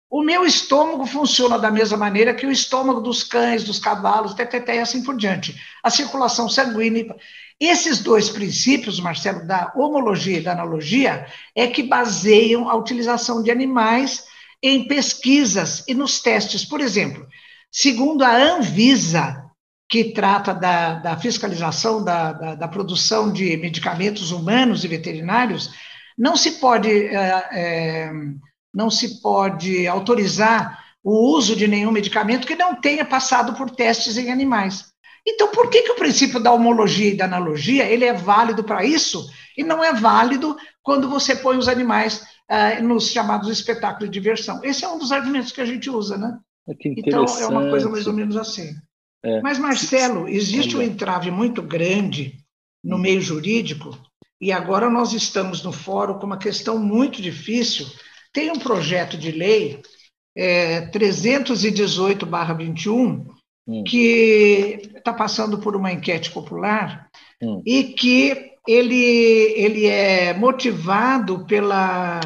O 0.10 0.22
meu 0.22 0.46
estômago 0.46 1.06
funciona 1.08 1.58
da 1.58 1.72
mesma 1.72 1.98
maneira 1.98 2.36
que 2.36 2.46
o 2.46 2.52
estômago 2.52 3.02
dos 3.02 3.24
cães, 3.24 3.64
dos 3.64 3.80
cavalos, 3.80 4.36
teteté, 4.36 4.76
e 4.76 4.80
assim 4.80 5.04
por 5.04 5.18
diante. 5.18 5.60
A 5.84 5.90
circulação 5.90 6.48
sanguínea. 6.48 7.16
Esses 7.60 8.00
dois 8.00 8.30
princípios, 8.30 9.00
Marcelo, 9.00 9.46
da 9.48 9.74
homologia 9.76 10.38
e 10.38 10.44
da 10.44 10.52
analogia, 10.52 11.26
é 11.56 11.66
que 11.66 11.82
baseiam 11.82 12.70
a 12.70 12.76
utilização 12.76 13.42
de 13.42 13.50
animais 13.50 14.32
em 14.64 14.88
pesquisas 14.88 15.84
e 15.86 15.94
nos 15.94 16.22
testes. 16.22 16.64
Por 16.64 16.80
exemplo, 16.80 17.28
segundo 17.70 18.24
a 18.24 18.34
Anvisa, 18.34 19.44
que 19.90 20.06
trata 20.06 20.54
da, 20.54 20.96
da 20.96 21.18
fiscalização 21.18 22.02
da, 22.02 22.32
da, 22.32 22.56
da, 22.56 22.68
produção 22.68 23.32
de 23.32 23.58
medicamentos 23.58 24.32
humanos 24.32 24.86
e 24.86 24.88
veterinários, 24.88 25.70
não 26.18 26.38
se 26.38 26.54
pode. 26.54 26.90
É, 26.90 27.48
é, 27.52 28.12
não 28.74 28.90
se 28.90 29.22
pode 29.22 29.86
autorizar 29.86 30.84
o 31.04 31.36
uso 31.36 31.56
de 31.56 31.68
nenhum 31.68 31.92
medicamento 31.92 32.48
que 32.48 32.56
não 32.56 32.74
tenha 32.74 33.06
passado 33.06 33.54
por 33.54 33.70
testes 33.70 34.18
em 34.18 34.32
animais. 34.32 34.86
Então, 35.28 35.50
por 35.50 35.70
que, 35.70 35.84
que 35.84 35.92
o 35.92 35.96
princípio 35.96 36.40
da 36.40 36.52
homologia 36.52 37.12
e 37.12 37.16
da 37.16 37.26
analogia 37.26 37.86
ele 37.86 38.04
é 38.04 38.14
válido 38.14 38.64
para 38.64 38.84
isso 38.84 39.30
e 39.56 39.64
não 39.64 39.84
é 39.84 39.94
válido 39.94 40.58
quando 40.82 41.08
você 41.08 41.36
põe 41.36 41.56
os 41.58 41.68
animais 41.68 42.26
uh, 42.52 42.84
nos 42.84 43.10
chamados 43.10 43.50
espetáculos 43.50 44.10
de 44.10 44.14
diversão? 44.14 44.62
Esse 44.64 44.86
é 44.86 44.90
um 44.90 44.98
dos 44.98 45.12
argumentos 45.12 45.52
que 45.52 45.62
a 45.62 45.66
gente 45.66 45.90
usa, 45.90 46.18
né? 46.18 46.40
Então, 46.86 47.26
é 47.26 47.48
uma 47.48 47.70
coisa 47.70 47.90
mais 47.90 48.08
ou 48.08 48.14
menos 48.14 48.38
assim. 48.38 48.74
É. 49.24 49.42
Mas, 49.42 49.60
Marcelo, 49.60 50.28
existe 50.28 50.78
um 50.78 50.82
entrave 50.82 51.30
muito 51.30 51.62
grande 51.62 52.40
no 52.84 52.98
meio 52.98 53.22
jurídico 53.22 53.98
e 54.40 54.52
agora 54.52 54.90
nós 54.90 55.14
estamos 55.14 55.64
no 55.64 55.72
fórum 55.72 56.20
com 56.20 56.26
uma 56.26 56.38
questão 56.38 56.78
muito 56.78 57.22
difícil 57.22 57.88
tem 58.34 58.52
um 58.52 58.60
projeto 58.60 59.18
de 59.18 59.32
lei 59.32 59.82
é, 60.36 60.90
318-21 60.90 63.26
hum. 63.68 63.84
que 63.84 64.82
está 64.96 65.14
passando 65.14 65.60
por 65.60 65.76
uma 65.76 65.94
enquete 65.94 66.32
popular 66.32 67.08
hum. 67.42 67.62
e 67.66 67.94
que 67.94 68.53
ele, 68.68 68.96
ele 69.56 69.86
é 69.88 70.34
motivado 70.34 71.46
pela, 71.46 72.20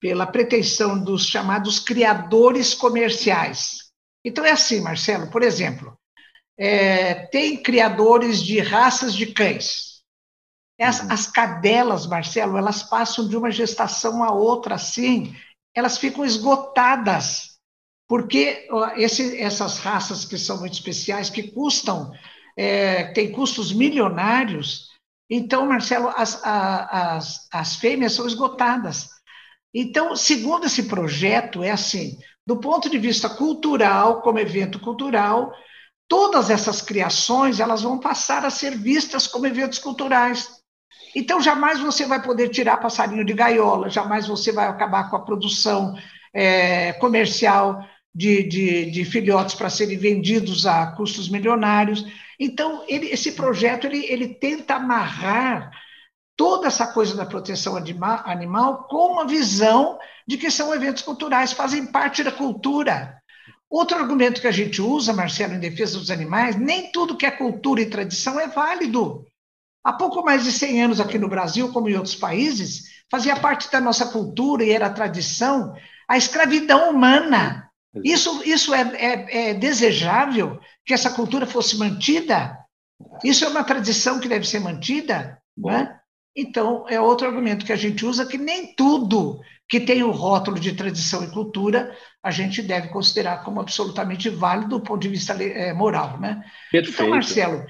pela 0.00 0.26
pretensão 0.26 1.02
dos 1.02 1.26
chamados 1.26 1.78
criadores 1.78 2.74
comerciais. 2.74 3.78
Então 4.24 4.44
é 4.44 4.50
assim, 4.50 4.80
Marcelo, 4.80 5.30
por 5.30 5.42
exemplo, 5.42 5.96
é, 6.58 7.26
tem 7.26 7.62
criadores 7.62 8.42
de 8.42 8.58
raças 8.60 9.14
de 9.14 9.26
cães. 9.26 10.02
As, 10.80 11.00
uhum. 11.00 11.12
as 11.12 11.26
cadelas, 11.26 12.06
Marcelo, 12.06 12.58
elas 12.58 12.82
passam 12.82 13.28
de 13.28 13.36
uma 13.36 13.50
gestação 13.50 14.22
a 14.22 14.32
outra 14.32 14.74
assim, 14.74 15.34
elas 15.74 15.98
ficam 15.98 16.24
esgotadas, 16.24 17.58
porque 18.08 18.66
esse, 18.96 19.38
essas 19.40 19.78
raças 19.78 20.24
que 20.24 20.38
são 20.38 20.58
muito 20.58 20.74
especiais, 20.74 21.28
que 21.28 21.50
custam, 21.50 22.12
é, 22.56 23.04
têm 23.12 23.30
custos 23.30 23.72
milionários, 23.72 24.85
então, 25.28 25.66
Marcelo, 25.66 26.12
as, 26.16 26.40
as, 26.44 27.48
as 27.52 27.76
fêmeas 27.76 28.12
são 28.12 28.26
esgotadas. 28.26 29.08
Então, 29.74 30.14
segundo 30.14 30.66
esse 30.66 30.84
projeto, 30.84 31.62
é 31.62 31.70
assim: 31.70 32.16
do 32.46 32.58
ponto 32.58 32.88
de 32.88 32.98
vista 32.98 33.28
cultural, 33.28 34.22
como 34.22 34.38
evento 34.38 34.78
cultural, 34.78 35.52
todas 36.08 36.48
essas 36.48 36.80
criações 36.80 37.58
elas 37.58 37.82
vão 37.82 37.98
passar 37.98 38.44
a 38.44 38.50
ser 38.50 38.76
vistas 38.76 39.26
como 39.26 39.46
eventos 39.46 39.78
culturais. 39.78 40.48
Então, 41.14 41.40
jamais 41.40 41.80
você 41.80 42.06
vai 42.06 42.22
poder 42.22 42.50
tirar 42.50 42.76
passarinho 42.76 43.24
de 43.24 43.32
gaiola, 43.32 43.90
jamais 43.90 44.28
você 44.28 44.52
vai 44.52 44.66
acabar 44.68 45.10
com 45.10 45.16
a 45.16 45.24
produção 45.24 45.96
é, 46.32 46.92
comercial 46.94 47.84
de, 48.16 48.44
de, 48.44 48.90
de 48.90 49.04
filhotes 49.04 49.54
para 49.54 49.68
serem 49.68 49.98
vendidos 49.98 50.64
a 50.64 50.86
custos 50.86 51.28
milionários. 51.28 52.02
Então, 52.40 52.82
ele, 52.88 53.10
esse 53.10 53.32
projeto 53.32 53.86
ele, 53.86 54.06
ele 54.06 54.28
tenta 54.28 54.76
amarrar 54.76 55.70
toda 56.34 56.66
essa 56.66 56.86
coisa 56.86 57.14
da 57.14 57.26
proteção 57.26 57.76
anima, 57.76 58.22
animal 58.24 58.84
com 58.84 59.12
uma 59.12 59.26
visão 59.26 59.98
de 60.26 60.38
que 60.38 60.50
são 60.50 60.74
eventos 60.74 61.02
culturais, 61.02 61.52
fazem 61.52 61.84
parte 61.84 62.24
da 62.24 62.32
cultura. 62.32 63.20
Outro 63.68 63.98
argumento 63.98 64.40
que 64.40 64.46
a 64.46 64.52
gente 64.52 64.80
usa, 64.80 65.12
Marcelo, 65.12 65.52
em 65.52 65.60
defesa 65.60 65.98
dos 65.98 66.10
animais, 66.10 66.56
nem 66.56 66.90
tudo 66.90 67.18
que 67.18 67.26
é 67.26 67.30
cultura 67.30 67.82
e 67.82 67.90
tradição 67.90 68.40
é 68.40 68.48
válido. 68.48 69.26
Há 69.84 69.92
pouco 69.92 70.24
mais 70.24 70.44
de 70.44 70.52
100 70.52 70.84
anos 70.84 71.00
aqui 71.00 71.18
no 71.18 71.28
Brasil, 71.28 71.70
como 71.70 71.88
em 71.88 71.96
outros 71.96 72.14
países, 72.14 73.04
fazia 73.10 73.36
parte 73.36 73.70
da 73.70 73.80
nossa 73.80 74.06
cultura 74.06 74.64
e 74.64 74.70
era 74.70 74.88
tradição 74.88 75.74
a 76.08 76.16
escravidão 76.16 76.90
humana. 76.90 77.65
Isso, 78.04 78.42
isso 78.44 78.74
é, 78.74 78.80
é, 78.94 79.50
é 79.50 79.54
desejável 79.54 80.58
que 80.84 80.94
essa 80.94 81.10
cultura 81.10 81.46
fosse 81.46 81.78
mantida? 81.78 82.58
Isso 83.24 83.44
é 83.44 83.48
uma 83.48 83.64
tradição 83.64 84.20
que 84.20 84.28
deve 84.28 84.46
ser 84.46 84.60
mantida? 84.60 85.38
Né? 85.56 85.98
Então, 86.34 86.84
é 86.88 87.00
outro 87.00 87.26
argumento 87.26 87.64
que 87.64 87.72
a 87.72 87.76
gente 87.76 88.04
usa, 88.04 88.26
que 88.26 88.38
nem 88.38 88.74
tudo 88.74 89.40
que 89.68 89.80
tem 89.80 90.02
o 90.02 90.10
rótulo 90.10 90.60
de 90.60 90.72
tradição 90.74 91.24
e 91.24 91.30
cultura 91.30 91.96
a 92.22 92.30
gente 92.30 92.62
deve 92.62 92.88
considerar 92.88 93.42
como 93.44 93.60
absolutamente 93.60 94.28
válido 94.28 94.78
do 94.78 94.80
ponto 94.80 95.00
de 95.00 95.08
vista 95.08 95.32
é, 95.42 95.72
moral. 95.72 96.20
Né? 96.20 96.42
Perfeito. 96.70 96.94
Então, 96.94 97.10
Marcelo, 97.10 97.64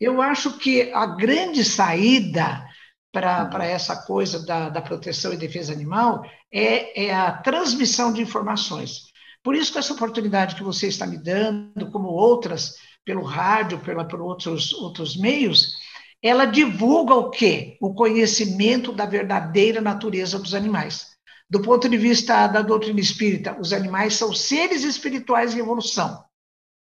eu 0.00 0.20
acho 0.20 0.58
que 0.58 0.92
a 0.92 1.06
grande 1.06 1.64
saída 1.64 2.66
para 3.12 3.50
uhum. 3.50 3.62
essa 3.62 3.96
coisa 4.04 4.44
da, 4.44 4.68
da, 4.68 4.82
proteção 4.82 5.32
e 5.32 5.38
defesa 5.38 5.72
animal 5.72 6.22
é, 6.52 7.06
é, 7.06 7.14
a 7.14 7.32
transmissão 7.32 8.12
de 8.12 8.20
informações. 8.20 9.05
Por 9.46 9.54
isso 9.54 9.70
que 9.70 9.78
essa 9.78 9.92
oportunidade 9.92 10.56
que 10.56 10.64
você 10.64 10.88
está 10.88 11.06
me 11.06 11.16
dando, 11.16 11.88
como 11.92 12.08
outras, 12.08 12.74
pelo 13.04 13.22
rádio, 13.22 13.78
pela, 13.78 14.04
por 14.04 14.20
outros, 14.20 14.72
outros 14.72 15.16
meios, 15.16 15.76
ela 16.20 16.46
divulga 16.46 17.14
o 17.14 17.30
quê? 17.30 17.78
O 17.80 17.94
conhecimento 17.94 18.90
da 18.90 19.06
verdadeira 19.06 19.80
natureza 19.80 20.36
dos 20.36 20.52
animais. 20.52 21.06
Do 21.48 21.62
ponto 21.62 21.88
de 21.88 21.96
vista 21.96 22.48
da 22.48 22.60
doutrina 22.60 22.98
espírita, 22.98 23.56
os 23.60 23.72
animais 23.72 24.14
são 24.14 24.34
seres 24.34 24.82
espirituais 24.82 25.54
em 25.54 25.60
evolução. 25.60 26.24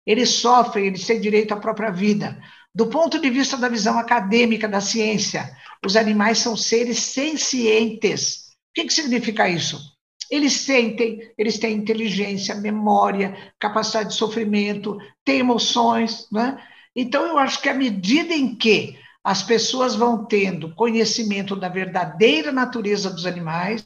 Eles 0.05 0.27
sofrem, 0.27 0.87
eles 0.87 1.07
têm 1.07 1.21
direito 1.21 1.53
à 1.53 1.57
própria 1.57 1.91
vida. 1.91 2.37
Do 2.75 2.87
ponto 2.87 3.21
de 3.21 3.29
vista 3.29 3.55
da 3.55 3.69
visão 3.69 3.97
acadêmica 3.97 4.67
da 4.67 4.81
ciência, 4.81 5.49
os 5.85 5.95
animais 5.95 6.39
são 6.39 6.57
seres 6.57 6.99
sencientes. 6.99 8.49
O 8.71 8.73
que, 8.75 8.83
que 8.83 8.93
significa 8.93 9.47
isso? 9.47 9.97
Eles 10.29 10.53
sentem, 10.53 11.19
eles 11.37 11.57
têm 11.57 11.75
inteligência, 11.75 12.55
memória, 12.55 13.35
capacidade 13.59 14.09
de 14.09 14.15
sofrimento, 14.15 14.97
têm 15.25 15.39
emoções. 15.39 16.27
Né? 16.31 16.61
Então, 16.95 17.25
eu 17.25 17.37
acho 17.37 17.61
que 17.61 17.69
à 17.69 17.73
medida 17.73 18.33
em 18.33 18.55
que 18.55 18.97
as 19.23 19.43
pessoas 19.43 19.95
vão 19.95 20.25
tendo 20.25 20.73
conhecimento 20.75 21.55
da 21.55 21.67
verdadeira 21.67 22.51
natureza 22.51 23.09
dos 23.09 23.25
animais, 23.25 23.83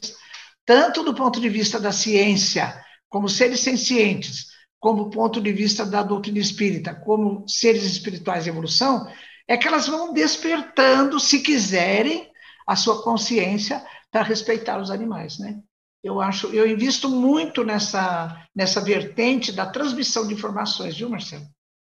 tanto 0.64 1.02
do 1.02 1.14
ponto 1.14 1.40
de 1.40 1.48
vista 1.48 1.80
da 1.80 1.92
ciência, 1.92 2.82
como 3.08 3.28
seres 3.28 3.60
sencientes, 3.60 4.48
como 4.80 5.10
ponto 5.10 5.40
de 5.40 5.52
vista 5.52 5.84
da 5.84 6.02
doutrina 6.02 6.38
espírita, 6.38 6.94
como 6.94 7.48
seres 7.48 7.84
espirituais 7.84 8.44
de 8.44 8.50
evolução, 8.50 9.10
é 9.46 9.56
que 9.56 9.68
elas 9.68 9.86
vão 9.86 10.12
despertando, 10.12 11.18
se 11.20 11.40
quiserem, 11.40 12.30
a 12.66 12.76
sua 12.76 13.02
consciência 13.02 13.84
para 14.10 14.22
respeitar 14.22 14.80
os 14.80 14.90
animais, 14.90 15.38
né? 15.38 15.60
Eu 16.04 16.20
acho, 16.20 16.54
eu 16.54 16.66
invisto 16.66 17.08
muito 17.08 17.64
nessa 17.64 18.46
nessa 18.54 18.78
vertente 18.78 19.50
da 19.50 19.64
transmissão 19.64 20.28
de 20.28 20.34
informações, 20.34 20.96
viu, 20.96 21.08
Marcelo? 21.08 21.46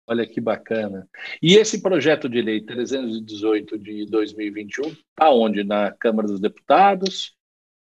Olha 0.07 0.25
que 0.25 0.41
bacana. 0.41 1.07
E 1.39 1.53
esse 1.53 1.79
projeto 1.83 2.27
de 2.27 2.41
lei 2.41 2.59
318 2.65 3.77
de 3.77 4.07
2021 4.07 4.87
está 4.87 5.29
onde? 5.29 5.63
Na 5.63 5.91
Câmara 5.91 6.27
dos 6.27 6.39
Deputados? 6.39 7.35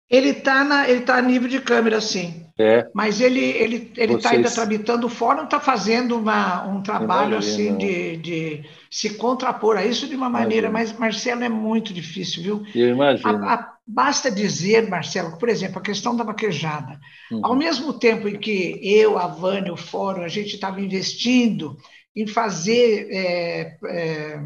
Ele 0.08 0.30
está 0.30 0.88
ele 0.88 1.00
tá 1.00 1.16
a 1.16 1.22
nível 1.22 1.48
de 1.48 1.60
câmera, 1.60 2.00
sim. 2.00 2.46
É. 2.58 2.88
Mas 2.94 3.20
ele 3.20 3.40
ele 3.40 3.92
ele 3.96 4.14
está 4.14 4.30
ainda 4.30 4.50
tramitando 4.50 5.06
o 5.06 5.10
fórum, 5.10 5.44
está 5.44 5.60
fazendo 5.60 6.16
uma, 6.16 6.66
um 6.66 6.82
trabalho 6.82 7.36
assim 7.36 7.76
de, 7.76 8.16
de 8.16 8.64
se 8.90 9.10
contrapor 9.10 9.76
a 9.76 9.84
isso 9.84 10.06
de 10.06 10.16
uma 10.16 10.30
maneira, 10.30 10.68
imagino. 10.68 10.92
mas 10.92 10.98
Marcelo 10.98 11.44
é 11.44 11.48
muito 11.48 11.92
difícil, 11.92 12.42
viu? 12.42 12.62
Eu 12.74 12.90
imagino. 12.90 13.44
A, 13.44 13.54
a, 13.54 13.72
basta 13.86 14.30
dizer, 14.30 14.88
Marcelo, 14.88 15.36
por 15.38 15.48
exemplo, 15.48 15.78
a 15.78 15.82
questão 15.82 16.16
da 16.16 16.24
vaquejada. 16.24 16.98
Uhum. 17.30 17.40
Ao 17.44 17.54
mesmo 17.54 17.92
tempo 17.92 18.26
em 18.26 18.38
que 18.38 18.80
eu, 18.82 19.18
a 19.18 19.26
Vânia, 19.26 19.72
o 19.72 19.76
fórum, 19.76 20.22
a 20.22 20.28
gente 20.28 20.54
estava 20.54 20.80
investindo 20.80 21.76
em 22.16 22.26
fazer 22.26 23.08
é, 23.10 23.76
é, 23.86 24.40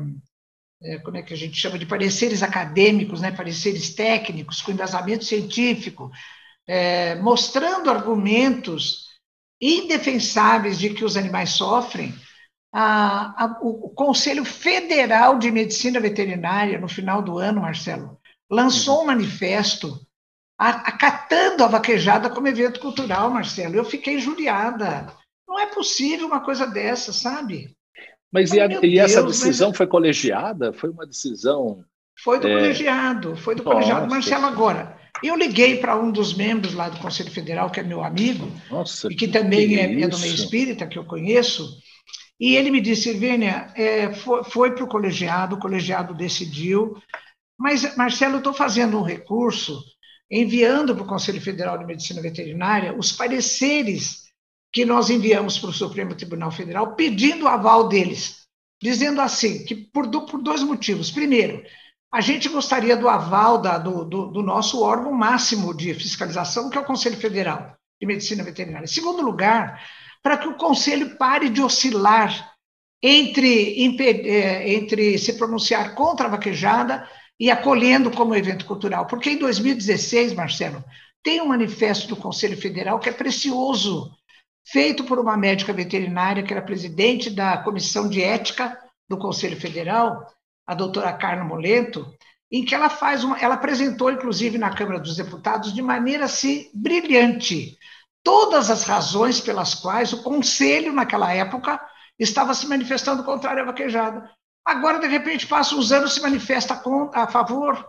é, 0.83 0.99
como 0.99 1.17
é 1.17 1.23
que 1.23 1.35
a 1.35 1.37
gente 1.37 1.57
chama, 1.57 1.79
de 1.79 1.87
pareceres 1.87 2.43
acadêmicos, 2.43 3.21
né, 3.21 3.31
pareceres 3.31 3.95
técnicos, 3.95 4.63
com 4.63 4.73
embasamento 4.73 5.25
científico, 5.25 6.11
é, 6.67 7.17
mostrando 7.17 7.91
argumentos 7.91 9.09
indefensáveis 9.61 10.79
de 10.79 10.91
que 10.91 11.05
os 11.05 11.17
animais 11.17 11.51
sofrem, 11.51 12.15
a, 12.73 13.45
a, 13.45 13.59
o 13.61 13.91
Conselho 13.91 14.45
Federal 14.45 15.39
de 15.39 15.51
Medicina 15.51 16.01
Veterinária, 16.01 16.79
no 16.79 16.89
final 16.89 17.21
do 17.21 17.39
ano, 17.39 17.61
Marcelo, 17.61 18.19
lançou 18.49 19.03
um 19.03 19.07
manifesto 19.07 20.01
acatando 20.57 21.65
a 21.65 21.69
vaquejada 21.69 22.29
como 22.29 22.47
evento 22.47 22.81
cultural, 22.81 23.31
Marcelo. 23.31 23.75
Eu 23.75 23.85
fiquei 23.85 24.17
injuriada. 24.17 25.11
Não 25.49 25.59
é 25.59 25.67
possível 25.67 26.27
uma 26.27 26.41
coisa 26.41 26.67
dessa, 26.67 27.15
sabe? 27.15 27.75
Mas 28.33 28.53
e, 28.53 28.61
a, 28.61 28.69
e 28.83 28.99
essa 28.99 29.23
decisão 29.23 29.69
mas... 29.69 29.77
foi 29.77 29.87
colegiada? 29.87 30.73
Foi 30.73 30.91
uma 30.91 31.07
decisão. 31.07 31.85
Foi 32.23 32.39
do 32.39 32.49
é... 32.49 32.55
colegiado, 32.55 33.37
foi 33.37 33.55
do 33.55 33.63
Nossa. 33.63 33.75
colegiado. 33.75 34.11
Marcelo, 34.11 34.47
agora, 34.47 34.97
eu 35.23 35.37
liguei 35.37 35.79
para 35.79 35.97
um 35.97 36.11
dos 36.11 36.35
membros 36.35 36.75
lá 36.75 36.89
do 36.89 36.99
Conselho 36.99 37.31
Federal, 37.31 37.71
que 37.71 37.81
é 37.81 37.83
meu 37.83 38.03
amigo, 38.03 38.51
Nossa, 38.71 39.09
e 39.11 39.17
que 39.17 39.29
também 39.29 39.69
que 39.69 39.81
é, 39.81 40.03
é, 40.03 40.09
do 40.09 40.19
meio 40.19 40.35
espírita, 40.35 40.87
que 40.87 40.99
eu 40.99 41.05
conheço, 41.05 41.77
e 42.39 42.57
ele 42.57 42.71
me 42.71 42.81
disse, 42.81 43.11
Irvênia, 43.11 43.71
é, 43.75 44.13
foi, 44.13 44.45
foi 44.45 44.75
para 44.75 44.85
o 44.85 44.89
colegiado, 44.89 45.57
o 45.57 45.59
colegiado 45.59 46.15
decidiu, 46.15 46.97
mas, 47.59 47.95
Marcelo, 47.97 48.35
eu 48.35 48.39
estou 48.39 48.55
fazendo 48.55 48.99
um 48.99 49.03
recurso, 49.03 49.83
enviando 50.31 50.95
para 50.95 51.05
o 51.05 51.09
Conselho 51.09 51.41
Federal 51.41 51.77
de 51.77 51.85
Medicina 51.85 52.23
Veterinária 52.23 52.97
os 52.97 53.13
pareceres 53.13 54.30
que 54.73 54.85
nós 54.85 55.11
enviamos 55.11 55.59
para 55.59 55.71
o 55.71 55.75
Supremo 55.75 56.15
Tribunal 56.15 56.51
Federal, 56.51 56.95
pedindo 56.95 57.45
o 57.45 57.49
aval 57.49 57.89
deles, 57.89 58.47
dizendo 58.81 59.21
assim, 59.21 59.65
que 59.65 59.75
por, 59.75 60.09
por 60.27 60.41
dois 60.43 60.63
motivos. 60.63 61.11
Primeiro, 61.11 61.63
a 62.13 62.21
gente 62.21 62.49
gostaria 62.49 62.97
do 62.97 63.09
aval 63.09 63.59
da, 63.59 63.79
do, 63.79 64.05
do, 64.05 64.27
do, 64.27 64.43
nosso 64.43 64.83
órgão 64.83 65.13
máximo 65.13 65.75
de 65.75 65.95
fiscalização, 65.95 66.69
que 66.69 66.77
é 66.77 66.81
o 66.81 66.85
Conselho 66.85 67.17
Federal 67.17 67.77
de 68.01 68.07
Medicina 68.07 68.43
Veterinária. 68.43 68.85
Em 68.85 68.89
segundo 68.89 69.23
lugar, 69.23 69.81
para 70.23 70.37
que 70.37 70.49
o 70.49 70.57
Conselho 70.57 71.17
pare 71.17 71.49
de 71.49 71.63
oscilar 71.63 72.53
entre, 73.03 73.77
é, 74.29 74.73
entre 74.73 75.19
se 75.19 75.35
pronunciar 75.35 75.95
contra 75.95 76.27
a 76.27 76.31
vaquejada 76.31 77.09
e 77.39 77.51
acolhendo 77.51 78.11
como 78.11 78.35
evento 78.35 78.67
cultural. 78.67 79.07
Porque 79.07 79.31
em 79.31 79.39
2016, 79.39 80.35
Marcelo, 80.35 80.85
tem 81.23 81.41
um 81.41 81.47
manifesto 81.47 82.09
do 82.09 82.17
Conselho 82.17 82.57
Federal 82.57 82.99
que 82.99 83.09
é 83.09 83.13
precioso, 83.13 84.11
feito 84.67 85.05
por 85.05 85.19
uma 85.19 85.37
médica 85.37 85.73
veterinária 85.73 86.43
que 86.43 86.53
era 86.53 86.63
presidente 86.63 87.31
da 87.31 87.59
Comissão 87.59 88.09
de 88.09 88.23
Ética 88.23 88.79
do 89.09 89.19
Conselho 89.19 89.61
Federal, 89.61 90.27
a 90.67 90.75
doutora 90.75 91.13
Carla 91.13 91.45
Molento, 91.45 92.07
em 92.51 92.65
que 92.65 92.75
ela 92.75 92.89
faz 92.89 93.23
uma, 93.25 93.39
ela 93.39 93.55
apresentou, 93.55 94.11
inclusive, 94.11 94.59
na 94.59 94.75
Câmara 94.75 94.99
dos 94.99 95.17
Deputados, 95.17 95.73
de 95.73 95.83
maneira 95.83 96.25
assim 96.25 96.71
brilhante, 96.75 97.79
todas 98.23 98.71
as 98.71 98.85
razões 98.85 99.41
pelas 99.41 99.75
quais 99.75 100.13
o 100.13 100.23
Conselho, 100.23 100.93
naquela 100.93 101.33
época, 101.33 101.81
estava 102.19 102.55
se 102.55 102.67
manifestando 102.67 103.25
contrário 103.25 103.63
à 103.63 103.67
vaquejada. 103.67 104.31
Agora, 104.65 104.99
de 104.99 105.07
repente, 105.07 105.47
passa 105.47 105.75
uns 105.75 105.91
anos 105.91 106.13
se 106.13 106.21
manifesta 106.21 106.81
a 107.15 107.27
favor. 107.27 107.85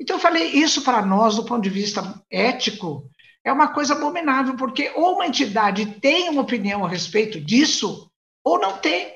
Então, 0.00 0.16
eu 0.16 0.20
falei, 0.20 0.50
isso 0.50 0.82
para 0.82 1.04
nós, 1.04 1.36
do 1.36 1.44
ponto 1.44 1.62
de 1.62 1.70
vista 1.70 2.22
ético, 2.30 3.10
é 3.46 3.52
uma 3.52 3.68
coisa 3.68 3.94
abominável, 3.94 4.56
porque 4.56 4.90
ou 4.96 5.14
uma 5.14 5.26
entidade 5.26 5.86
tem 6.00 6.28
uma 6.28 6.42
opinião 6.42 6.84
a 6.84 6.88
respeito 6.88 7.40
disso, 7.40 8.10
ou 8.44 8.58
não 8.58 8.76
tem. 8.78 9.14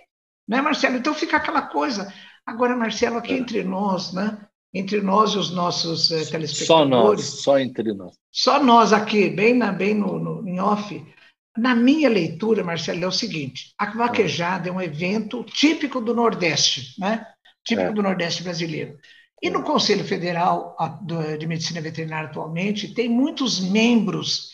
Né, 0.49 0.63
Marcelo? 0.63 0.97
Então 0.97 1.13
fica 1.13 1.37
aquela 1.37 1.63
coisa. 1.63 2.13
Agora, 2.47 2.77
Marcelo, 2.77 3.19
aqui 3.19 3.33
é. 3.33 3.37
entre 3.37 3.65
nós, 3.65 4.13
né? 4.13 4.39
entre 4.73 5.01
nós 5.01 5.33
e 5.33 5.39
os 5.39 5.51
nossos 5.51 6.13
eh, 6.13 6.25
telespectadores. 6.27 6.67
Só 6.67 6.85
nós, 6.85 7.25
só 7.25 7.59
entre 7.59 7.93
nós. 7.93 8.15
Só 8.31 8.63
nós 8.63 8.93
aqui, 8.93 9.29
bem, 9.29 9.53
na, 9.53 9.73
bem 9.73 9.95
no, 9.95 10.19
no, 10.21 10.49
em 10.49 10.61
off. 10.61 11.05
Na 11.57 11.75
minha 11.75 12.09
leitura, 12.09 12.63
Marcelo, 12.63 13.03
é 13.03 13.09
o 13.09 13.13
seguinte: 13.13 13.75
a 13.77 13.87
vaquejada 13.91 14.69
é 14.69 14.73
um 14.73 14.81
evento 14.81 15.43
típico 15.43 16.01
do 16.01 16.15
Nordeste, 16.15 16.95
né? 17.01 17.27
típico 17.65 17.91
é. 17.91 17.93
do 17.93 18.03
Nordeste 18.03 18.45
brasileiro. 18.45 18.97
E 19.43 19.49
no 19.49 19.63
Conselho 19.63 20.05
Federal 20.05 20.77
de 21.39 21.47
Medicina 21.47 21.81
Veterinária 21.81 22.29
atualmente, 22.29 22.93
tem 22.93 23.09
muitos 23.09 23.59
membros 23.59 24.51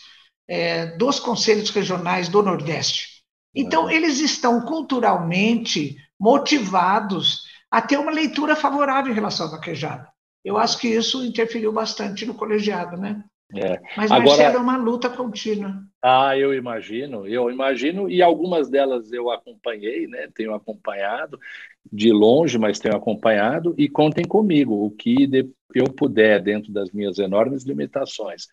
é, 0.47 0.97
dos 0.97 1.19
conselhos 1.19 1.69
regionais 1.69 2.29
do 2.29 2.41
Nordeste. 2.41 3.17
Então, 3.53 3.89
eles 3.89 4.19
estão 4.19 4.61
culturalmente 4.61 5.97
motivados 6.19 7.43
a 7.69 7.81
ter 7.81 7.97
uma 7.97 8.11
leitura 8.11 8.55
favorável 8.55 9.11
em 9.11 9.15
relação 9.15 9.47
à 9.47 9.51
vaquejada. 9.51 10.07
Eu 10.43 10.57
acho 10.57 10.77
que 10.77 10.87
isso 10.87 11.25
interferiu 11.25 11.73
bastante 11.73 12.25
no 12.25 12.33
colegiado, 12.33 12.95
né? 12.95 13.23
É. 13.55 13.79
Mas, 13.95 14.11
Agora, 14.11 14.27
Marcelo, 14.27 14.55
é 14.57 14.59
uma 14.59 14.77
luta 14.77 15.09
contínua. 15.09 15.81
Ah, 16.01 16.37
eu 16.37 16.53
imagino, 16.53 17.25
eu 17.25 17.49
imagino, 17.49 18.09
e 18.09 18.21
algumas 18.21 18.69
delas 18.69 19.11
eu 19.11 19.31
acompanhei, 19.31 20.07
né? 20.07 20.29
Tenho 20.33 20.53
acompanhado 20.53 21.39
de 21.91 22.11
longe, 22.11 22.57
mas 22.57 22.79
tenho 22.79 22.95
acompanhado, 22.95 23.73
e 23.77 23.87
contem 23.87 24.25
comigo, 24.25 24.85
o 24.85 24.91
que 24.91 25.29
eu 25.73 25.85
puder, 25.85 26.41
dentro 26.41 26.71
das 26.71 26.91
minhas 26.91 27.17
enormes 27.19 27.63
limitações, 27.63 28.47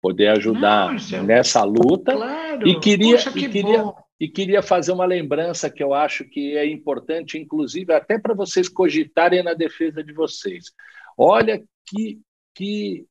poder 0.00 0.28
ajudar 0.28 0.94
nessa 1.24 1.62
luta. 1.64 2.12
Claro. 2.12 2.66
E 2.66 2.78
queria, 2.80 3.16
Poxa, 3.16 3.32
que 3.32 3.46
e 3.46 3.48
queria, 3.48 3.82
bom. 3.82 3.94
E 4.18 4.28
queria 4.28 4.62
fazer 4.62 4.92
uma 4.92 5.06
lembrança 5.06 5.70
que 5.70 5.82
eu 5.82 5.94
acho 5.94 6.24
que 6.24 6.54
é 6.56 6.66
importante, 6.66 7.38
inclusive 7.38 7.92
até 7.92 8.18
para 8.18 8.34
vocês 8.34 8.68
cogitarem 8.68 9.42
na 9.42 9.54
defesa 9.54 10.04
de 10.04 10.12
vocês. 10.12 10.66
Olha 11.16 11.62
que, 11.86 12.20
que 12.54 13.06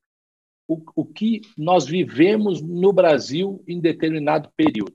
o, 0.68 0.80
o 0.94 1.04
que 1.04 1.40
nós 1.58 1.84
vivemos 1.84 2.62
no 2.62 2.92
Brasil 2.92 3.60
em 3.66 3.80
determinado 3.80 4.48
período. 4.56 4.94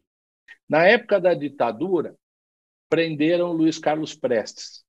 Na 0.70 0.88
época 0.88 1.20
da 1.20 1.34
ditadura, 1.34 2.16
prenderam 2.90 3.52
Luiz 3.52 3.78
Carlos 3.78 4.14
Prestes. 4.14 4.84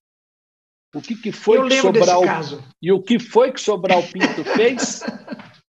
O 0.95 1.01
que, 1.01 1.15
que 1.15 1.33
foi 1.33 1.59
eu 1.59 1.69
que 1.69 1.81
Sobral 1.81 2.23
caso. 2.23 2.65
e 2.81 2.91
o 2.91 3.03
que 3.03 3.19
foi 3.19 3.53
que 3.53 3.61
Sobral 3.61 4.03
Pinto 4.03 4.45
fez? 4.57 5.03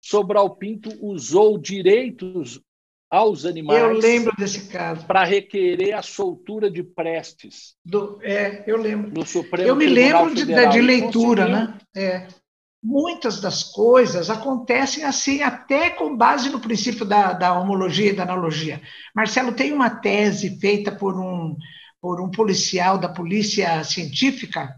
Sobral 0.01 0.57
Pinto 0.57 0.91
usou 1.01 1.57
direitos 1.59 2.61
aos 3.13 3.45
animais. 3.45 3.83
Eu 3.83 3.93
lembro 3.93 4.33
desse 4.37 4.69
caso. 4.69 5.07
Para 5.07 5.23
requerer 5.23 5.93
a 5.93 6.03
soltura 6.03 6.71
de 6.71 6.83
prestes. 6.83 7.77
Do, 7.85 8.19
é, 8.23 8.65
eu 8.67 8.79
lembro. 8.79 9.13
No 9.15 9.27
Supremo 9.27 9.69
eu 9.69 9.77
me 9.77 9.85
Tribunal 9.85 10.25
lembro 10.25 10.35
de, 10.35 10.69
de, 10.71 10.81
leitura, 10.81 11.47
né? 11.47 11.79
É. 11.95 12.27
Muitas 12.83 13.41
das 13.41 13.63
coisas 13.63 14.29
acontecem 14.29 15.05
assim, 15.05 15.41
até 15.41 15.91
com 15.91 16.17
base 16.17 16.51
no 16.51 16.59
princípio 16.59 17.05
da, 17.05 17.33
da 17.33 17.57
homologia 17.61 18.11
e 18.11 18.17
da 18.17 18.25
analogia. 18.25 18.83
Marcelo, 19.15 19.53
tem 19.53 19.73
uma 19.73 19.89
tese 19.89 20.59
feita 20.59 20.91
por 20.91 21.17
um, 21.17 21.55
por 22.03 22.21
um 22.21 22.29
policial 22.29 22.99
da 22.99 23.09
polícia 23.09 23.85
científica, 23.85 24.75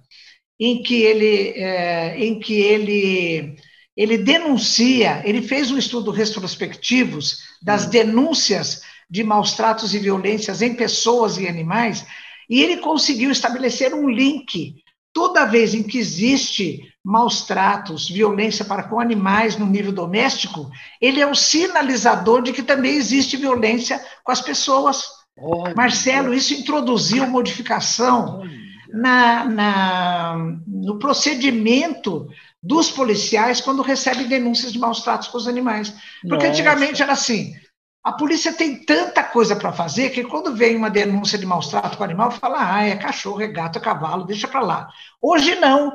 em 0.61 0.83
que 0.83 1.03
ele, 1.03 1.55
é, 1.57 2.18
em 2.22 2.39
que 2.39 2.61
ele 2.61 3.57
ele 3.97 4.18
denuncia, 4.18 5.22
ele 5.25 5.41
fez 5.41 5.70
um 5.70 5.79
estudo 5.79 6.11
retrospectivos 6.11 7.39
das 7.62 7.87
hum. 7.87 7.91
denúncias 7.91 8.83
de 9.09 9.22
maus 9.22 9.53
tratos 9.53 9.95
e 9.95 9.99
violências 9.99 10.61
em 10.61 10.75
pessoas 10.75 11.39
e 11.39 11.47
animais, 11.47 12.05
e 12.51 12.61
ele 12.62 12.79
conseguiu 12.79 13.31
estabelecer 13.31 13.95
um 13.95 14.09
link. 14.09 14.83
Toda 15.12 15.45
vez 15.45 15.75
em 15.75 15.83
que 15.85 15.97
existe 15.97 16.81
maus 17.05 17.43
tratos, 17.43 18.09
violência 18.09 18.64
para 18.64 18.83
com 18.83 18.99
animais 18.99 19.57
no 19.57 19.66
nível 19.66 19.93
doméstico, 19.93 20.68
ele 21.01 21.20
é 21.20 21.27
o 21.27 21.35
sinalizador 21.35 22.43
de 22.43 22.53
que 22.53 22.62
também 22.62 22.97
existe 22.97 23.37
violência 23.37 24.05
com 24.25 24.33
as 24.33 24.41
pessoas. 24.41 25.05
Olha, 25.37 25.74
Marcelo, 25.74 26.32
isso 26.32 26.55
introduziu 26.55 27.26
modificação 27.26 28.43
na, 28.89 29.45
na, 29.45 30.37
no 30.66 30.99
procedimento 30.99 32.28
dos 32.62 32.91
policiais 32.91 33.61
quando 33.61 33.82
recebem 33.82 34.26
denúncias 34.26 34.72
de 34.72 34.78
maus 34.78 35.03
tratos 35.03 35.28
com 35.28 35.37
os 35.37 35.49
animais. 35.49 35.95
Porque 36.22 36.47
Nossa. 36.47 36.49
antigamente 36.49 37.03
era 37.03 37.12
assim: 37.12 37.55
a 38.03 38.12
polícia 38.12 38.53
tem 38.53 38.85
tanta 38.85 39.24
coisa 39.24 39.57
para 39.57 39.72
fazer 39.72 40.11
que 40.11 40.22
quando 40.24 40.55
vem 40.55 40.76
uma 40.76 40.91
denúncia 40.91 41.39
de 41.39 41.47
maus 41.47 41.68
tratos 41.68 41.97
com 41.97 42.03
o 42.03 42.05
animal, 42.05 42.30
fala: 42.30 42.74
ah, 42.74 42.85
é 42.85 42.97
cachorro, 42.97 43.41
é 43.41 43.49
gato, 43.49 43.78
é 43.78 43.80
cavalo, 43.80 44.26
deixa 44.26 44.47
para 44.47 44.61
lá. 44.61 44.89
Hoje 45.20 45.55
não. 45.57 45.93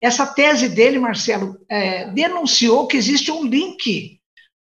Essa 0.00 0.24
tese 0.24 0.68
dele, 0.68 0.96
Marcelo, 0.98 1.58
é, 1.68 2.08
denunciou 2.10 2.86
que 2.86 2.96
existe 2.96 3.32
um 3.32 3.44
link. 3.44 4.17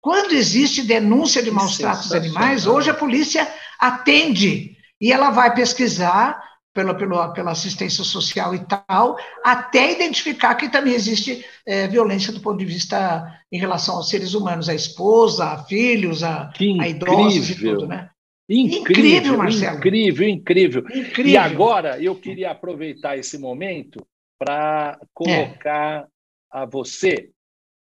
Quando 0.05 0.35
existe 0.35 0.83
denúncia 0.83 1.43
de 1.43 1.51
maus 1.51 1.79
tratos 1.79 2.13
animais, 2.13 2.67
hoje 2.67 2.91
a 2.91 2.95
polícia 2.95 3.51
atende 3.81 4.77
e 5.01 5.11
ela 5.11 5.31
vai 5.31 5.55
pesquisar 5.55 6.45
pela, 6.75 6.93
pela, 6.95 7.33
pela 7.33 7.53
assistência 7.53 8.05
social 8.05 8.55
e 8.55 8.59
tal, 8.67 9.17
até 9.43 9.93
identificar 9.93 10.57
que 10.57 10.69
também 10.69 10.93
existe 10.93 11.43
é, 11.67 11.89
violência 11.89 12.35
do 12.35 12.41
ponto 12.43 12.59
de 12.59 12.67
vista 12.67 13.35
em 13.51 13.59
relação 13.59 13.97
aos 13.97 14.11
seres 14.11 14.35
humanos, 14.35 14.69
a 14.69 14.75
esposa, 14.75 15.47
a 15.47 15.65
filhos, 15.65 16.23
a, 16.23 16.53
a 16.81 16.87
idosos 16.87 17.49
e 17.49 17.55
tudo, 17.55 17.87
né? 17.87 18.11
Incrível, 18.47 18.81
incrível, 18.83 19.39
Marcelo. 19.39 19.79
Incrível, 19.79 20.29
incrível, 20.29 20.85
incrível. 20.95 21.33
E 21.33 21.37
agora 21.39 21.99
eu 21.99 22.15
queria 22.15 22.51
aproveitar 22.51 23.17
esse 23.17 23.39
momento 23.39 24.07
para 24.39 25.01
colocar 25.15 26.03
é. 26.03 26.07
a 26.51 26.67
você 26.67 27.31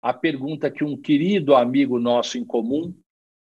a 0.05 0.13
pergunta 0.13 0.71
que 0.71 0.85
um 0.85 0.99
querido 0.99 1.55
amigo 1.55 1.99
nosso 1.99 2.37
em 2.37 2.45
comum, 2.45 2.95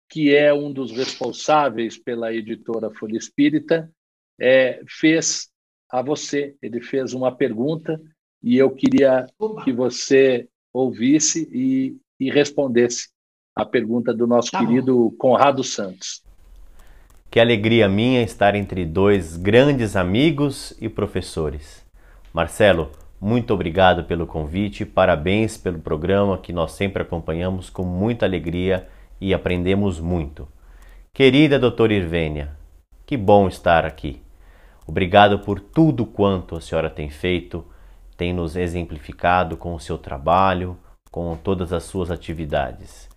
que 0.09 0.33
é 0.33 0.53
um 0.53 0.71
dos 0.71 0.89
responsáveis 0.93 1.97
pela 1.97 2.33
editora 2.33 2.89
Folha 2.91 3.17
Espírita, 3.17 3.91
é, 4.39 4.81
fez 4.87 5.49
a 5.91 6.01
você. 6.01 6.55
Ele 6.61 6.79
fez 6.79 7.13
uma 7.13 7.29
pergunta 7.29 8.01
e 8.41 8.55
eu 8.55 8.71
queria 8.71 9.25
que 9.65 9.73
você 9.73 10.47
ouvisse 10.71 11.45
e, 11.51 11.97
e 12.17 12.31
respondesse 12.31 13.09
a 13.53 13.65
pergunta 13.65 14.13
do 14.13 14.25
nosso 14.25 14.51
tá 14.51 14.59
querido 14.59 15.09
bom. 15.09 15.15
Conrado 15.17 15.61
Santos. 15.61 16.23
Que 17.29 17.41
alegria 17.41 17.89
minha 17.89 18.23
estar 18.23 18.55
entre 18.55 18.85
dois 18.85 19.35
grandes 19.35 19.97
amigos 19.97 20.73
e 20.79 20.87
professores. 20.87 21.85
Marcelo, 22.33 22.91
muito 23.19 23.53
obrigado 23.53 24.03
pelo 24.03 24.27
convite, 24.27 24.85
parabéns 24.85 25.57
pelo 25.57 25.79
programa 25.79 26.37
que 26.37 26.51
nós 26.51 26.73
sempre 26.73 27.01
acompanhamos 27.01 27.69
com 27.69 27.83
muita 27.83 28.25
alegria 28.25 28.87
e 29.21 29.33
aprendemos 29.33 29.99
muito. 29.99 30.47
Querida 31.13 31.57
doutora 31.57 31.93
Irvênia, 31.93 32.51
que 33.05 33.15
bom 33.15 33.47
estar 33.47 33.85
aqui. 33.85 34.21
Obrigado 34.85 35.39
por 35.39 35.59
tudo 35.61 36.05
quanto 36.05 36.57
a 36.57 36.61
senhora 36.61 36.89
tem 36.89 37.09
feito, 37.09 37.65
tem 38.17 38.33
nos 38.33 38.55
exemplificado 38.55 39.55
com 39.55 39.73
o 39.73 39.79
seu 39.79 39.97
trabalho, 39.97 40.77
com 41.09 41.35
todas 41.37 41.71
as 41.71 41.83
suas 41.83 42.11
atividades. 42.11 43.09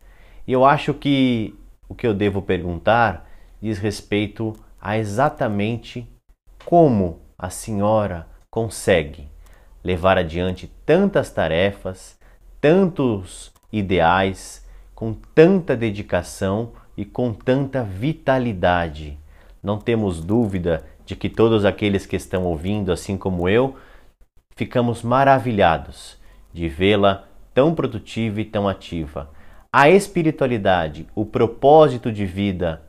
E 0.46 0.53
eu 0.53 0.64
acho 0.64 0.94
que 0.94 1.55
o 1.88 1.94
que 1.94 2.07
eu 2.07 2.14
devo 2.14 2.40
perguntar 2.40 3.28
diz 3.61 3.78
respeito 3.78 4.55
a 4.80 4.96
exatamente 4.96 6.09
como 6.64 7.20
a 7.36 7.51
senhora 7.51 8.28
consegue 8.49 9.28
levar 9.82 10.18
adiante 10.18 10.70
tantas 10.84 11.30
tarefas, 11.30 12.18
tantos 12.60 13.52
ideais, 13.72 14.66
com 14.94 15.12
tanta 15.12 15.76
dedicação 15.76 16.72
e 16.96 17.04
com 17.04 17.32
tanta 17.32 17.82
vitalidade. 17.82 19.18
Não 19.62 19.78
temos 19.78 20.20
dúvida 20.20 20.84
de 21.06 21.14
que 21.14 21.28
todos 21.28 21.64
aqueles 21.64 22.04
que 22.04 22.16
estão 22.16 22.44
ouvindo, 22.44 22.90
assim 22.92 23.16
como 23.16 23.48
eu, 23.48 23.76
ficamos 24.56 25.02
maravilhados 25.02 26.18
de 26.52 26.68
vê-la 26.68 27.24
tão 27.54 27.74
produtiva 27.74 28.40
e 28.40 28.44
tão 28.44 28.68
ativa. 28.68 29.30
A 29.72 29.88
espiritualidade, 29.88 31.06
o 31.14 31.24
propósito 31.24 32.10
de 32.10 32.26
vida, 32.26 32.82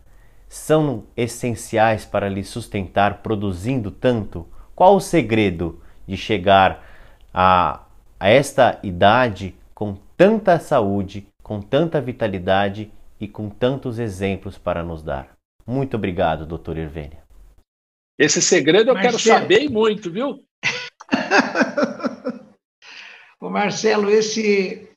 são 0.47 1.03
essenciais 1.15 2.05
para 2.05 2.27
lhe 2.27 2.43
sustentar 2.43 3.21
produzindo 3.21 3.91
tanto? 3.91 4.47
Qual 4.75 4.95
o 4.95 4.99
segredo 4.99 5.79
de 6.09 6.17
chegar 6.17 6.83
a, 7.31 7.85
a 8.19 8.29
esta 8.29 8.79
idade 8.81 9.55
com 9.75 9.95
tanta 10.17 10.59
saúde, 10.59 11.27
com 11.43 11.61
tanta 11.61 12.01
vitalidade 12.01 12.91
e 13.19 13.27
com 13.27 13.47
tantos 13.47 13.99
exemplos 13.99 14.57
para 14.57 14.83
nos 14.83 15.03
dar? 15.03 15.29
Muito 15.67 15.95
obrigado, 15.95 16.47
doutor 16.47 16.77
Irvênia. 16.77 17.21
Esse 18.17 18.41
segredo 18.41 18.89
eu 18.89 18.95
Marcelo. 18.95 19.17
quero 19.17 19.39
saber 19.39 19.69
muito, 19.69 20.11
viu? 20.11 20.43
o 23.39 23.49
Marcelo, 23.49 24.09
esse 24.09 24.88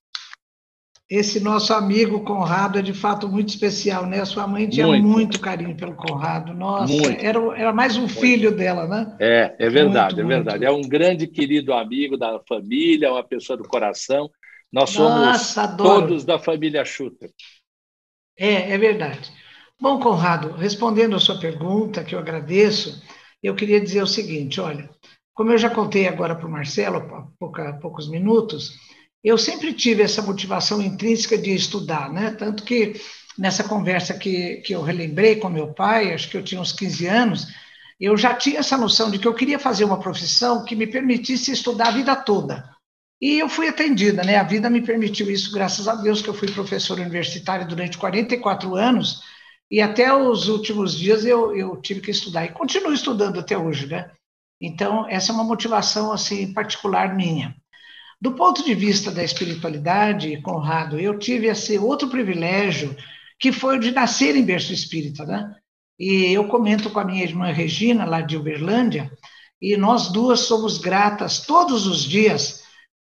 esse 1.15 1.41
nosso 1.41 1.75
amigo 1.75 2.25
Conrado 2.25 2.79
é 2.79 2.83
de 2.83 2.95
fato 2.95 3.29
muito 3.29 3.51
especial, 3.51 4.07
né? 4.07 4.25
Sua 4.25 4.47
mãe 4.47 4.67
tinha 4.67 4.87
muito, 4.87 5.07
muito 5.07 5.41
carinho 5.41 5.77
pelo 5.77 5.95
Conrado. 5.95 6.55
Nossa, 6.55 7.13
era, 7.21 7.39
era 7.55 7.71
mais 7.71 7.99
um 7.99 8.09
filho 8.09 8.51
dela, 8.51 8.87
né? 8.87 9.15
É, 9.21 9.55
é 9.59 9.69
verdade, 9.69 10.17
muito, 10.17 10.33
é 10.33 10.35
verdade. 10.37 10.65
Muito. 10.65 10.73
É 10.73 10.73
um 10.75 10.89
grande 10.89 11.27
querido 11.27 11.75
amigo 11.75 12.17
da 12.17 12.41
família, 12.49 13.13
uma 13.13 13.23
pessoa 13.23 13.59
do 13.59 13.69
coração. 13.69 14.31
Nós 14.73 14.89
somos 14.89 15.27
Nossa, 15.27 15.69
todos 15.77 16.25
da 16.25 16.39
família 16.39 16.83
Schutter. 16.83 17.31
É, 18.39 18.73
é 18.73 18.79
verdade. 18.79 19.31
Bom, 19.79 20.01
Conrado, 20.01 20.53
respondendo 20.53 21.15
a 21.15 21.21
sua 21.21 21.39
pergunta, 21.39 22.03
que 22.03 22.15
eu 22.15 22.21
agradeço, 22.21 23.03
eu 23.43 23.55
queria 23.55 23.79
dizer 23.79 24.03
o 24.03 24.07
seguinte: 24.07 24.63
olha, 24.63 24.89
como 25.35 25.53
eu 25.53 25.59
já 25.59 25.69
contei 25.69 26.09
agora 26.09 26.35
para 26.35 26.47
o 26.47 26.51
Marcelo 26.51 26.97
há 26.97 27.27
pouca, 27.39 27.75
poucos 27.83 28.09
minutos, 28.09 28.73
eu 29.23 29.39
sempre 29.39 29.73
tive 29.73 30.03
essa 30.03 30.21
motivação 30.21 30.83
intrínseca 30.83 31.39
de 31.39 31.55
estudar, 31.55 32.13
né? 32.13 32.33
Tanto 32.33 32.65
que 32.65 32.95
nessa 33.39 33.65
conversa 33.65 34.15
que, 34.15 34.57
que 34.57 34.75
eu 34.75 34.83
relembrei 34.83 35.37
com 35.37 35.49
meu 35.49 35.73
pai, 35.73 36.13
acho 36.13 36.29
que 36.29 36.37
eu 36.37 36.43
tinha 36.43 36.61
uns 36.61 36.73
15 36.73 37.07
anos, 37.07 37.47
eu 38.01 38.17
já 38.17 38.35
tinha 38.35 38.59
essa 38.59 38.77
noção 38.77 39.11
de 39.11 39.19
que 39.19 39.29
eu 39.29 39.35
queria 39.35 39.59
fazer 39.59 39.85
uma 39.85 40.01
profissão 40.01 40.65
que 40.65 40.75
me 40.75 40.87
permitisse 40.87 41.53
estudar 41.53 41.89
a 41.89 41.93
vida 41.93 42.17
toda. 42.17 42.69
E 43.21 43.39
eu 43.39 43.49
fui 43.49 43.69
atendida, 43.69 44.25
né? 44.25 44.37
A 44.37 44.43
vida 44.43 44.69
me 44.69 44.83
permitiu 44.83 45.31
isso, 45.31 45.53
graças 45.53 45.87
a 45.87 45.95
Deus, 45.95 46.21
que 46.21 46.29
eu 46.29 46.35
fui 46.35 46.51
professor 46.51 46.99
universitário 46.99 47.69
durante 47.69 47.97
44 47.97 48.75
anos, 48.75 49.23
e 49.71 49.81
até 49.81 50.13
os 50.13 50.49
últimos 50.49 50.99
dias 50.99 51.25
eu, 51.25 51.57
eu 51.57 51.77
tive 51.81 52.01
que 52.01 52.11
estudar, 52.11 52.45
e 52.45 52.49
continuo 52.49 52.93
estudando 52.93 53.39
até 53.39 53.57
hoje, 53.57 53.87
né? 53.87 54.11
Então, 54.61 55.09
essa 55.09 55.31
é 55.31 55.35
uma 55.35 55.45
motivação, 55.45 56.13
assim, 56.13 56.53
particular 56.53 57.15
minha. 57.15 57.55
Do 58.23 58.35
ponto 58.35 58.65
de 58.65 58.73
vista 58.73 59.11
da 59.11 59.25
espiritualidade, 59.25 60.41
Conrado, 60.43 60.97
eu 60.97 61.19
tive 61.19 61.49
esse 61.49 61.77
outro 61.77 62.07
privilégio, 62.07 62.97
que 63.37 63.51
foi 63.51 63.77
o 63.77 63.81
de 63.81 63.91
nascer 63.91 64.37
em 64.37 64.45
berço 64.45 64.73
espírita, 64.73 65.25
né? 65.27 65.53
E 65.99 66.33
eu 66.33 66.47
comento 66.47 66.89
com 66.91 67.01
a 67.01 67.05
minha 67.05 67.25
irmã 67.25 67.51
Regina, 67.51 68.05
lá 68.05 68.21
de 68.21 68.37
Uberlândia, 68.37 69.11
e 69.61 69.77
nós 69.77 70.13
duas 70.13 70.39
somos 70.39 70.79
gratas 70.79 71.41
todos 71.41 71.85
os 71.89 72.05
dias 72.05 72.63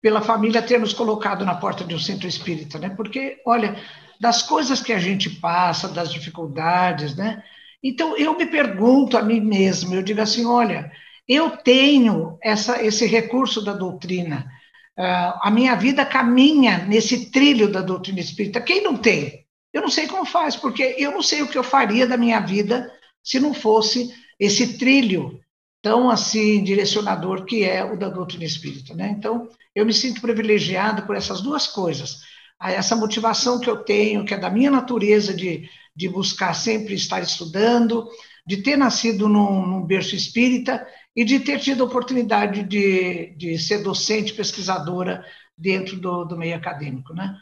pela 0.01 0.21
família 0.21 0.61
ter 0.61 0.79
nos 0.79 0.93
colocado 0.93 1.43
na 1.43 1.55
porta 1.55 1.83
de 1.83 1.93
um 1.93 1.99
centro 1.99 2.25
espírita, 2.25 2.79
né? 2.79 2.89
Porque, 2.91 3.41
olha, 3.45 3.75
das 4.17 4.41
coisas 4.41 4.81
que 4.81 4.93
a 4.93 4.97
gente 4.97 5.29
passa, 5.29 5.89
das 5.89 6.09
dificuldades, 6.09 7.17
né? 7.17 7.43
Então, 7.83 8.15
eu 8.15 8.37
me 8.37 8.45
pergunto 8.45 9.17
a 9.17 9.21
mim 9.21 9.41
mesmo, 9.41 9.93
eu 9.93 10.03
digo 10.03 10.21
assim, 10.21 10.45
olha, 10.45 10.89
eu 11.27 11.49
tenho 11.57 12.37
essa, 12.41 12.81
esse 12.81 13.05
recurso 13.05 13.61
da 13.61 13.73
doutrina, 13.73 14.49
a 14.97 15.49
minha 15.51 15.75
vida 15.75 16.05
caminha 16.05 16.79
nesse 16.79 17.31
trilho 17.31 17.71
da 17.71 17.81
doutrina 17.81 18.19
espírita. 18.19 18.61
Quem 18.61 18.83
não 18.83 18.97
tem? 18.97 19.45
Eu 19.73 19.81
não 19.81 19.89
sei 19.89 20.07
como 20.07 20.25
faz, 20.25 20.55
porque 20.55 20.95
eu 20.97 21.11
não 21.11 21.21
sei 21.21 21.41
o 21.41 21.47
que 21.47 21.57
eu 21.57 21.63
faria 21.63 22.05
da 22.05 22.17
minha 22.17 22.39
vida 22.39 22.91
se 23.23 23.39
não 23.39 23.53
fosse 23.53 24.13
esse 24.39 24.77
trilho 24.77 25.39
tão 25.81 26.09
assim 26.09 26.63
direcionador 26.63 27.45
que 27.45 27.63
é 27.63 27.83
o 27.83 27.97
da 27.97 28.09
doutrina 28.09 28.43
espírita, 28.43 28.93
né? 28.93 29.15
Então, 29.17 29.47
eu 29.73 29.85
me 29.85 29.93
sinto 29.93 30.21
privilegiado 30.21 31.03
por 31.03 31.15
essas 31.15 31.41
duas 31.41 31.67
coisas. 31.67 32.19
Essa 32.61 32.95
motivação 32.95 33.59
que 33.59 33.69
eu 33.69 33.77
tenho, 33.77 34.25
que 34.25 34.33
é 34.33 34.37
da 34.37 34.49
minha 34.49 34.69
natureza 34.69 35.33
de, 35.33 35.67
de 35.95 36.07
buscar 36.07 36.53
sempre 36.53 36.93
estar 36.93 37.19
estudando, 37.21 38.07
de 38.45 38.57
ter 38.57 38.75
nascido 38.77 39.27
num, 39.27 39.65
num 39.65 39.83
berço 39.83 40.15
espírita 40.15 40.85
e 41.15 41.23
de 41.25 41.39
ter 41.39 41.59
tido 41.59 41.83
a 41.83 41.87
oportunidade 41.87 42.63
de, 42.63 43.35
de 43.35 43.57
ser 43.59 43.83
docente, 43.83 44.33
pesquisadora 44.33 45.25
dentro 45.57 45.97
do, 45.97 46.25
do 46.25 46.37
meio 46.37 46.55
acadêmico. 46.55 47.13
Né? 47.13 47.35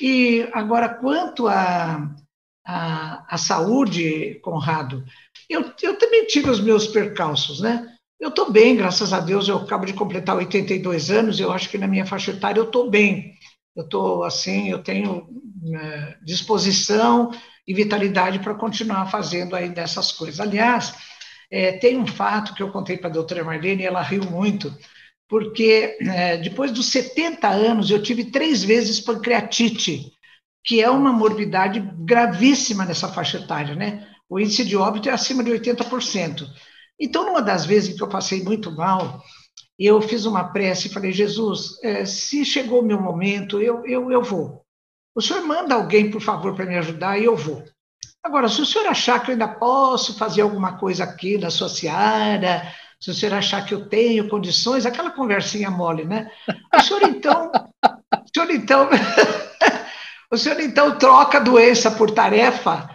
E 0.00 0.48
agora, 0.52 0.88
quanto 0.88 1.48
à 1.48 2.14
a, 2.64 3.34
a, 3.34 3.38
saúde, 3.38 4.40
Conrado, 4.42 5.04
eu, 5.48 5.72
eu 5.82 5.98
também 5.98 6.26
tive 6.26 6.48
os 6.48 6.60
meus 6.60 6.86
percalços, 6.86 7.60
né? 7.60 7.90
Eu 8.18 8.30
estou 8.30 8.50
bem, 8.50 8.74
graças 8.74 9.12
a 9.12 9.20
Deus, 9.20 9.48
eu 9.48 9.58
acabo 9.58 9.84
de 9.84 9.92
completar 9.92 10.36
82 10.36 11.10
anos, 11.10 11.38
eu 11.38 11.52
acho 11.52 11.68
que 11.68 11.76
na 11.76 11.86
minha 11.86 12.06
faixa 12.06 12.30
etária 12.30 12.58
eu 12.58 12.64
estou 12.64 12.88
bem. 12.88 13.34
Eu 13.76 13.84
estou 13.84 14.24
assim, 14.24 14.70
eu 14.70 14.82
tenho 14.82 15.28
é, 15.74 16.16
disposição 16.24 17.32
e 17.66 17.74
vitalidade 17.74 18.38
para 18.38 18.54
continuar 18.54 19.06
fazendo 19.10 19.54
ainda 19.54 19.82
essas 19.82 20.12
coisas. 20.12 20.40
Aliás, 20.40 20.94
é, 21.54 21.70
tem 21.70 21.96
um 21.96 22.06
fato 22.06 22.52
que 22.52 22.60
eu 22.60 22.72
contei 22.72 22.96
para 22.96 23.08
a 23.08 23.12
doutora 23.12 23.44
Marlene 23.44 23.84
e 23.84 23.86
ela 23.86 24.02
riu 24.02 24.24
muito, 24.24 24.76
porque 25.28 25.96
é, 26.00 26.36
depois 26.36 26.72
dos 26.72 26.86
70 26.86 27.48
anos 27.48 27.90
eu 27.90 28.02
tive 28.02 28.24
três 28.32 28.64
vezes 28.64 28.98
pancreatite, 28.98 30.10
que 30.64 30.82
é 30.82 30.90
uma 30.90 31.12
morbidade 31.12 31.78
gravíssima 32.00 32.84
nessa 32.84 33.08
faixa 33.08 33.38
etária, 33.38 33.76
né? 33.76 34.04
O 34.28 34.40
índice 34.40 34.64
de 34.64 34.76
óbito 34.76 35.08
é 35.08 35.12
acima 35.12 35.44
de 35.44 35.52
80%. 35.52 36.44
Então, 36.98 37.24
numa 37.24 37.40
das 37.40 37.64
vezes 37.64 37.96
que 37.96 38.02
eu 38.02 38.08
passei 38.08 38.42
muito 38.42 38.72
mal, 38.72 39.22
eu 39.78 40.02
fiz 40.02 40.24
uma 40.24 40.52
prece 40.52 40.88
e 40.88 40.92
falei: 40.92 41.12
Jesus, 41.12 41.80
é, 41.84 42.04
se 42.04 42.44
chegou 42.44 42.80
o 42.80 42.84
meu 42.84 43.00
momento, 43.00 43.60
eu, 43.60 43.86
eu, 43.86 44.10
eu 44.10 44.22
vou. 44.22 44.64
O 45.14 45.22
senhor 45.22 45.46
manda 45.46 45.76
alguém, 45.76 46.10
por 46.10 46.20
favor, 46.20 46.56
para 46.56 46.66
me 46.66 46.76
ajudar 46.78 47.16
e 47.16 47.24
eu 47.24 47.36
vou. 47.36 47.62
Agora, 48.24 48.48
se 48.48 48.62
o 48.62 48.64
senhor 48.64 48.86
achar 48.86 49.22
que 49.22 49.30
eu 49.30 49.32
ainda 49.34 49.46
posso 49.46 50.16
fazer 50.16 50.40
alguma 50.40 50.78
coisa 50.78 51.04
aqui 51.04 51.36
na 51.36 51.50
sua 51.50 51.68
seara, 51.68 52.72
se 52.98 53.10
o 53.10 53.14
senhor 53.14 53.34
achar 53.34 53.66
que 53.66 53.74
eu 53.74 53.86
tenho 53.86 54.30
condições, 54.30 54.86
aquela 54.86 55.10
conversinha 55.10 55.70
mole, 55.70 56.06
né? 56.06 56.30
O 56.74 56.80
senhor 56.80 57.02
então, 57.02 57.52
o 57.52 58.32
senhor 58.34 58.50
então, 58.50 58.88
o 60.32 60.38
senhor 60.38 60.58
então 60.60 60.96
troca 60.96 61.38
doença 61.38 61.90
por 61.90 62.12
tarefa 62.12 62.88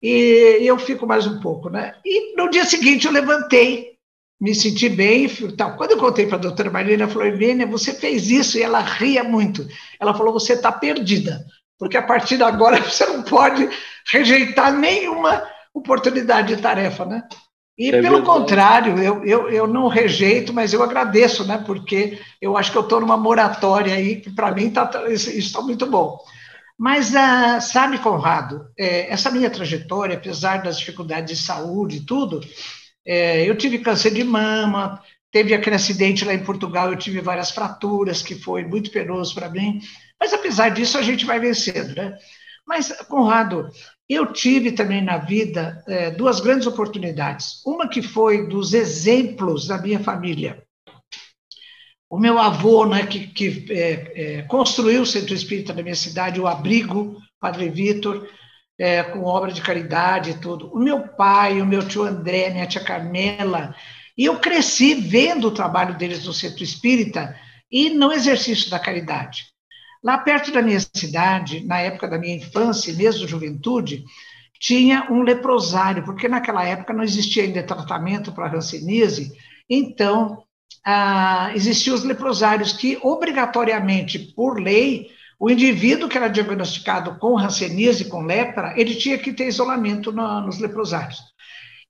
e 0.00 0.60
eu 0.62 0.78
fico 0.78 1.04
mais 1.04 1.26
um 1.26 1.40
pouco, 1.40 1.68
né? 1.68 1.96
E 2.04 2.36
no 2.36 2.48
dia 2.48 2.64
seguinte 2.64 3.06
eu 3.06 3.12
levantei 3.12 3.96
me 4.40 4.54
senti 4.54 4.88
bem. 4.88 5.28
Tal. 5.56 5.76
Quando 5.76 5.92
eu 5.92 5.98
contei 5.98 6.26
para 6.26 6.36
a 6.36 6.40
doutora 6.40 6.70
Marina, 6.70 7.08
falou: 7.08 7.26
Irvênia, 7.26 7.66
você 7.66 7.92
fez 7.94 8.30
isso, 8.30 8.58
e 8.58 8.62
ela 8.62 8.80
ria 8.80 9.24
muito. 9.24 9.66
Ela 9.98 10.14
falou: 10.14 10.32
você 10.32 10.52
está 10.52 10.70
perdida, 10.70 11.44
porque 11.78 11.96
a 11.96 12.02
partir 12.02 12.36
de 12.36 12.42
agora 12.42 12.80
você 12.84 13.04
não 13.06 13.22
pode 13.22 13.68
rejeitar 14.12 14.72
nenhuma 14.72 15.42
oportunidade 15.74 16.54
de 16.54 16.62
tarefa, 16.62 17.04
né? 17.04 17.22
E, 17.78 17.88
é 17.88 18.00
pelo 18.00 18.16
verdade. 18.16 18.26
contrário, 18.26 18.98
eu, 19.02 19.24
eu, 19.24 19.50
eu 19.50 19.66
não 19.66 19.86
rejeito, 19.86 20.52
mas 20.52 20.72
eu 20.72 20.82
agradeço, 20.82 21.46
né? 21.46 21.62
Porque 21.66 22.18
eu 22.40 22.56
acho 22.56 22.72
que 22.72 22.78
eu 22.78 22.82
estou 22.82 23.00
numa 23.00 23.16
moratória 23.16 23.94
aí, 23.94 24.16
que 24.20 24.30
para 24.30 24.50
mim 24.52 24.70
tá, 24.70 24.90
isso 25.08 25.30
está 25.30 25.60
muito 25.60 25.86
bom. 25.86 26.18
Mas, 26.78 27.14
ah, 27.14 27.60
sabe, 27.60 27.98
Conrado, 27.98 28.66
é, 28.78 29.10
essa 29.10 29.30
minha 29.30 29.50
trajetória, 29.50 30.16
apesar 30.16 30.62
das 30.62 30.78
dificuldades 30.78 31.38
de 31.38 31.44
saúde 31.44 31.98
e 31.98 32.06
tudo, 32.06 32.40
é, 33.06 33.48
eu 33.48 33.56
tive 33.56 33.78
câncer 33.78 34.10
de 34.12 34.24
mama, 34.24 35.00
teve 35.30 35.54
aquele 35.54 35.76
acidente 35.76 36.24
lá 36.24 36.34
em 36.34 36.44
Portugal, 36.44 36.90
eu 36.90 36.98
tive 36.98 37.20
várias 37.20 37.50
fraturas, 37.50 38.22
que 38.22 38.34
foi 38.34 38.64
muito 38.64 38.90
penoso 38.90 39.34
para 39.34 39.48
mim, 39.48 39.80
mas 40.20 40.32
apesar 40.32 40.70
disso 40.70 40.98
a 40.98 41.02
gente 41.02 41.24
vai 41.24 41.38
vencendo, 41.38 41.94
né? 41.94 42.16
Mas, 42.66 42.90
Conrado, 43.08 43.70
eu 44.08 44.32
tive 44.32 44.72
também 44.72 45.02
na 45.02 45.18
vida 45.18 45.82
é, 45.88 46.10
duas 46.10 46.40
grandes 46.40 46.66
oportunidades. 46.66 47.60
Uma 47.66 47.88
que 47.88 48.00
foi 48.00 48.46
dos 48.46 48.72
exemplos 48.72 49.66
da 49.66 49.78
minha 49.78 49.98
família. 49.98 50.62
O 52.08 52.18
meu 52.18 52.38
avô, 52.38 52.86
né, 52.86 53.04
que, 53.04 53.26
que 53.26 53.66
é, 53.68 54.12
é, 54.14 54.42
construiu 54.42 55.02
o 55.02 55.06
Centro 55.06 55.34
Espírita 55.34 55.72
da 55.72 55.82
minha 55.82 55.96
cidade, 55.96 56.40
o 56.40 56.46
Abrigo, 56.46 57.16
Padre 57.40 57.68
Vitor, 57.68 58.28
é, 58.78 59.02
com 59.02 59.24
obra 59.24 59.50
de 59.50 59.60
caridade 59.60 60.30
e 60.30 60.38
tudo. 60.38 60.72
O 60.72 60.78
meu 60.78 61.08
pai, 61.08 61.60
o 61.60 61.66
meu 61.66 61.86
tio 61.86 62.04
André, 62.04 62.50
minha 62.50 62.66
tia 62.66 62.84
Carmela. 62.84 63.74
E 64.16 64.24
eu 64.24 64.38
cresci 64.38 64.94
vendo 64.94 65.48
o 65.48 65.54
trabalho 65.54 65.96
deles 65.98 66.24
no 66.24 66.32
Centro 66.32 66.62
Espírita 66.62 67.36
e 67.70 67.90
no 67.90 68.12
exercício 68.12 68.70
da 68.70 68.78
caridade. 68.78 69.46
Lá 70.06 70.18
perto 70.18 70.52
da 70.52 70.62
minha 70.62 70.78
cidade, 70.78 71.66
na 71.66 71.80
época 71.80 72.06
da 72.06 72.16
minha 72.16 72.36
infância 72.36 72.92
e 72.92 72.94
mesmo 72.94 73.26
juventude, 73.26 74.04
tinha 74.60 75.08
um 75.10 75.22
leprosário, 75.22 76.04
porque 76.04 76.28
naquela 76.28 76.64
época 76.64 76.92
não 76.92 77.02
existia 77.02 77.42
ainda 77.42 77.60
tratamento 77.64 78.30
para 78.30 78.56
hanseníase, 78.56 79.32
então 79.68 80.44
ah, 80.84 81.50
existiam 81.56 81.96
os 81.96 82.04
leprosários 82.04 82.72
que, 82.72 82.96
obrigatoriamente, 83.02 84.16
por 84.20 84.60
lei, 84.60 85.08
o 85.40 85.50
indivíduo 85.50 86.08
que 86.08 86.16
era 86.16 86.28
diagnosticado 86.28 87.18
com 87.18 87.36
hanseníase, 87.36 88.04
com 88.04 88.22
lepra, 88.22 88.74
ele 88.76 88.94
tinha 88.94 89.18
que 89.18 89.32
ter 89.32 89.48
isolamento 89.48 90.12
no, 90.12 90.40
nos 90.40 90.60
leprosários. 90.60 91.18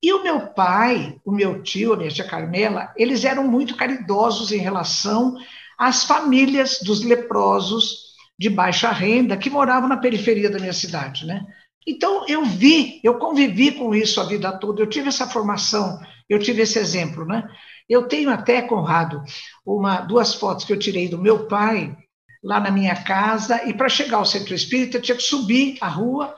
E 0.02 0.10
o 0.14 0.22
meu 0.22 0.40
pai, 0.54 1.18
o 1.22 1.30
meu 1.30 1.62
tio, 1.62 1.92
a 1.92 1.98
minha 1.98 2.10
tia 2.10 2.26
Carmela, 2.26 2.94
eles 2.96 3.26
eram 3.26 3.46
muito 3.46 3.76
caridosos 3.76 4.52
em 4.52 4.58
relação 4.58 5.36
às 5.79 6.05
famílias 6.05 6.79
dos 6.83 7.03
leprosos 7.03 8.07
de 8.39 8.51
baixa 8.51 8.91
renda 8.91 9.37
que 9.37 9.51
moravam 9.51 9.89
na 9.89 9.97
periferia 9.97 10.51
da 10.51 10.59
minha 10.59 10.72
cidade, 10.72 11.27
né? 11.27 11.47
Então 11.87 12.27
eu 12.29 12.45
vi, 12.45 13.01
eu 13.05 13.18
convivi 13.18 13.72
com 13.72 13.95
isso 13.95 14.20
a 14.20 14.24
vida 14.24 14.53
toda, 14.59 14.83
eu 14.83 14.89
tive 14.89 15.09
essa 15.09 15.27
formação, 15.27 16.01
eu 16.29 16.39
tive 16.39 16.62
esse 16.62 16.79
exemplo, 16.79 17.24
né? 17.24 17.49
Eu 17.89 18.09
tenho 18.09 18.31
até, 18.31 18.61
Conrado, 18.62 19.22
uma, 19.64 20.01
duas 20.01 20.35
fotos 20.35 20.64
que 20.64 20.72
eu 20.72 20.79
tirei 20.79 21.09
do 21.09 21.18
meu 21.18 21.47
pai, 21.47 21.97
lá 22.43 22.59
na 22.61 22.70
minha 22.70 22.95
casa, 23.05 23.64
e 23.64 23.72
para 23.72 23.89
chegar 23.89 24.18
ao 24.18 24.24
centro 24.27 24.55
espírita, 24.55 24.97
eu 24.97 25.03
tinha 25.03 25.16
que 25.16 25.22
subir 25.22 25.79
a 25.81 25.89
rua, 25.89 26.35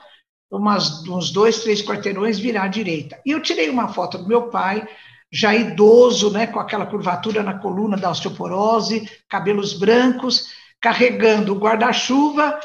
umas, 0.51 1.03
uns 1.07 1.31
dois, 1.31 1.61
três 1.61 1.81
quarteirões, 1.81 2.39
virar 2.39 2.63
à 2.63 2.67
direita. 2.67 3.19
E 3.25 3.31
eu 3.31 3.41
tirei 3.41 3.69
uma 3.69 3.87
foto 3.87 4.17
do 4.17 4.27
meu 4.27 4.49
pai, 4.49 4.87
já 5.31 5.53
idoso, 5.53 6.31
né, 6.31 6.47
com 6.47 6.59
aquela 6.59 6.85
curvatura 6.85 7.43
na 7.43 7.59
coluna 7.59 7.95
da 7.95 8.09
osteoporose, 8.09 9.07
cabelos 9.27 9.73
brancos, 9.73 10.47
carregando 10.81 11.53
o 11.53 11.59
guarda-chuva, 11.59 12.59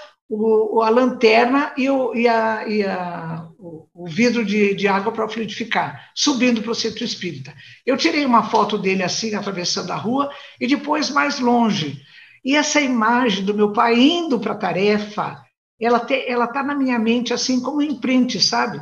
a 0.82 0.88
lanterna 0.88 1.72
e, 1.76 1.88
o, 1.90 2.14
e, 2.14 2.26
a, 2.26 2.66
e 2.66 2.82
a, 2.82 3.46
o, 3.58 3.86
o, 3.92 4.08
vidro 4.08 4.44
de, 4.44 4.74
de 4.74 4.88
água 4.88 5.12
para 5.12 5.28
fluidificar, 5.28 6.10
subindo 6.14 6.62
para 6.62 6.72
o 6.72 6.74
centro 6.74 7.04
espírita. 7.04 7.54
Eu 7.84 7.96
tirei 7.96 8.24
uma 8.24 8.44
foto 8.44 8.78
dele 8.78 9.02
assim, 9.02 9.34
atravessando 9.34 9.90
a 9.90 9.96
rua, 9.96 10.30
e 10.58 10.66
depois 10.66 11.10
mais 11.10 11.38
longe, 11.38 12.00
e 12.44 12.56
essa 12.56 12.80
imagem 12.80 13.44
do 13.44 13.54
meu 13.54 13.72
pai 13.72 13.98
indo 13.98 14.40
para 14.40 14.52
a 14.52 14.58
tarefa, 14.58 15.42
ela 15.80 15.98
está 16.44 16.62
na 16.62 16.74
minha 16.74 16.98
mente 16.98 17.32
assim 17.32 17.60
como 17.60 17.78
um 17.78 17.82
imprint, 17.82 18.40
sabe? 18.40 18.80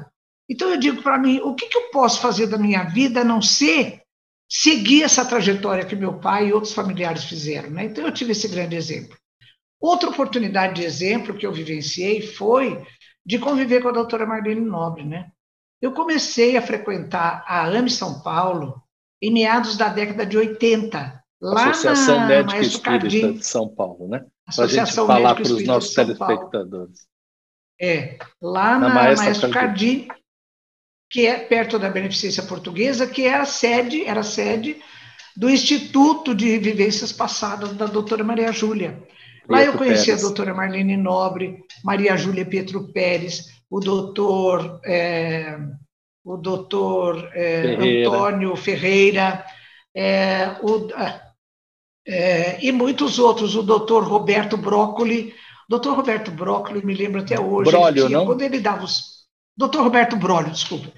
Então 0.52 0.68
eu 0.68 0.76
digo 0.76 1.02
para 1.02 1.16
mim, 1.16 1.40
o 1.40 1.54
que, 1.54 1.66
que 1.66 1.78
eu 1.78 1.88
posso 1.90 2.20
fazer 2.20 2.46
da 2.46 2.58
minha 2.58 2.84
vida 2.84 3.22
a 3.22 3.24
não 3.24 3.40
ser 3.40 4.02
seguir 4.46 5.02
essa 5.02 5.24
trajetória 5.24 5.86
que 5.86 5.96
meu 5.96 6.20
pai 6.20 6.48
e 6.48 6.52
outros 6.52 6.74
familiares 6.74 7.24
fizeram, 7.24 7.70
né? 7.70 7.84
Então 7.86 8.04
eu 8.04 8.12
tive 8.12 8.32
esse 8.32 8.46
grande 8.48 8.76
exemplo. 8.76 9.16
Outra 9.80 10.10
oportunidade 10.10 10.74
de 10.74 10.84
exemplo 10.84 11.34
que 11.34 11.46
eu 11.46 11.52
vivenciei 11.54 12.20
foi 12.20 12.84
de 13.24 13.38
conviver 13.38 13.80
com 13.80 13.88
a 13.88 13.92
doutora 13.92 14.26
Marlene 14.26 14.60
Nobre, 14.60 15.04
né? 15.04 15.30
Eu 15.80 15.92
comecei 15.92 16.54
a 16.54 16.62
frequentar 16.62 17.42
a 17.48 17.66
AME 17.66 17.88
São 17.88 18.20
Paulo 18.20 18.82
em 19.22 19.32
meados 19.32 19.74
da 19.78 19.88
década 19.88 20.26
de 20.26 20.36
80, 20.36 21.22
Lá 21.40 21.70
Associação 21.70 22.20
na 22.20 22.26
Médica 22.26 22.60
Espírita 22.60 23.00
Cardim, 23.00 23.32
de 23.32 23.46
São 23.46 23.68
Paulo, 23.68 24.06
né? 24.06 24.24
Para 24.54 24.64
a 24.64 24.68
gente 24.68 24.92
falar 24.92 25.34
para 25.34 25.42
os 25.42 25.64
nossos 25.64 25.94
telespectadores. 25.94 27.06
É, 27.80 28.18
lá 28.40 28.78
na, 28.78 28.88
na 28.88 28.94
Maestro, 28.94 29.24
Maestro 29.24 29.50
Cardim, 29.50 30.08
que 31.12 31.26
é 31.26 31.38
perto 31.38 31.78
da 31.78 31.90
Beneficência 31.90 32.42
Portuguesa, 32.42 33.06
que 33.06 33.26
era 33.26 33.44
sede, 33.44 34.04
era 34.04 34.22
sede 34.22 34.78
do 35.36 35.50
Instituto 35.50 36.34
de 36.34 36.58
Vivências 36.58 37.12
Passadas 37.12 37.74
da 37.74 37.86
doutora 37.86 38.24
Maria 38.24 38.50
Júlia. 38.50 39.02
Lá 39.48 39.62
eu 39.62 39.74
conheci 39.74 40.06
Pérez. 40.06 40.24
a 40.24 40.26
doutora 40.26 40.54
Marlene 40.54 40.96
Nobre, 40.96 41.64
Maria 41.84 42.16
Júlia 42.16 42.46
Pietro 42.46 42.90
Pérez, 42.92 43.48
o 43.68 43.78
doutor, 43.78 44.80
é, 44.86 45.58
o 46.24 46.36
doutor 46.36 47.30
é, 47.34 47.62
Ferreira. 47.62 48.08
Antônio 48.08 48.56
Ferreira, 48.56 49.44
é, 49.94 50.56
o, 50.62 50.88
é, 52.06 52.64
e 52.64 52.72
muitos 52.72 53.18
outros, 53.18 53.54
o 53.54 53.62
doutor 53.62 54.04
Roberto 54.04 54.56
Broccoli. 54.56 55.34
Doutor 55.68 55.96
Roberto 55.96 56.30
Broccoli, 56.30 56.84
me 56.84 56.94
lembro 56.94 57.20
até 57.20 57.40
hoje. 57.40 57.70
Brólio, 57.70 58.06
tinha, 58.06 58.18
não? 58.18 58.26
Quando 58.26 58.42
ele 58.42 58.60
dava 58.60 58.84
os. 58.84 59.21
Doutor 59.56 59.82
Roberto 59.82 60.16
Brólio, 60.16 60.50
desculpa. 60.50 60.92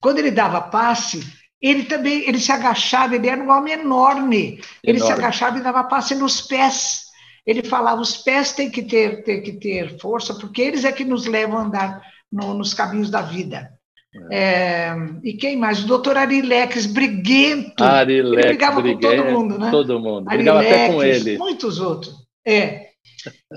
Quando 0.00 0.18
ele 0.18 0.30
dava 0.30 0.60
passe, 0.60 1.24
ele 1.60 1.84
também 1.84 2.28
ele 2.28 2.38
se 2.38 2.52
agachava, 2.52 3.16
ele 3.16 3.28
era 3.28 3.42
um 3.42 3.50
homem 3.50 3.72
enorme. 3.74 4.46
enorme. 4.46 4.60
Ele 4.82 5.00
se 5.00 5.10
agachava 5.10 5.58
e 5.58 5.62
dava 5.62 5.84
passe 5.84 6.14
nos 6.14 6.42
pés. 6.42 7.04
Ele 7.46 7.62
falava: 7.62 8.00
os 8.00 8.16
pés 8.18 8.52
têm 8.52 8.70
que 8.70 8.82
ter, 8.82 9.22
têm 9.24 9.42
que 9.42 9.52
ter 9.52 9.98
força, 9.98 10.34
porque 10.34 10.62
eles 10.62 10.84
é 10.84 10.92
que 10.92 11.04
nos 11.04 11.26
levam 11.26 11.58
a 11.58 11.62
andar 11.62 12.02
no, 12.30 12.54
nos 12.54 12.74
caminhos 12.74 13.10
da 13.10 13.22
vida. 13.22 13.70
É, 14.30 14.94
e 15.24 15.32
quem 15.32 15.56
mais? 15.56 15.82
O 15.82 15.86
doutor 15.86 16.16
Arilex 16.16 16.86
Briguento. 16.86 17.82
Arilex, 17.82 18.44
ele 18.44 18.48
brigava 18.48 18.80
Briguento, 18.80 19.16
com 19.16 19.22
todo 19.22 19.32
mundo, 19.32 19.58
né? 19.58 19.70
Todo 19.70 20.00
mundo. 20.00 20.24
Brigava 20.26 20.58
Arilex, 20.60 20.82
até 20.82 20.92
com 20.92 21.02
ele. 21.02 21.38
Muitos 21.38 21.80
outros. 21.80 22.14
É. 22.46 22.90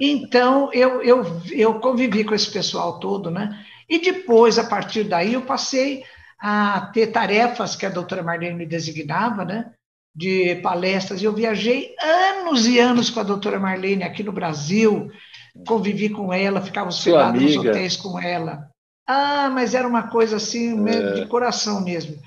Então, 0.01 0.71
eu, 0.73 1.01
eu, 1.03 1.25
eu 1.51 1.79
convivi 1.79 2.23
com 2.23 2.33
esse 2.33 2.49
pessoal 2.49 2.99
todo, 2.99 3.29
né? 3.29 3.65
E 3.89 3.99
depois, 3.99 4.59
a 4.59 4.65
partir 4.65 5.03
daí, 5.03 5.33
eu 5.33 5.41
passei 5.41 6.03
a 6.39 6.81
ter 6.93 7.07
tarefas 7.07 7.75
que 7.75 7.85
a 7.85 7.89
doutora 7.89 8.21
Marlene 8.21 8.55
me 8.55 8.65
designava, 8.65 9.45
né? 9.45 9.71
De 10.15 10.55
palestras. 10.55 11.21
Eu 11.21 11.33
viajei 11.33 11.95
anos 12.01 12.67
e 12.67 12.79
anos 12.79 13.09
com 13.09 13.19
a 13.19 13.23
doutora 13.23 13.59
Marlene 13.59 14.03
aqui 14.03 14.23
no 14.23 14.31
Brasil, 14.31 15.09
convivi 15.65 16.09
com 16.09 16.33
ela, 16.33 16.61
ficava 16.61 16.89
hospedado 16.89 17.39
nos 17.39 17.55
hotéis 17.55 17.95
com 17.95 18.19
ela. 18.19 18.69
Ah, 19.07 19.49
mas 19.49 19.73
era 19.73 19.87
uma 19.87 20.09
coisa 20.09 20.35
assim, 20.35 20.87
é. 20.89 21.13
de 21.13 21.25
coração 21.27 21.81
mesmo. 21.81 22.19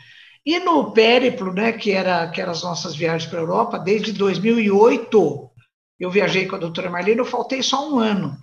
E 0.45 0.59
no 0.59 0.93
périplo, 0.93 1.53
né, 1.53 1.73
que, 1.73 1.93
era, 1.93 2.27
que 2.29 2.41
eram 2.41 2.53
as 2.53 2.63
nossas 2.63 2.97
viagens 2.97 3.29
para 3.29 3.39
a 3.39 3.43
Europa, 3.43 3.79
desde 3.79 4.13
2008, 4.13 5.51
eu 5.99 6.11
viajei 6.11 6.47
com 6.47 6.57
a 6.57 6.59
doutora 6.59 6.89
Marlene, 6.89 7.19
eu 7.19 7.27
faltei 7.27 7.63
só 7.63 7.93
um 7.93 7.99
ano. 7.99 8.35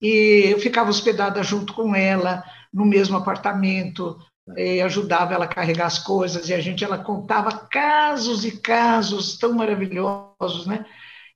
E 0.00 0.44
eu 0.50 0.58
ficava 0.58 0.90
hospedada 0.90 1.42
junto 1.42 1.74
com 1.74 1.94
ela, 1.94 2.44
no 2.72 2.84
mesmo 2.84 3.16
apartamento, 3.16 4.16
ajudava 4.84 5.34
ela 5.34 5.44
a 5.44 5.48
carregar 5.48 5.86
as 5.86 5.98
coisas, 5.98 6.48
e 6.48 6.54
a 6.54 6.60
gente, 6.60 6.84
ela 6.84 6.98
contava 6.98 7.52
casos 7.52 8.44
e 8.44 8.52
casos 8.52 9.36
tão 9.36 9.52
maravilhosos, 9.52 10.66
né? 10.66 10.86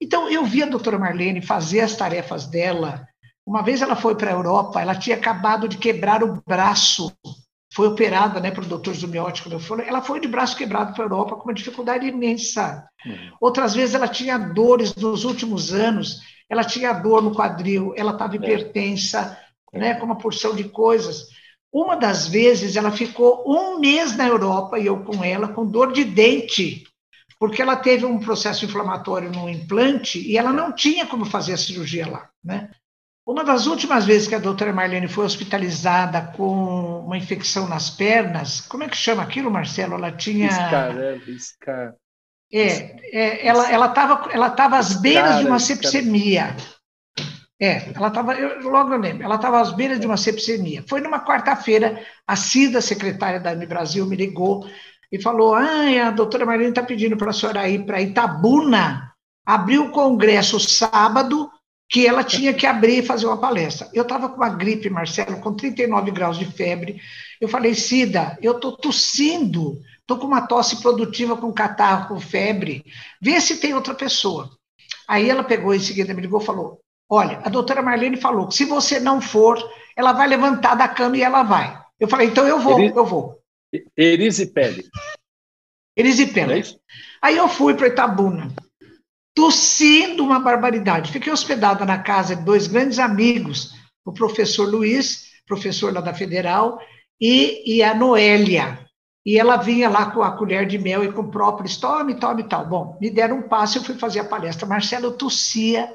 Então, 0.01 0.29
eu 0.29 0.45
vi 0.45 0.63
a 0.63 0.67
doutora 0.67 0.99
Marlene 0.99 1.43
fazer 1.43 1.81
as 1.81 1.95
tarefas 1.95 2.47
dela, 2.47 3.07
uma 3.47 3.63
vez 3.63 3.83
ela 3.83 3.97
foi 3.97 4.15
para 4.15 4.31
a 4.31 4.35
Europa, 4.35 4.81
ela 4.81 4.95
tinha 4.95 5.17
acabado 5.17 5.69
de 5.69 5.77
quebrar 5.77 6.23
o 6.23 6.43
braço, 6.47 7.13
foi 7.75 7.89
operada 7.89 8.41
né, 8.41 8.51
pelo 8.51 8.67
doutor 8.67 8.95
Zumiotti, 8.95 9.43
como 9.43 9.57
eu 9.57 9.61
falei, 9.61 9.89
ela 9.89 10.01
foi 10.03 10.21
de 10.21 10.29
braço 10.29 10.57
quebrado 10.57 10.93
para 10.95 11.03
a 11.03 11.07
Europa 11.07 11.37
com 11.37 11.45
uma 11.45 11.55
dificuldade 11.55 12.07
imensa. 12.07 12.87
Uhum. 13.05 13.33
Outras 13.41 13.75
vezes 13.75 13.95
ela 13.95 14.09
tinha 14.09 14.39
dores 14.39 14.95
nos 14.95 15.25
últimos 15.25 15.73
anos, 15.73 16.21
ela 16.53 16.65
tinha 16.65 16.93
dor 16.93 17.23
no 17.23 17.35
quadril, 17.35 17.95
ela 17.97 18.13
estava 18.13 18.35
é. 18.35 18.37
hipertensa, 18.37 19.39
é. 19.73 19.79
né, 19.79 19.95
com 19.95 20.05
uma 20.05 20.19
porção 20.19 20.55
de 20.55 20.65
coisas. 20.65 21.29
Uma 21.73 21.97
das 21.97 22.29
vezes 22.29 22.77
ela 22.77 22.93
ficou 22.93 23.43
um 23.47 23.81
mês 23.81 24.15
na 24.15 24.29
Europa 24.29 24.79
e 24.79 24.85
eu 24.85 25.03
com 25.03 25.25
ela 25.25 25.49
com 25.49 25.65
dor 25.65 25.95
de 25.95 26.05
dente, 26.05 26.85
porque 27.39 27.63
ela 27.63 27.75
teve 27.75 28.05
um 28.05 28.21
processo 28.21 28.67
inflamatório 28.67 29.33
no 29.33 29.49
implante 29.49 30.21
e 30.21 30.37
ela 30.37 30.53
não 30.53 30.75
tinha 30.75 31.07
como 31.07 31.25
fazer 31.25 31.55
a 31.55 31.57
cirurgia 31.57 32.07
lá, 32.07 32.29
né? 32.45 32.71
Uma 33.25 33.45
das 33.45 33.67
últimas 33.67 34.05
vezes 34.05 34.29
que 34.29 34.35
a 34.35 34.39
doutora 34.39 34.75
Marlene 34.75 35.09
foi 35.09 35.25
hospitalizada 35.25 36.21
com 36.37 37.01
uma 37.07 37.17
infecção 37.17 37.67
nas 37.67 37.89
pernas, 37.89 38.61
como 38.61 38.83
é 38.83 38.89
que 38.91 38.97
chama 38.97 39.23
aquilo, 39.23 39.51
Marcelo? 39.51 39.95
Ela 39.95 40.13
tinha. 40.13 40.49
Iscar, 40.49 41.95
é, 42.53 42.97
é, 43.13 43.47
ela 43.47 43.71
ela 43.71 43.87
estava 43.87 44.31
ela 44.33 44.51
tava 44.51 44.79
às 44.79 45.01
beiras 45.01 45.39
de 45.39 45.47
uma 45.47 45.59
sepsemia. 45.59 46.57
É, 47.61 47.93
ela 47.95 48.09
estava, 48.09 48.35
logo 48.65 48.93
eu 48.93 48.99
lembro, 48.99 49.23
ela 49.23 49.37
estava 49.37 49.61
às 49.61 49.71
beiras 49.73 50.01
de 50.01 50.05
uma 50.05 50.17
sepsemia. 50.17 50.85
Foi 50.89 51.01
numa 51.01 51.25
quarta-feira, 51.25 52.03
a 52.27 52.35
Cida, 52.35 52.81
secretária 52.81 53.39
da 53.39 53.53
M 53.53 53.65
Brasil, 53.67 54.05
me 54.05 54.17
ligou 54.17 54.67
e 55.13 55.23
falou: 55.23 55.55
Ah, 55.55 56.09
a 56.09 56.11
doutora 56.11 56.45
Marlene 56.45 56.71
está 56.71 56.83
pedindo 56.83 57.17
para 57.17 57.31
a 57.31 57.33
senhora 57.33 57.69
ir 57.69 57.87
para 57.87 58.03
Itabuna, 58.03 59.13
abrir 59.47 59.79
o 59.79 59.91
congresso 59.91 60.59
sábado, 60.59 61.49
que 61.89 62.07
ela 62.07 62.25
tinha 62.25 62.53
que 62.53 62.67
abrir 62.67 62.99
e 62.99 63.07
fazer 63.07 63.27
uma 63.27 63.39
palestra. 63.39 63.89
Eu 63.93 64.03
estava 64.03 64.29
com 64.29 64.37
uma 64.37 64.49
gripe, 64.49 64.91
Marcelo, 64.91 65.39
com 65.41 65.55
39 65.55 66.11
graus 66.11 66.39
de 66.39 66.47
febre. 66.47 67.01
Eu 67.41 67.49
falei, 67.49 67.75
Cida, 67.75 68.37
eu 68.43 68.53
estou 68.53 68.77
tossindo, 68.77 69.79
estou 70.03 70.19
com 70.19 70.27
uma 70.27 70.47
tosse 70.47 70.81
produtiva, 70.81 71.37
com 71.37 71.53
catarro, 71.53 72.09
com 72.09 72.21
febre. 72.21 72.85
Vê 73.21 73.41
se 73.41 73.59
tem 73.59 73.75
outra 73.75 73.95
pessoa. 73.95 74.51
Aí 75.09 75.29
ela 75.29 75.43
pegou 75.43 75.75
em 75.75 75.81
seguida, 75.81 76.15
me 76.15 76.21
ligou 76.21 76.41
e 76.41 76.45
falou: 76.45 76.81
Olha, 77.09 77.41
a 77.45 77.49
doutora 77.49 77.83
Marlene 77.83 78.17
falou 78.17 78.49
que 78.49 78.55
se 78.55 78.65
você 78.65 78.99
não 78.99 79.21
for, 79.21 79.59
ela 79.97 80.13
vai 80.13 80.27
levantar 80.27 80.75
da 80.75 80.89
cama 80.89 81.17
e 81.17 81.23
ela 81.23 81.43
vai. 81.43 81.81
Eu 81.99 82.09
falei, 82.09 82.29
então 82.29 82.47
eu 82.47 82.59
vou, 82.59 82.81
eu 82.81 83.05
vou. 83.05 83.39
Erisipele. 83.97 84.89
Erisipele. 85.97 86.61
É 86.61 86.63
Aí 87.21 87.37
eu 87.37 87.49
fui 87.49 87.75
para 87.75 87.89
Itabuna, 87.89 88.53
tossindo 89.35 90.25
uma 90.25 90.41
barbaridade. 90.41 91.13
Fiquei 91.13 91.33
hospedada 91.33 91.85
na 91.85 92.03
casa 92.03 92.35
de 92.35 92.45
dois 92.45 92.67
grandes 92.67 92.99
amigos, 92.99 93.75
o 94.05 94.13
professor 94.13 94.69
Luiz, 94.69 95.27
professor 95.47 95.93
lá 95.93 96.01
da 96.01 96.15
Federal, 96.15 96.81
e, 97.21 97.77
e 97.77 97.83
a 97.83 97.95
Noélia. 97.95 98.85
E 99.25 99.39
ela 99.39 99.57
vinha 99.57 99.89
lá 99.89 100.11
com 100.11 100.23
a 100.23 100.37
colher 100.37 100.67
de 100.67 100.79
mel 100.79 101.05
e 101.05 101.13
com 101.13 101.31
própolis, 101.31 101.77
tome, 101.77 102.19
tome 102.19 102.43
e 102.43 102.49
tal. 102.49 102.67
Bom, 102.67 102.99
me 103.01 103.09
deram 103.09 103.39
um 103.39 103.49
passo, 103.49 103.79
eu 103.79 103.85
fui 103.85 103.95
fazer 103.97 104.21
a 104.21 104.25
palestra. 104.25 104.67
Marcelo 104.67 105.13
tossia, 105.13 105.89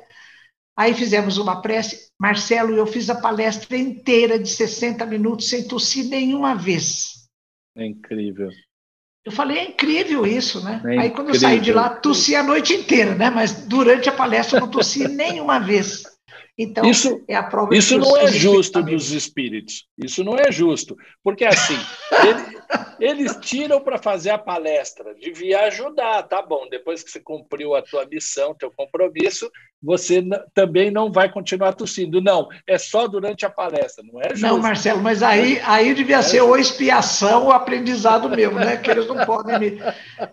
Aí 0.78 0.94
fizemos 0.94 1.40
uma 1.40 1.60
prece. 1.60 2.12
Marcelo, 2.20 2.76
eu 2.76 2.86
fiz 2.86 3.10
a 3.10 3.20
palestra 3.20 3.76
inteira 3.76 4.38
de 4.38 4.48
60 4.48 5.04
minutos 5.08 5.50
sem 5.50 5.68
tossir 5.68 6.06
nenhuma 6.06 6.54
vez. 6.54 7.28
É 7.76 7.84
incrível. 7.84 8.50
Eu 9.26 9.32
falei, 9.32 9.58
é 9.58 9.70
incrível 9.70 10.26
isso, 10.26 10.64
né? 10.64 10.82
É 10.86 11.00
Aí 11.00 11.12
quando 11.12 11.30
eu 11.30 11.36
saí 11.36 11.60
de 11.60 11.74
lá, 11.74 11.90
tossi 11.90 12.36
a 12.36 12.44
noite 12.44 12.76
inteira, 12.76 13.16
né? 13.16 13.32
Mas 13.32 13.66
durante 13.66 14.08
a 14.08 14.12
palestra 14.12 14.58
eu 14.58 14.62
não 14.62 14.70
tossi 14.70 15.08
nenhuma 15.10 15.60
vez. 15.60 16.04
Então, 16.58 16.84
isso, 16.86 17.24
é 17.28 17.36
a 17.36 17.43
prova 17.43 17.76
Isso 17.76 17.99
não 17.99 18.18
é 18.18 18.28
justo 18.28 18.82
dos 18.82 19.12
espíritos. 19.12 19.86
Isso 19.95 20.24
não 20.24 20.36
é 20.36 20.51
justo. 20.51 20.97
Porque 21.24 21.45
assim, 21.45 21.78
ele, 22.99 23.22
eles 23.22 23.36
tiram 23.36 23.80
para 23.80 23.99
fazer 23.99 24.32
a 24.32 24.39
palestra, 24.39 25.14
devia 25.14 25.66
ajudar, 25.66 26.24
tá 26.24 26.41
bom. 26.41 26.68
Depois 26.68 27.03
que 27.03 27.12
você 27.12 27.20
cumpriu 27.20 27.76
a 27.76 27.84
tua 27.84 28.08
missão, 28.08 28.55
teu 28.55 28.72
compromisso, 28.72 29.51
você 29.82 30.24
também 30.55 30.89
não 30.89 31.12
vai 31.12 31.32
continuar 31.32 31.74
tossindo. 31.74 32.20
Não, 32.20 32.47
é 32.66 32.80
só 32.80 33.08
durante 33.08 33.45
a 33.45 33.51
palestra, 33.51 34.03
não 34.03 34.20
é 34.20 34.30
justo. 34.30 34.47
Não, 34.47 34.58
Marcelo, 34.58 34.99
mas 34.99 35.22
aí, 35.22 35.62
aí 35.64 35.93
devia 35.93 36.18
é 36.18 36.22
ser 36.24 36.41
ou 36.41 36.58
expiação 36.58 37.45
ou 37.45 37.51
aprendizado 37.51 38.28
meu, 38.28 38.51
né? 38.51 38.78
Que 38.78 38.89
eles 38.89 39.05
não 39.05 39.18
podem 39.28 39.60
me. 39.60 39.80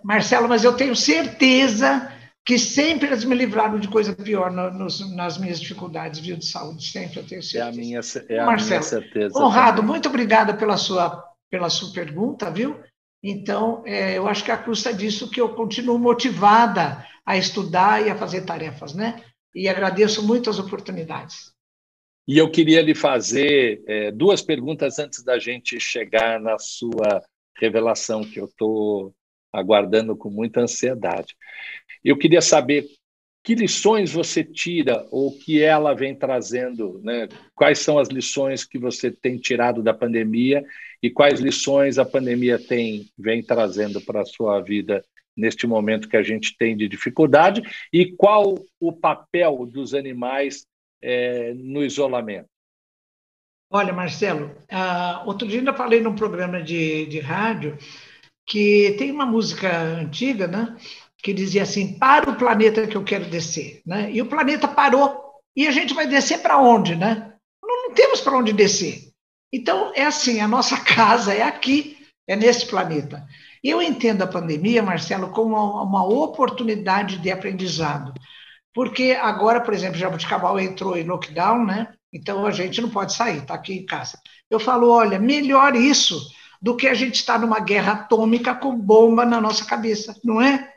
Marcelo, 0.03 0.49
mas 0.49 0.65
eu 0.65 0.75
tenho 0.75 0.97
certeza 0.97 2.14
que 2.45 2.59
sempre 2.59 3.09
eles 3.09 3.25
me 3.25 3.35
livraram 3.35 3.79
de 3.79 3.89
coisa 3.89 4.15
pior 4.15 4.51
no, 4.51 4.71
nos, 4.71 5.15
nas 5.15 5.39
minhas 5.39 5.59
dificuldades, 5.59 6.21
viu, 6.21 6.37
de 6.37 6.45
saúde, 6.45 6.87
sempre 6.87 7.21
eu 7.21 7.27
tenho 7.27 7.43
certeza. 7.43 7.65
É 7.65 7.69
a 7.69 7.73
minha, 7.73 8.01
é 8.29 8.39
a 8.39 8.47
Marcelo, 8.47 8.71
minha 8.71 8.83
certeza. 8.83 9.39
Honrado, 9.39 9.77
também. 9.77 9.91
muito 9.91 10.09
obrigada 10.09 10.55
pela 10.55 10.77
sua 10.77 11.25
pela 11.51 11.71
sua 11.71 11.93
pergunta, 11.93 12.51
viu? 12.51 12.77
Então, 13.23 13.85
é, 13.87 14.19
eu 14.19 14.27
acho 14.27 14.45
que 14.45 14.51
a 14.51 14.57
custa 14.57 14.93
disso 14.93 15.31
que 15.31 15.41
eu 15.41 15.51
continuo 15.51 15.99
motivada 15.99 17.07
a 17.25 17.37
estudar 17.37 18.05
e 18.05 18.11
a 18.11 18.17
fazer 18.17 18.43
tarefas, 18.43 18.93
né? 18.93 19.23
E 19.55 19.69
agradeço 19.69 20.27
muito 20.27 20.51
as 20.51 20.59
oportunidades. 20.59 21.53
E 22.27 22.39
eu 22.39 22.51
queria 22.51 22.83
lhe 22.83 22.95
fazer 22.95 23.83
é, 23.87 24.11
duas 24.11 24.43
perguntas 24.43 24.99
antes 24.99 25.23
da 25.23 25.39
gente 25.39 25.79
chegar 25.79 26.41
na 26.41 26.59
sua 26.59 27.23
revelação, 27.57 28.25
que 28.25 28.41
eu 28.41 28.47
estou 28.47 29.15
aguardando 29.53 30.17
com 30.17 30.29
muita 30.29 30.61
ansiedade. 30.61 31.37
Eu 32.05 32.19
queria 32.19 32.43
saber 32.43 32.87
que 33.43 33.55
lições 33.55 34.13
você 34.13 34.43
tira 34.43 35.07
ou 35.11 35.37
que 35.39 35.63
ela 35.63 35.95
vem 35.95 36.15
trazendo, 36.15 37.01
né? 37.05 37.29
Quais 37.55 37.79
são 37.79 37.99
as 37.99 38.09
lições 38.09 38.65
que 38.65 38.79
você 38.79 39.11
tem 39.11 39.37
tirado 39.37 39.83
da 39.83 39.93
pandemia 39.93 40.65
e 41.03 41.11
quais 41.11 41.41
lições 41.41 41.99
a 41.99 42.05
pandemia 42.05 42.59
tem 42.59 43.11
vem 43.19 43.43
trazendo 43.43 44.01
para 44.01 44.23
a 44.23 44.27
sua 44.27 44.61
vida 44.61 45.05
neste 45.37 45.67
momento 45.67 46.09
que 46.09 46.17
a 46.17 46.23
gente 46.23 46.57
tem 46.57 46.77
de 46.77 46.89
dificuldade 46.89 47.63
e 47.93 48.13
qual 48.13 48.55
o 48.81 48.93
papel 48.93 49.67
dos 49.67 49.93
animais 49.93 50.67
é, 51.03 51.53
no 51.55 51.85
isolamento? 51.85 52.49
Olha, 53.71 53.93
Marcelo, 53.93 54.47
uh, 54.71 55.27
outro 55.27 55.47
dia 55.49 55.59
ainda 55.59 55.75
falei 55.75 56.01
num 56.01 56.15
programa 56.15 56.63
de, 56.63 57.07
de 57.07 57.19
rádio 57.19 57.77
que 58.47 58.95
tem 58.99 59.11
uma 59.11 59.27
música 59.27 59.77
antiga, 59.77 60.47
né? 60.47 60.77
Que 61.25 61.33
dizia 61.33 61.63
assim: 61.63 61.99
para 61.99 62.31
o 62.31 62.37
planeta 62.37 62.87
que 62.87 62.97
eu 62.97 63.03
quero 63.03 63.25
descer. 63.25 63.81
Né? 63.87 64.13
E 64.13 64.21
o 64.21 64.27
planeta 64.27 64.69
parou. 64.69 65.25
E 65.57 65.67
a 65.67 65.71
gente 65.71 65.95
vai 65.95 66.07
descer 66.07 66.41
para 66.41 66.59
onde? 66.59 66.95
Né? 66.95 67.33
Não, 67.63 67.89
não 67.89 67.95
temos 67.95 68.21
para 68.21 68.37
onde 68.37 68.53
descer. 68.53 69.09
Então, 69.51 69.91
é 69.95 70.05
assim: 70.05 70.41
a 70.41 70.47
nossa 70.47 70.79
casa 70.85 71.33
é 71.33 71.43
aqui, 71.43 71.97
é 72.29 72.37
nesse 72.37 72.67
planeta. 72.67 73.27
Eu 73.63 73.81
entendo 73.81 74.21
a 74.21 74.27
pandemia, 74.27 74.83
Marcelo, 74.83 75.31
como 75.31 75.57
uma, 75.57 76.05
oportunidade 76.05 77.17
de 77.17 77.31
aprendizado. 77.31 78.13
Porque 78.75 79.17
agora, 79.19 79.63
por 79.63 79.73
exemplo, 79.73 79.97
Jabuticabal 79.97 80.61
entrou 80.61 80.99
em 80.99 81.05
lockdown, 81.05 81.65
né? 81.65 81.95
Então 82.13 82.45
a 82.45 82.51
gente 82.51 82.83
não 82.83 82.91
pode 82.91 83.15
sair, 83.15 83.39
está 83.39 83.55
aqui 83.55 83.73
em 83.73 83.87
casa. 83.87 84.19
Eu 84.51 84.61
falo, 84.61 84.91
olha, 84.91 85.19
melhor 85.19 85.75
isso 85.75 86.21
do 86.61 86.77
que 86.77 86.87
a 86.87 86.95
gente 86.95 87.15
estar 87.15 87.39
numa 87.39 87.61
guerra 87.61 87.93
atômica 87.93 88.55
com 88.55 88.79
bomba 88.79 89.25
na 89.25 89.41
nossa 89.41 89.65
cabeça, 89.65 90.15
não 90.23 90.43
é? 90.43 90.71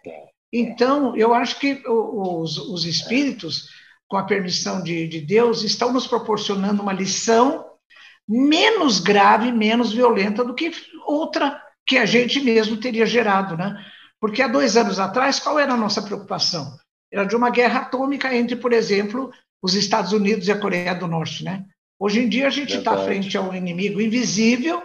Então, 0.51 1.15
eu 1.15 1.33
acho 1.33 1.59
que 1.59 1.83
os, 1.87 2.57
os 2.57 2.85
espíritos, 2.85 3.69
com 4.07 4.17
a 4.17 4.23
permissão 4.23 4.81
de, 4.81 5.07
de 5.07 5.21
Deus, 5.21 5.63
estão 5.63 5.91
nos 5.91 6.07
proporcionando 6.07 6.81
uma 6.81 6.93
lição 6.93 7.65
menos 8.27 8.99
grave, 8.99 9.51
menos 9.51 9.93
violenta 9.93 10.43
do 10.43 10.53
que 10.53 10.72
outra 11.05 11.61
que 11.85 11.97
a 11.97 12.05
gente 12.05 12.39
mesmo 12.41 12.77
teria 12.77 13.05
gerado, 13.05 13.55
né? 13.55 13.77
Porque 14.19 14.41
há 14.41 14.47
dois 14.47 14.76
anos 14.76 14.99
atrás, 14.99 15.39
qual 15.39 15.57
era 15.57 15.73
a 15.73 15.77
nossa 15.77 16.01
preocupação? 16.01 16.77
Era 17.11 17.23
de 17.23 17.35
uma 17.35 17.49
guerra 17.49 17.81
atômica 17.81 18.35
entre, 18.35 18.55
por 18.55 18.73
exemplo, 18.73 19.31
os 19.61 19.73
Estados 19.73 20.11
Unidos 20.11 20.47
e 20.47 20.51
a 20.51 20.59
Coreia 20.59 20.93
do 20.93 21.07
Norte, 21.07 21.43
né? 21.43 21.65
Hoje 21.99 22.22
em 22.22 22.30
dia 22.30 22.47
a 22.47 22.51
gente 22.51 22.77
está 22.77 22.97
frente 23.05 23.38
a 23.38 23.41
um 23.41 23.55
inimigo 23.55 24.01
invisível 24.01 24.84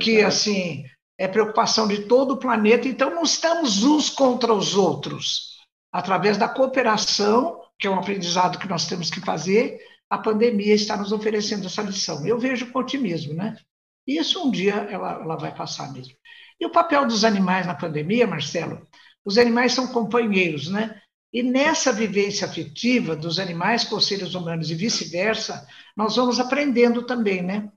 que, 0.00 0.22
assim, 0.22 0.84
é 1.22 1.28
preocupação 1.28 1.86
de 1.86 2.02
todo 2.06 2.32
o 2.32 2.36
planeta, 2.36 2.88
então 2.88 3.14
não 3.14 3.22
estamos 3.22 3.84
uns 3.84 4.10
contra 4.10 4.52
os 4.52 4.74
outros. 4.74 5.52
Através 5.92 6.36
da 6.36 6.48
cooperação, 6.48 7.60
que 7.78 7.86
é 7.86 7.90
um 7.90 7.98
aprendizado 7.98 8.58
que 8.58 8.68
nós 8.68 8.88
temos 8.88 9.08
que 9.08 9.20
fazer, 9.20 9.78
a 10.10 10.18
pandemia 10.18 10.74
está 10.74 10.96
nos 10.96 11.12
oferecendo 11.12 11.66
essa 11.66 11.80
lição. 11.80 12.26
Eu 12.26 12.40
vejo 12.40 12.72
com 12.72 12.80
otimismo, 12.80 13.34
né? 13.34 13.56
Isso 14.04 14.44
um 14.44 14.50
dia 14.50 14.74
ela, 14.90 15.12
ela 15.12 15.36
vai 15.36 15.54
passar 15.54 15.92
mesmo. 15.92 16.12
E 16.58 16.66
o 16.66 16.72
papel 16.72 17.06
dos 17.06 17.24
animais 17.24 17.68
na 17.68 17.74
pandemia, 17.76 18.26
Marcelo? 18.26 18.84
Os 19.24 19.38
animais 19.38 19.74
são 19.74 19.86
companheiros, 19.86 20.68
né? 20.68 21.00
E 21.32 21.40
nessa 21.40 21.92
vivência 21.92 22.48
afetiva 22.48 23.14
dos 23.14 23.38
animais 23.38 23.84
com 23.84 23.94
os 23.94 24.08
seres 24.08 24.34
humanos 24.34 24.72
e 24.72 24.74
vice-versa, 24.74 25.64
nós 25.96 26.16
vamos 26.16 26.40
aprendendo 26.40 27.06
também, 27.06 27.42
né? 27.42 27.70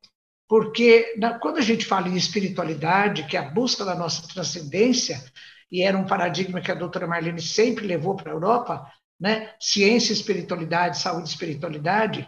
Porque 0.48 1.16
quando 1.42 1.58
a 1.58 1.62
gente 1.62 1.86
fala 1.86 2.08
em 2.08 2.16
espiritualidade, 2.16 3.26
que 3.26 3.36
é 3.36 3.40
a 3.40 3.50
busca 3.50 3.84
da 3.84 3.96
nossa 3.96 4.28
transcendência, 4.28 5.24
e 5.72 5.82
era 5.82 5.98
um 5.98 6.06
paradigma 6.06 6.62
que 6.62 6.72
a 6.72 6.76
doutora 6.76 7.08
Marlene 7.08 7.42
sempre 7.42 7.88
levou 7.88 8.16
para 8.16 8.32
a 8.32 8.36
Europa, 8.36 8.92
né? 9.20 9.52
ciência, 9.60 10.14
espiritualidade, 10.14 11.00
saúde, 11.00 11.30
espiritualidade, 11.30 12.28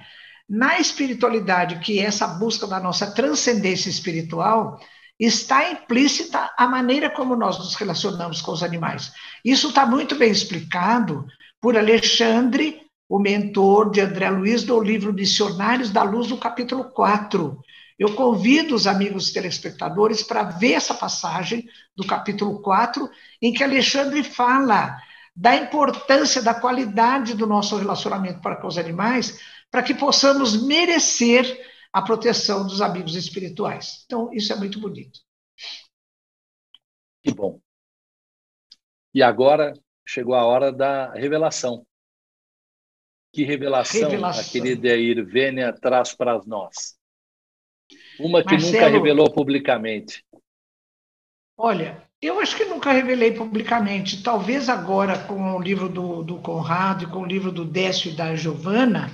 na 0.49 0.79
espiritualidade, 0.79 1.79
que 1.79 1.99
é 1.99 2.03
essa 2.03 2.25
busca 2.27 2.65
da 2.65 2.79
nossa 2.79 3.11
transcendência 3.11 3.89
espiritual, 3.89 4.79
está 5.19 5.71
implícita 5.71 6.53
a 6.57 6.67
maneira 6.67 7.09
como 7.09 7.35
nós 7.35 7.57
nos 7.57 7.75
relacionamos 7.75 8.41
com 8.41 8.51
os 8.51 8.63
animais. 8.63 9.11
Isso 9.43 9.69
está 9.69 9.85
muito 9.85 10.15
bem 10.15 10.31
explicado 10.31 11.25
por 11.59 11.75
Alexandre, 11.75 12.81
o 13.09 13.19
mentor 13.19 13.91
de 13.91 13.99
André 13.99 14.29
Luiz, 14.29 14.63
do 14.63 14.79
livro 14.79 15.13
Dicionários 15.13 15.89
da 15.89 16.03
Luz, 16.03 16.29
no 16.29 16.37
capítulo 16.37 16.85
4, 16.85 17.59
Eu 17.97 18.15
convido 18.15 18.75
os 18.75 18.85
amigos 18.85 19.31
telespectadores 19.31 20.21
para 20.21 20.43
ver 20.43 20.73
essa 20.73 20.93
passagem 20.93 21.67
do 21.95 22.05
capítulo 22.05 22.61
4, 22.61 23.09
em 23.41 23.51
que 23.51 23.63
Alexandre 23.63 24.23
fala 24.23 25.01
da 25.35 25.55
importância, 25.55 26.41
da 26.41 26.53
qualidade 26.53 27.35
do 27.35 27.47
nosso 27.47 27.75
relacionamento 27.75 28.41
para 28.41 28.55
com 28.55 28.67
os 28.67 28.77
animais, 28.77 29.39
para 29.71 29.83
que 29.83 29.93
possamos 29.93 30.63
merecer 30.63 31.65
a 31.91 32.01
proteção 32.01 32.65
dos 32.65 32.81
amigos 32.81 33.15
espirituais. 33.15 34.03
Então, 34.05 34.31
isso 34.31 34.53
é 34.53 34.55
muito 34.55 34.79
bonito. 34.79 35.19
Que 37.23 37.33
bom. 37.33 37.59
E 39.13 39.23
agora 39.23 39.73
chegou 40.05 40.35
a 40.35 40.45
hora 40.45 40.71
da 40.71 41.11
revelação. 41.13 41.85
Que 43.33 43.43
revelação, 43.43 44.09
revelação. 44.09 44.41
a 44.41 44.45
querida 44.45 44.95
Irvênia 44.95 45.73
traz 45.73 46.13
para 46.13 46.39
nós? 46.45 46.97
Uma 48.19 48.43
que 48.43 48.53
Marcelo, 48.53 48.73
nunca 48.73 48.87
revelou 48.89 49.31
publicamente. 49.31 50.23
Olha, 51.57 52.03
eu 52.21 52.39
acho 52.39 52.55
que 52.55 52.65
nunca 52.65 52.91
revelei 52.91 53.31
publicamente. 53.31 54.23
Talvez 54.23 54.69
agora, 54.69 55.17
com 55.19 55.55
o 55.55 55.61
livro 55.61 55.87
do, 55.87 56.23
do 56.23 56.37
Conrado 56.37 57.03
e 57.03 57.07
com 57.07 57.19
o 57.19 57.25
livro 57.25 57.51
do 57.51 57.63
Décio 57.63 58.11
e 58.11 58.15
da 58.15 58.35
Giovana, 58.35 59.11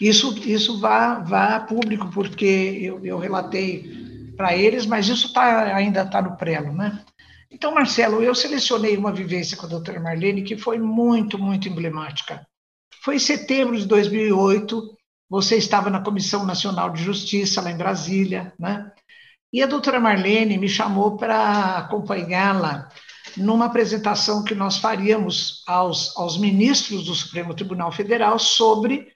isso, 0.00 0.38
isso 0.48 0.78
vá, 0.80 1.18
vá 1.18 1.56
a 1.56 1.60
público, 1.60 2.08
porque 2.10 2.78
eu, 2.80 3.04
eu 3.04 3.18
relatei 3.18 4.32
para 4.36 4.56
eles, 4.56 4.86
mas 4.86 5.08
isso 5.08 5.32
tá, 5.32 5.74
ainda 5.74 6.02
está 6.02 6.22
no 6.22 6.36
prelo, 6.36 6.72
né? 6.72 7.04
Então, 7.50 7.74
Marcelo, 7.74 8.22
eu 8.22 8.34
selecionei 8.34 8.96
uma 8.96 9.10
vivência 9.10 9.56
com 9.56 9.66
a 9.66 9.68
doutora 9.68 10.00
Marlene 10.00 10.42
que 10.42 10.56
foi 10.56 10.78
muito, 10.78 11.38
muito 11.38 11.68
emblemática. 11.68 12.46
Foi 13.02 13.16
em 13.16 13.18
setembro 13.18 13.76
de 13.76 13.86
2008, 13.86 14.97
você 15.28 15.56
estava 15.56 15.90
na 15.90 16.02
Comissão 16.02 16.44
Nacional 16.44 16.90
de 16.90 17.02
Justiça, 17.02 17.60
lá 17.60 17.70
em 17.70 17.76
Brasília, 17.76 18.52
né? 18.58 18.90
E 19.52 19.62
a 19.62 19.66
doutora 19.66 19.98
Marlene 20.00 20.58
me 20.58 20.68
chamou 20.68 21.16
para 21.16 21.78
acompanhá-la 21.78 22.88
numa 23.36 23.66
apresentação 23.66 24.44
que 24.44 24.54
nós 24.54 24.78
faríamos 24.78 25.62
aos, 25.66 26.16
aos 26.16 26.38
ministros 26.38 27.04
do 27.04 27.14
Supremo 27.14 27.54
Tribunal 27.54 27.90
Federal 27.90 28.38
sobre 28.38 29.10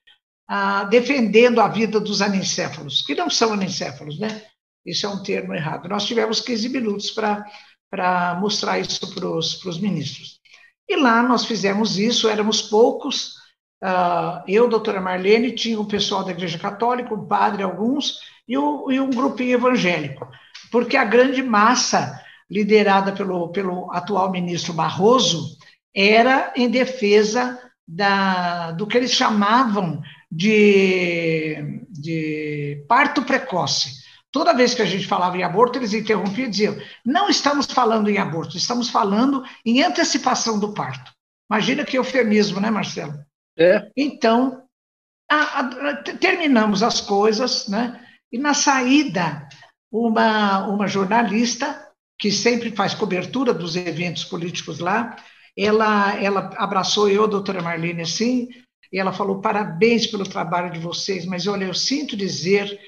ah, 0.49 0.85
defendendo 0.85 1.61
a 1.61 1.69
vida 1.69 2.01
dos 2.01 2.23
anencéfalos, 2.23 3.03
que 3.03 3.15
não 3.15 3.29
são 3.29 3.53
anencéfalos, 3.53 4.19
né? 4.19 4.43
Isso 4.85 5.07
é 5.07 5.09
um 5.09 5.23
termo 5.23 5.55
errado. 5.55 5.89
Nós 5.89 6.05
tivemos 6.05 6.41
15 6.41 6.69
minutos 6.69 7.11
para 7.11 8.39
mostrar 8.41 8.79
isso 8.79 9.15
para 9.15 9.29
os 9.29 9.79
ministros. 9.81 10.41
E 10.89 10.97
lá 10.97 11.23
nós 11.23 11.45
fizemos 11.45 11.99
isso, 11.99 12.29
éramos 12.29 12.61
poucos, 12.61 13.37
uh, 13.83 14.43
eu, 14.47 14.69
doutora 14.69 15.01
Marlene, 15.01 15.53
tinha 15.53 15.81
o 15.81 15.87
pessoal 15.87 16.25
da 16.25 16.31
Igreja 16.31 16.59
Católica, 16.59 17.15
um 17.15 17.27
padre, 17.27 17.63
alguns, 17.63 18.21
e, 18.47 18.57
o, 18.57 18.91
e 18.91 19.01
um 19.01 19.11
grupinho 19.11 19.55
evangélico, 19.55 20.29
porque 20.71 20.97
a 20.97 21.05
grande 21.05 21.43
massa, 21.43 22.21
liderada 22.51 23.13
pelo, 23.13 23.49
pelo 23.49 23.91
atual 23.93 24.31
ministro 24.31 24.73
Barroso, 24.73 25.57
era 25.95 26.53
em 26.57 26.69
defesa 26.69 27.59
da, 27.87 28.73
do 28.73 28.87
que 28.87 28.97
eles 28.97 29.13
chamavam 29.13 30.01
de, 30.31 31.85
de 31.91 32.85
parto 32.89 33.23
precoce. 33.23 34.03
Toda 34.31 34.55
vez 34.55 34.73
que 34.75 34.81
a 34.81 34.87
gente 34.87 35.07
falava 35.07 35.37
em 35.37 35.43
aborto, 35.43 35.79
eles 35.79 35.93
interrompiam 35.93 36.47
e 36.47 36.51
diziam: 36.51 36.77
não 37.05 37.29
estamos 37.29 37.67
falando 37.67 38.09
em 38.09 38.17
aborto, 38.17 38.57
estamos 38.57 38.89
falando 38.89 39.45
em 39.65 39.83
antecipação 39.83 40.59
do 40.59 40.73
parto. 40.73 41.13
Imagina 41.51 41.85
que 41.85 41.99
eufemismo, 41.99 42.59
né, 42.59 42.71
Marcelo? 42.71 43.13
É. 43.57 43.91
Então, 43.97 44.63
a, 45.31 45.61
a, 45.61 45.97
terminamos 46.03 46.83
as 46.83 47.01
coisas, 47.01 47.69
né? 47.69 48.05
E 48.31 48.39
na 48.39 48.55
saída, 48.55 49.49
uma, 49.91 50.67
uma 50.69 50.87
jornalista, 50.87 51.89
que 52.19 52.31
sempre 52.31 52.71
faz 52.71 52.95
cobertura 52.95 53.53
dos 53.53 53.77
eventos 53.77 54.25
políticos 54.25 54.79
lá, 54.79 55.17
ela, 55.57 56.15
ela 56.19 56.51
abraçou 56.57 57.09
eu, 57.11 57.29
doutora 57.29 57.63
Marlene, 57.63 58.03
assim, 58.03 58.49
e 58.93 58.99
ela 58.99 59.13
falou: 59.13 59.41
parabéns 59.41 60.07
pelo 60.07 60.25
trabalho 60.25 60.73
de 60.73 60.79
vocês, 60.79 61.27
mas 61.27 61.47
olha, 61.47 61.65
eu 61.65 61.75
sinto 61.75 62.17
dizer 62.17 62.79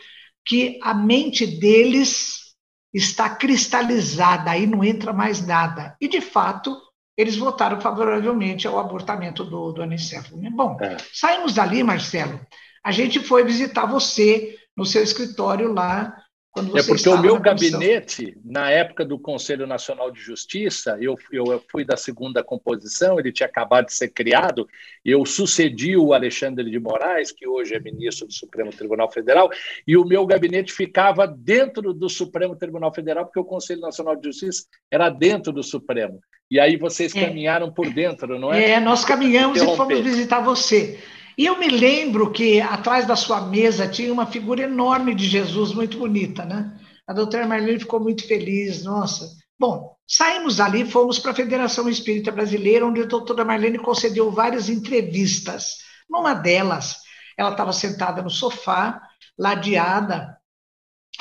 que 0.46 0.78
a 0.82 0.94
mente 0.94 1.46
deles 1.46 2.54
está 2.92 3.28
cristalizada, 3.28 4.50
aí 4.50 4.66
não 4.66 4.84
entra 4.84 5.12
mais 5.12 5.44
nada. 5.44 5.96
E, 6.00 6.06
de 6.06 6.20
fato, 6.20 6.80
eles 7.16 7.36
votaram 7.36 7.80
favoravelmente 7.80 8.66
ao 8.66 8.78
abortamento 8.78 9.44
do, 9.44 9.72
do 9.72 9.82
anencefalo. 9.82 10.40
Bom, 10.50 10.76
é. 10.80 10.96
saímos 11.12 11.54
dali, 11.54 11.82
Marcelo, 11.82 12.40
a 12.82 12.90
gente 12.90 13.20
foi 13.20 13.44
visitar 13.44 13.86
você 13.86 14.56
no 14.76 14.84
seu 14.84 15.02
escritório 15.02 15.72
lá 15.72 16.23
é 16.56 16.82
porque 16.84 17.08
o 17.08 17.20
meu 17.20 17.40
gabinete, 17.40 18.36
na 18.44 18.70
época 18.70 19.04
do 19.04 19.18
Conselho 19.18 19.66
Nacional 19.66 20.12
de 20.12 20.20
Justiça, 20.20 20.96
eu, 21.00 21.16
eu 21.32 21.60
fui 21.68 21.84
da 21.84 21.96
segunda 21.96 22.44
composição, 22.44 23.18
ele 23.18 23.32
tinha 23.32 23.48
acabado 23.48 23.86
de 23.86 23.94
ser 23.94 24.08
criado, 24.10 24.68
eu 25.04 25.26
sucedi 25.26 25.96
o 25.96 26.12
Alexandre 26.12 26.70
de 26.70 26.78
Moraes, 26.78 27.32
que 27.32 27.46
hoje 27.46 27.74
é 27.74 27.80
ministro 27.80 28.28
do 28.28 28.32
Supremo 28.32 28.70
Tribunal 28.70 29.10
Federal, 29.10 29.50
e 29.84 29.96
o 29.96 30.04
meu 30.04 30.24
gabinete 30.24 30.72
ficava 30.72 31.26
dentro 31.26 31.92
do 31.92 32.08
Supremo 32.08 32.54
Tribunal 32.54 32.94
Federal, 32.94 33.24
porque 33.24 33.40
o 33.40 33.44
Conselho 33.44 33.80
Nacional 33.80 34.14
de 34.14 34.28
Justiça 34.28 34.66
era 34.88 35.10
dentro 35.10 35.52
do 35.52 35.62
Supremo. 35.62 36.20
E 36.48 36.60
aí 36.60 36.76
vocês 36.76 37.14
é. 37.16 37.26
caminharam 37.26 37.72
por 37.72 37.90
dentro, 37.90 38.38
não 38.38 38.52
é? 38.52 38.70
É, 38.70 38.80
nós 38.80 39.04
caminhamos 39.04 39.60
e 39.60 39.66
fomos 39.76 39.98
visitar 39.98 40.40
você. 40.40 41.00
E 41.36 41.46
eu 41.46 41.58
me 41.58 41.68
lembro 41.68 42.30
que 42.30 42.60
atrás 42.60 43.06
da 43.06 43.16
sua 43.16 43.40
mesa 43.40 43.88
tinha 43.88 44.12
uma 44.12 44.26
figura 44.26 44.62
enorme 44.62 45.14
de 45.14 45.26
Jesus, 45.26 45.72
muito 45.72 45.98
bonita, 45.98 46.44
né? 46.44 46.78
A 47.06 47.12
doutora 47.12 47.46
Marlene 47.46 47.80
ficou 47.80 48.00
muito 48.00 48.26
feliz, 48.26 48.84
nossa. 48.84 49.28
Bom, 49.58 49.96
saímos 50.06 50.56
dali, 50.56 50.84
fomos 50.84 51.18
para 51.18 51.32
a 51.32 51.34
Federação 51.34 51.88
Espírita 51.88 52.30
Brasileira, 52.30 52.86
onde 52.86 53.02
a 53.02 53.06
doutora 53.06 53.44
Marlene 53.44 53.78
concedeu 53.78 54.30
várias 54.30 54.68
entrevistas. 54.68 55.74
Numa 56.08 56.34
delas, 56.34 56.96
ela 57.36 57.50
estava 57.50 57.72
sentada 57.72 58.22
no 58.22 58.30
sofá, 58.30 59.02
ladeada, 59.38 60.38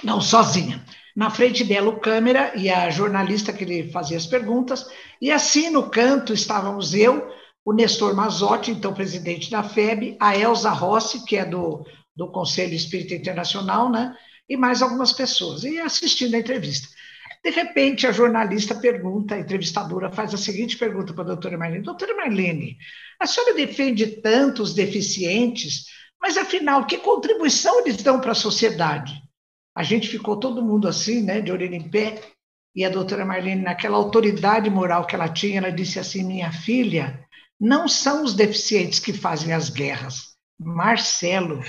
não, 0.03 0.21
sozinha. 0.21 0.85
Na 1.15 1.29
frente 1.29 1.63
dela, 1.63 1.89
o 1.89 1.99
câmera 1.99 2.53
e 2.55 2.69
a 2.69 2.89
jornalista 2.89 3.53
que 3.53 3.65
lhe 3.65 3.91
fazia 3.91 4.17
as 4.17 4.25
perguntas, 4.25 4.87
e 5.21 5.31
assim 5.31 5.69
no 5.69 5.89
canto 5.89 6.33
estávamos 6.33 6.93
eu, 6.93 7.31
o 7.65 7.73
Nestor 7.73 8.15
Mazotti, 8.15 8.71
então 8.71 8.93
presidente 8.93 9.49
da 9.49 9.63
FEB, 9.63 10.17
a 10.19 10.37
Elza 10.37 10.69
Rossi, 10.69 11.23
que 11.25 11.37
é 11.37 11.45
do, 11.45 11.85
do 12.15 12.31
Conselho 12.31 12.73
Espírita 12.73 13.15
Internacional, 13.15 13.89
né? 13.89 14.15
e 14.47 14.57
mais 14.57 14.81
algumas 14.81 15.13
pessoas, 15.13 15.63
e 15.63 15.79
assistindo 15.79 16.35
a 16.35 16.39
entrevista. 16.39 16.87
De 17.43 17.49
repente, 17.49 18.07
a 18.07 18.11
jornalista 18.11 18.75
pergunta, 18.75 19.35
a 19.35 19.39
entrevistadora 19.39 20.11
faz 20.11 20.33
a 20.33 20.37
seguinte 20.37 20.77
pergunta 20.77 21.13
para 21.13 21.23
a 21.23 21.27
doutora 21.27 21.57
Marlene: 21.57 21.83
Doutora 21.83 22.15
Marlene, 22.15 22.77
a 23.19 23.25
senhora 23.25 23.53
defende 23.53 24.07
tantos 24.07 24.73
deficientes, 24.73 25.85
mas 26.21 26.37
afinal, 26.37 26.85
que 26.85 26.97
contribuição 26.97 27.81
eles 27.81 28.01
dão 28.01 28.19
para 28.19 28.31
a 28.31 28.35
sociedade? 28.35 29.21
A 29.75 29.83
gente 29.83 30.07
ficou 30.07 30.39
todo 30.39 30.61
mundo 30.61 30.87
assim, 30.87 31.21
né, 31.21 31.41
de 31.41 31.51
orelha 31.51 31.75
em 31.75 31.89
pé, 31.89 32.21
e 32.75 32.85
a 32.85 32.89
doutora 32.89 33.25
Marlene, 33.25 33.61
naquela 33.61 33.97
autoridade 33.97 34.69
moral 34.69 35.05
que 35.05 35.15
ela 35.15 35.27
tinha, 35.27 35.57
ela 35.57 35.71
disse 35.71 35.99
assim: 35.99 36.23
Minha 36.23 36.51
filha, 36.51 37.25
não 37.59 37.87
são 37.87 38.23
os 38.23 38.33
deficientes 38.33 38.99
que 38.99 39.13
fazem 39.13 39.53
as 39.53 39.69
guerras. 39.69 40.33
Marcelo, 40.59 41.63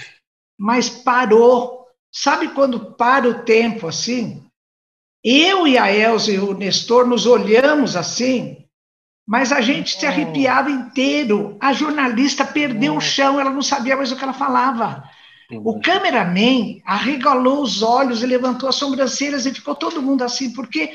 mas 0.59 0.89
parou. 0.89 1.87
Sabe 2.13 2.49
quando 2.49 2.95
para 2.95 3.29
o 3.29 3.43
tempo 3.45 3.89
assim? 3.89 4.45
Eu 5.23 5.67
e 5.67 5.79
a 5.79 5.91
Elza 5.91 6.33
e 6.33 6.39
o 6.39 6.53
Nestor 6.53 7.07
nos 7.07 7.27
olhamos 7.27 7.97
assim, 7.97 8.65
mas 9.27 9.53
a 9.53 9.61
gente 9.61 9.99
se 9.99 10.05
arrepiava 10.05 10.71
inteiro. 10.71 11.57
A 11.61 11.73
jornalista 11.73 12.45
perdeu 12.45 12.97
o 12.97 13.01
chão, 13.01 13.41
ela 13.41 13.51
não 13.51 13.63
sabia 13.63 13.97
mais 13.97 14.13
o 14.13 14.17
que 14.17 14.23
ela 14.23 14.35
falava. 14.35 15.03
O 15.51 15.81
cameraman 15.81 16.81
arregalou 16.85 17.63
os 17.63 17.83
olhos 17.83 18.23
e 18.23 18.27
levantou 18.27 18.69
as 18.69 18.75
sobrancelhas 18.75 19.47
e 19.47 19.55
ficou 19.55 19.75
todo 19.75 20.03
mundo 20.03 20.23
assim, 20.23 20.53
porque 20.53 20.95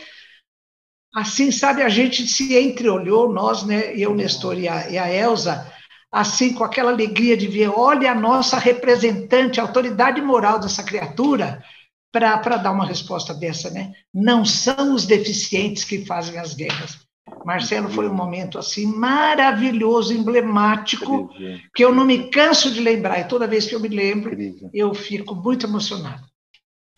Assim, 1.15 1.51
sabe, 1.51 1.81
a 1.81 1.89
gente 1.89 2.27
se 2.27 2.57
entreolhou, 2.57 3.33
nós, 3.33 3.63
né, 3.63 3.95
eu, 3.95 4.13
Nestor 4.13 4.59
e 4.59 4.67
a, 4.67 4.89
e 4.89 4.97
a 4.97 5.11
Elza, 5.11 5.71
assim, 6.11 6.53
com 6.53 6.63
aquela 6.63 6.91
alegria 6.91 7.35
de 7.35 7.47
ver, 7.47 7.69
olha 7.69 8.11
a 8.11 8.15
nossa 8.15 8.57
representante, 8.57 9.59
a 9.59 9.63
autoridade 9.63 10.21
moral 10.21 10.59
dessa 10.59 10.83
criatura, 10.83 11.63
para 12.11 12.57
dar 12.57 12.71
uma 12.71 12.85
resposta 12.85 13.33
dessa, 13.33 13.69
né? 13.69 13.91
Não 14.13 14.43
são 14.43 14.95
os 14.95 15.05
deficientes 15.05 15.83
que 15.83 16.05
fazem 16.05 16.39
as 16.39 16.53
guerras. 16.55 16.97
Marcelo 17.45 17.89
foi 17.89 18.09
um 18.09 18.13
momento 18.13 18.57
assim 18.57 18.85
maravilhoso, 18.87 20.13
emblemático, 20.13 21.29
que 21.75 21.83
eu 21.83 21.93
não 21.93 22.05
me 22.05 22.29
canso 22.29 22.71
de 22.71 22.81
lembrar, 22.81 23.19
e 23.19 23.27
toda 23.27 23.47
vez 23.47 23.67
que 23.67 23.75
eu 23.75 23.79
me 23.79 23.87
lembro, 23.87 24.35
eu 24.73 24.93
fico 24.93 25.35
muito 25.35 25.65
emocionado. 25.65 26.23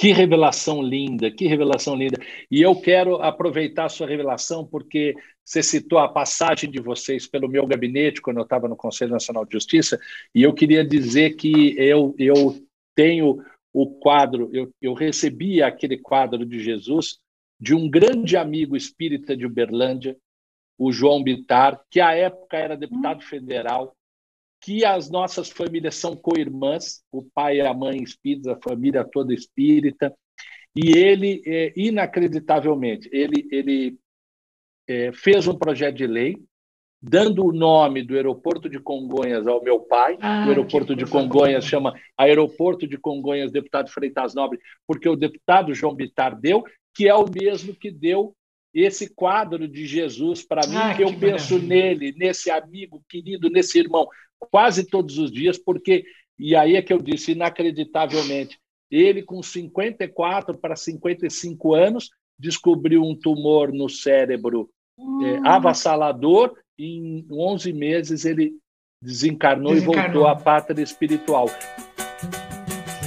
Que 0.01 0.13
revelação 0.13 0.81
linda, 0.81 1.29
que 1.29 1.45
revelação 1.45 1.95
linda. 1.95 2.19
E 2.49 2.59
eu 2.59 2.75
quero 2.75 3.21
aproveitar 3.21 3.85
a 3.85 3.89
sua 3.89 4.07
revelação, 4.07 4.65
porque 4.65 5.13
você 5.45 5.61
citou 5.61 5.99
a 5.99 6.09
passagem 6.09 6.71
de 6.71 6.81
vocês 6.81 7.27
pelo 7.27 7.47
meu 7.47 7.67
gabinete, 7.67 8.19
quando 8.19 8.37
eu 8.37 8.43
estava 8.43 8.67
no 8.67 8.75
Conselho 8.75 9.11
Nacional 9.11 9.45
de 9.45 9.51
Justiça, 9.53 9.99
e 10.33 10.41
eu 10.41 10.55
queria 10.55 10.83
dizer 10.83 11.35
que 11.35 11.75
eu, 11.77 12.15
eu 12.17 12.65
tenho 12.95 13.43
o 13.71 13.91
quadro, 13.99 14.49
eu, 14.51 14.71
eu 14.81 14.95
recebi 14.95 15.61
aquele 15.61 15.99
quadro 15.99 16.47
de 16.47 16.57
Jesus 16.57 17.19
de 17.59 17.75
um 17.75 17.87
grande 17.87 18.35
amigo 18.35 18.75
espírita 18.75 19.37
de 19.37 19.45
Uberlândia, 19.45 20.17
o 20.79 20.91
João 20.91 21.21
Bitar, 21.21 21.79
que 21.91 22.01
à 22.01 22.15
época 22.15 22.57
era 22.57 22.75
deputado 22.75 23.21
federal, 23.21 23.95
que 24.61 24.85
as 24.85 25.09
nossas 25.09 25.49
famílias 25.49 25.95
são 25.95 26.15
co-irmãs, 26.15 27.03
o 27.11 27.23
pai 27.23 27.57
e 27.57 27.61
a 27.61 27.73
mãe 27.73 28.01
espíritas, 28.01 28.53
a 28.53 28.59
família 28.61 29.03
toda 29.03 29.33
espírita, 29.33 30.13
e 30.75 30.95
ele, 30.95 31.41
é, 31.45 31.73
inacreditavelmente, 31.75 33.09
ele, 33.11 33.47
ele 33.51 33.97
é, 34.87 35.11
fez 35.11 35.47
um 35.47 35.57
projeto 35.57 35.95
de 35.95 36.07
lei 36.07 36.37
dando 37.01 37.43
o 37.43 37.51
nome 37.51 38.03
do 38.03 38.15
aeroporto 38.15 38.69
de 38.69 38.79
Congonhas 38.79 39.47
ao 39.47 39.63
meu 39.63 39.79
pai. 39.79 40.17
Ah, 40.21 40.45
o 40.45 40.49
aeroporto 40.49 40.95
de 40.95 41.05
Congonhas 41.05 41.63
boa. 41.63 41.69
chama 41.69 41.93
Aeroporto 42.15 42.87
de 42.87 42.97
Congonhas 42.97 43.51
Deputado 43.51 43.89
Freitas 43.89 44.35
Nobre, 44.35 44.59
porque 44.85 45.09
o 45.09 45.15
deputado 45.15 45.73
João 45.73 45.95
Bitar 45.95 46.39
deu, 46.39 46.63
que 46.93 47.07
é 47.07 47.15
o 47.15 47.25
mesmo 47.25 47.73
que 47.73 47.89
deu 47.89 48.35
esse 48.73 49.13
quadro 49.13 49.67
de 49.67 49.85
Jesus 49.85 50.43
para 50.43 50.67
mim, 50.67 50.77
ah, 50.77 50.95
que 50.95 51.03
eu 51.03 51.17
penso 51.17 51.59
nele, 51.59 52.13
nesse 52.17 52.49
amigo 52.49 53.03
querido, 53.09 53.49
nesse 53.49 53.79
irmão, 53.79 54.07
quase 54.39 54.85
todos 54.85 55.17
os 55.17 55.31
dias, 55.31 55.57
porque, 55.57 56.05
e 56.39 56.55
aí 56.55 56.75
é 56.75 56.81
que 56.81 56.93
eu 56.93 57.01
disse, 57.01 57.33
inacreditavelmente, 57.33 58.59
ele 58.89 59.23
com 59.23 59.41
54 59.41 60.57
para 60.57 60.75
55 60.75 61.73
anos 61.73 62.09
descobriu 62.39 63.03
um 63.03 63.15
tumor 63.15 63.71
no 63.71 63.87
cérebro 63.87 64.69
hum. 64.97 65.25
é, 65.25 65.47
avassalador 65.47 66.53
e 66.77 66.97
em 66.97 67.27
11 67.31 67.71
meses 67.73 68.25
ele 68.25 68.53
desencarnou, 69.01 69.73
desencarnou, 69.73 70.03
e 70.03 70.05
voltou 70.05 70.27
à 70.27 70.35
pátria 70.35 70.83
espiritual. 70.83 71.47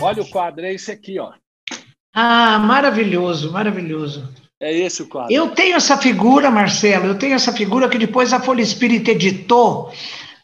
Olha 0.01 0.23
o 0.23 0.29
quadro, 0.29 0.65
é 0.65 0.73
esse 0.73 0.91
aqui, 0.91 1.19
ó. 1.19 1.33
Ah, 2.13 2.59
maravilhoso, 2.59 3.51
maravilhoso. 3.51 4.33
É 4.61 4.73
esse 4.73 5.03
o 5.03 5.09
quadro. 5.09 5.33
Eu 5.33 5.51
tenho 5.51 5.77
essa 5.77 5.97
figura, 5.97 6.51
Marcelo, 6.51 7.07
eu 7.07 7.19
tenho 7.19 7.35
essa 7.35 7.53
figura 7.53 7.89
que 7.89 7.99
depois 7.99 8.33
a 8.33 8.41
Folha 8.41 8.63
Espírita 8.63 9.11
editou, 9.11 9.93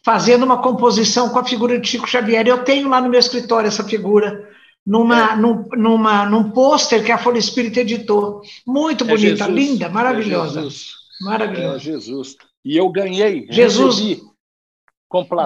fazendo 0.03 0.43
uma 0.43 0.61
composição 0.61 1.29
com 1.29 1.39
a 1.39 1.45
figura 1.45 1.79
de 1.79 1.87
Chico 1.87 2.07
Xavier. 2.07 2.45
Eu 2.47 2.63
tenho 2.63 2.89
lá 2.89 3.01
no 3.01 3.09
meu 3.09 3.19
escritório 3.19 3.67
essa 3.67 3.83
figura, 3.83 4.49
numa, 4.85 5.31
é. 5.31 5.35
num, 5.35 5.65
numa, 5.73 6.25
num 6.29 6.51
pôster 6.51 7.03
que 7.03 7.11
a 7.11 7.17
Folha 7.17 7.39
Espírita 7.39 7.81
editou. 7.81 8.41
Muito 8.67 9.03
é 9.05 9.07
bonita, 9.07 9.45
é 9.45 9.49
linda, 9.49 9.89
maravilhosa. 9.89 10.59
É 10.59 10.63
Jesus. 10.63 10.91
Maravilhosa. 11.21 11.77
É 11.77 11.79
Jesus. 11.79 12.35
E 12.63 12.77
eu 12.77 12.89
ganhei, 12.89 13.47
Jesus, 13.49 13.99
recebi, 13.99 14.21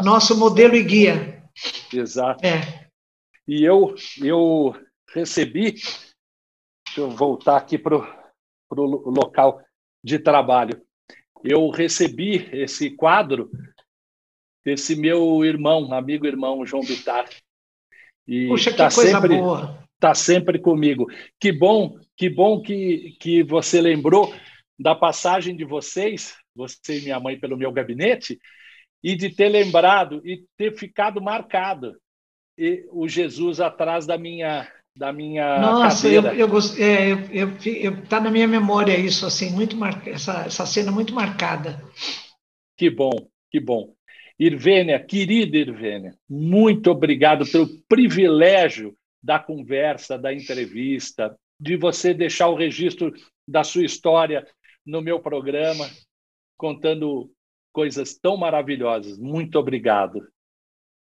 nosso 0.04 0.38
modelo 0.38 0.76
e 0.76 0.84
guia. 0.84 1.44
Exato. 1.94 2.46
É. 2.46 2.90
E 3.48 3.64
eu, 3.64 3.96
eu 4.22 4.76
recebi, 5.14 5.72
deixa 5.72 7.00
eu 7.00 7.10
voltar 7.12 7.58
aqui 7.58 7.78
para 7.78 8.25
o 8.84 9.10
local 9.10 9.62
de 10.04 10.20
trabalho. 10.20 10.82
Eu 11.44 11.70
recebi 11.70 12.50
esse 12.52 12.92
quadro 12.92 13.50
desse 14.64 14.96
meu 14.96 15.46
irmão, 15.46 15.94
amigo 15.94 16.26
irmão 16.26 16.66
João 16.66 16.84
Bitar. 16.84 17.30
E 18.28 18.48
Puxa, 18.48 18.72
que 18.72 18.78
tá 18.78 18.92
coisa 18.92 19.22
sempre, 19.22 19.38
boa. 19.38 19.88
Está 19.94 20.16
sempre 20.16 20.60
comigo. 20.60 21.06
Que 21.40 21.52
bom, 21.52 22.00
que 22.18 22.30
bom 22.30 22.62
que, 22.62 23.16
que 23.20 23.44
você 23.44 23.80
lembrou 23.80 24.34
da 24.78 24.96
passagem 24.96 25.56
de 25.56 25.64
vocês, 25.64 26.36
você 26.56 27.00
e 27.00 27.02
minha 27.02 27.20
mãe, 27.20 27.40
pelo 27.40 27.58
meu 27.58 27.72
gabinete, 27.72 28.40
e 29.04 29.16
de 29.16 29.30
ter 29.30 29.50
lembrado 29.50 30.22
e 30.26 30.44
ter 30.58 30.76
ficado 30.76 31.22
marcado 31.22 31.96
e 32.58 32.86
o 32.92 33.08
Jesus 33.08 33.60
atrás 33.60 34.06
da 34.06 34.18
minha 34.18 34.68
da 34.96 35.12
minha 35.12 35.60
Nossa, 35.60 36.04
cadeira. 36.04 36.34
eu, 36.34 36.48
eu, 36.48 36.58
é, 36.80 37.12
eu, 37.12 37.50
eu, 37.50 37.54
eu, 37.66 38.06
tá 38.08 38.20
na 38.20 38.32
minha 38.32 38.48
memória 38.48 38.98
isso 38.98 39.26
assim, 39.26 39.52
muito 39.52 39.76
mar... 39.76 40.08
essa, 40.08 40.46
essa 40.46 40.66
cena 40.66 40.92
muito 40.92 41.14
marcada. 41.14 41.84
Que 42.78 42.90
bom, 42.90 43.28
que 43.52 43.60
bom. 43.60 43.94
Irvênia, 44.40 45.00
querida 45.00 45.58
Irvênia, 45.58 46.16
muito 46.30 46.92
obrigado 46.92 47.46
pelo 47.46 47.68
privilégio 47.88 48.96
da 49.22 49.40
conversa, 49.40 50.18
da 50.18 50.34
entrevista, 50.34 51.36
de 51.60 51.78
você 51.78 52.14
deixar 52.14 52.48
o 52.50 52.56
registro 52.56 53.14
da 53.48 53.64
sua 53.64 53.84
história 53.84 54.46
no 54.86 55.02
meu 55.02 55.20
programa, 55.20 55.90
contando 56.58 57.32
coisas 57.74 58.18
tão 58.18 58.38
maravilhosas. 58.38 59.18
Muito 59.18 59.58
obrigado. 59.58 60.22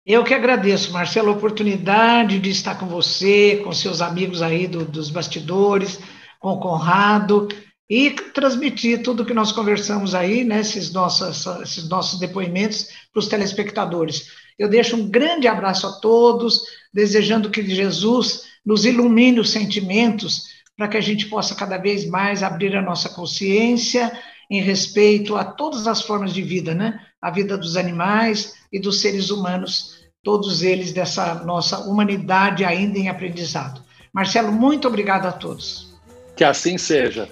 Eu 0.03 0.23
que 0.23 0.33
agradeço, 0.33 0.91
Marcelo, 0.91 1.29
a 1.29 1.33
oportunidade 1.33 2.39
de 2.39 2.49
estar 2.49 2.75
com 2.75 2.87
você, 2.87 3.61
com 3.63 3.71
seus 3.71 4.01
amigos 4.01 4.41
aí 4.41 4.67
do, 4.67 4.83
dos 4.83 5.11
bastidores, 5.11 5.99
com 6.39 6.49
o 6.49 6.59
Conrado, 6.59 7.47
e 7.87 8.09
transmitir 8.09 9.03
tudo 9.03 9.25
que 9.25 9.33
nós 9.33 9.51
conversamos 9.51 10.15
aí, 10.15 10.43
né, 10.43 10.61
esses, 10.61 10.91
nossos, 10.91 11.45
esses 11.61 11.87
nossos 11.87 12.19
depoimentos 12.19 12.87
para 13.13 13.19
os 13.19 13.27
telespectadores. 13.27 14.31
Eu 14.57 14.67
deixo 14.67 14.95
um 14.95 15.07
grande 15.07 15.47
abraço 15.47 15.85
a 15.85 15.91
todos, 15.99 16.61
desejando 16.91 17.51
que 17.51 17.63
Jesus 17.63 18.45
nos 18.65 18.85
ilumine 18.85 19.39
os 19.39 19.51
sentimentos 19.51 20.45
para 20.75 20.87
que 20.87 20.97
a 20.97 21.01
gente 21.01 21.27
possa 21.27 21.53
cada 21.53 21.77
vez 21.77 22.09
mais 22.09 22.41
abrir 22.41 22.75
a 22.75 22.81
nossa 22.81 23.07
consciência 23.07 24.11
em 24.49 24.61
respeito 24.61 25.35
a 25.35 25.45
todas 25.45 25.85
as 25.85 26.01
formas 26.01 26.33
de 26.33 26.41
vida, 26.41 26.73
né? 26.73 26.99
A 27.21 27.29
vida 27.29 27.57
dos 27.57 27.77
animais 27.77 28.55
e 28.71 28.79
dos 28.79 28.99
seres 28.99 29.29
humanos, 29.29 29.99
todos 30.23 30.63
eles 30.63 30.91
dessa 30.91 31.35
nossa 31.35 31.79
humanidade 31.79 32.65
ainda 32.65 32.97
em 32.97 33.09
aprendizado. 33.09 33.81
Marcelo, 34.13 34.51
muito 34.51 34.87
obrigado 34.87 35.25
a 35.25 35.31
todos. 35.31 35.93
Que 36.35 36.43
assim 36.43 36.77
seja. 36.77 37.29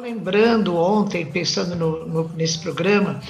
Lembrando 0.00 0.76
ontem, 0.76 1.26
pensando 1.26 1.74
no, 1.74 2.06
no, 2.06 2.28
nesse 2.34 2.60
programa, 2.60 3.20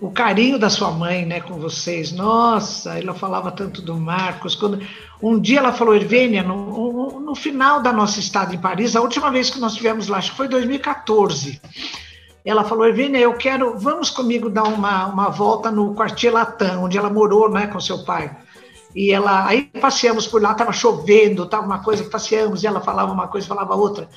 o 0.00 0.10
carinho 0.10 0.58
da 0.58 0.70
sua 0.70 0.90
mãe, 0.90 1.26
né, 1.26 1.40
com 1.40 1.54
vocês. 1.54 2.12
Nossa, 2.12 2.98
ela 2.98 3.14
falava 3.14 3.50
tanto 3.50 3.82
do 3.82 3.96
Marcos. 3.96 4.54
Quando 4.54 4.80
um 5.22 5.38
dia 5.38 5.58
ela 5.58 5.72
falou, 5.72 5.94
Ervênia, 5.94 6.42
no, 6.42 7.20
no 7.20 7.34
final 7.34 7.82
da 7.82 7.92
nossa 7.92 8.18
estada 8.18 8.54
em 8.54 8.58
Paris, 8.58 8.96
a 8.96 9.00
última 9.00 9.30
vez 9.30 9.50
que 9.50 9.58
nós 9.58 9.74
tivemos 9.74 10.08
lá, 10.08 10.18
acho 10.18 10.30
que 10.30 10.36
foi 10.36 10.48
2014. 10.48 11.60
Ela 12.44 12.64
falou, 12.64 12.86
Ervênia, 12.86 13.18
eu 13.18 13.34
quero, 13.34 13.78
vamos 13.78 14.10
comigo 14.10 14.48
dar 14.48 14.64
uma, 14.64 15.06
uma 15.06 15.28
volta 15.28 15.70
no 15.70 15.94
Quartier 15.94 16.32
Latam, 16.32 16.84
onde 16.84 16.96
ela 16.96 17.10
morou, 17.10 17.50
né, 17.50 17.66
com 17.66 17.80
seu 17.80 18.04
pai. 18.04 18.34
E 18.94 19.12
ela, 19.12 19.46
aí 19.46 19.64
passeamos 19.80 20.26
por 20.26 20.42
lá, 20.42 20.52
estava 20.52 20.72
chovendo, 20.72 21.44
estava 21.44 21.64
uma 21.64 21.82
coisa 21.82 22.02
passeamos, 22.04 22.62
e 22.62 22.66
ela 22.66 22.80
falava 22.80 23.12
uma 23.12 23.28
coisa, 23.28 23.46
falava 23.46 23.74
outra. 23.74 24.08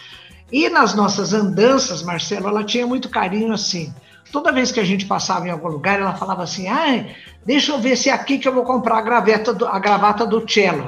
E 0.52 0.70
nas 0.70 0.94
nossas 0.94 1.34
andanças, 1.34 2.02
Marcelo, 2.02 2.48
ela 2.48 2.64
tinha 2.64 2.88
muito 2.88 3.10
carinho 3.10 3.54
assim 3.54 3.94
toda 4.34 4.52
vez 4.52 4.72
que 4.72 4.80
a 4.80 4.84
gente 4.84 5.06
passava 5.06 5.48
em 5.48 5.52
algum 5.52 5.68
lugar, 5.68 6.00
ela 6.00 6.16
falava 6.16 6.44
assim: 6.44 6.68
ai, 6.68 7.16
deixa 7.45 7.72
eu 7.72 7.80
ver 7.80 7.95
se 7.95 8.10
é 8.10 8.14
aqui 8.14 8.40
que 8.40 8.48
eu 8.48 8.54
vou 8.54 8.64
comprar 8.64 8.98
a, 8.98 9.02
graveta 9.02 9.54
do, 9.54 9.66
a 9.68 9.78
gravata 9.78 10.26
do 10.26 10.44
cello. 10.52 10.86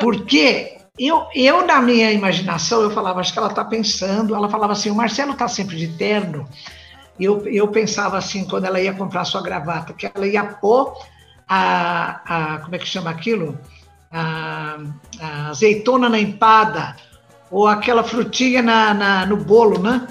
Porque 0.00 0.78
eu, 0.96 1.26
eu, 1.34 1.66
na 1.66 1.80
minha 1.80 2.12
imaginação, 2.12 2.80
eu 2.80 2.90
falava, 2.90 3.18
acho 3.18 3.32
que 3.32 3.38
ela 3.38 3.48
está 3.48 3.64
pensando, 3.64 4.34
ela 4.34 4.48
falava 4.48 4.72
assim: 4.74 4.90
o 4.90 4.94
Marcelo 4.94 5.32
está 5.32 5.48
sempre 5.48 5.76
de 5.76 5.88
terno. 5.88 6.48
Eu, 7.18 7.46
eu 7.48 7.66
pensava 7.68 8.16
assim, 8.16 8.44
quando 8.44 8.64
ela 8.66 8.80
ia 8.80 8.92
comprar 8.92 9.22
a 9.22 9.24
sua 9.24 9.42
gravata, 9.42 9.92
que 9.92 10.08
ela 10.12 10.26
ia 10.26 10.44
pôr 10.44 10.96
a, 11.48 12.20
a 12.54 12.58
como 12.58 12.76
é 12.76 12.78
que 12.78 12.86
chama 12.86 13.10
aquilo? 13.10 13.58
A, 14.10 14.78
a 15.20 15.48
azeitona 15.48 16.08
na 16.08 16.18
empada, 16.18 16.94
ou 17.50 17.66
aquela 17.66 18.04
frutinha 18.04 18.62
na, 18.62 18.94
na 18.94 19.26
no 19.26 19.36
bolo, 19.36 19.80
né? 19.80 20.06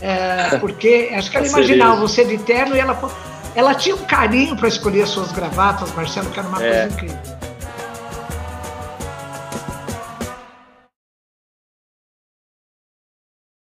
É, 0.00 0.58
porque 0.62 1.10
acho 1.12 1.28
que 1.28 1.36
ela 1.36 1.46
imaginava 1.46 1.96
você 1.96 2.24
de 2.24 2.38
terno 2.38 2.76
e 2.76 2.78
ela, 2.78 2.96
ela 3.56 3.74
tinha 3.74 3.96
um 3.96 4.04
carinho 4.04 4.56
para 4.56 4.68
escolher 4.68 5.02
as 5.02 5.10
suas 5.10 5.32
gravatas, 5.32 5.92
Marcelo, 5.92 6.30
que 6.30 6.38
era 6.38 6.48
uma 6.48 6.62
é. 6.62 6.86
coisa 6.86 6.94
incrível. 6.94 7.39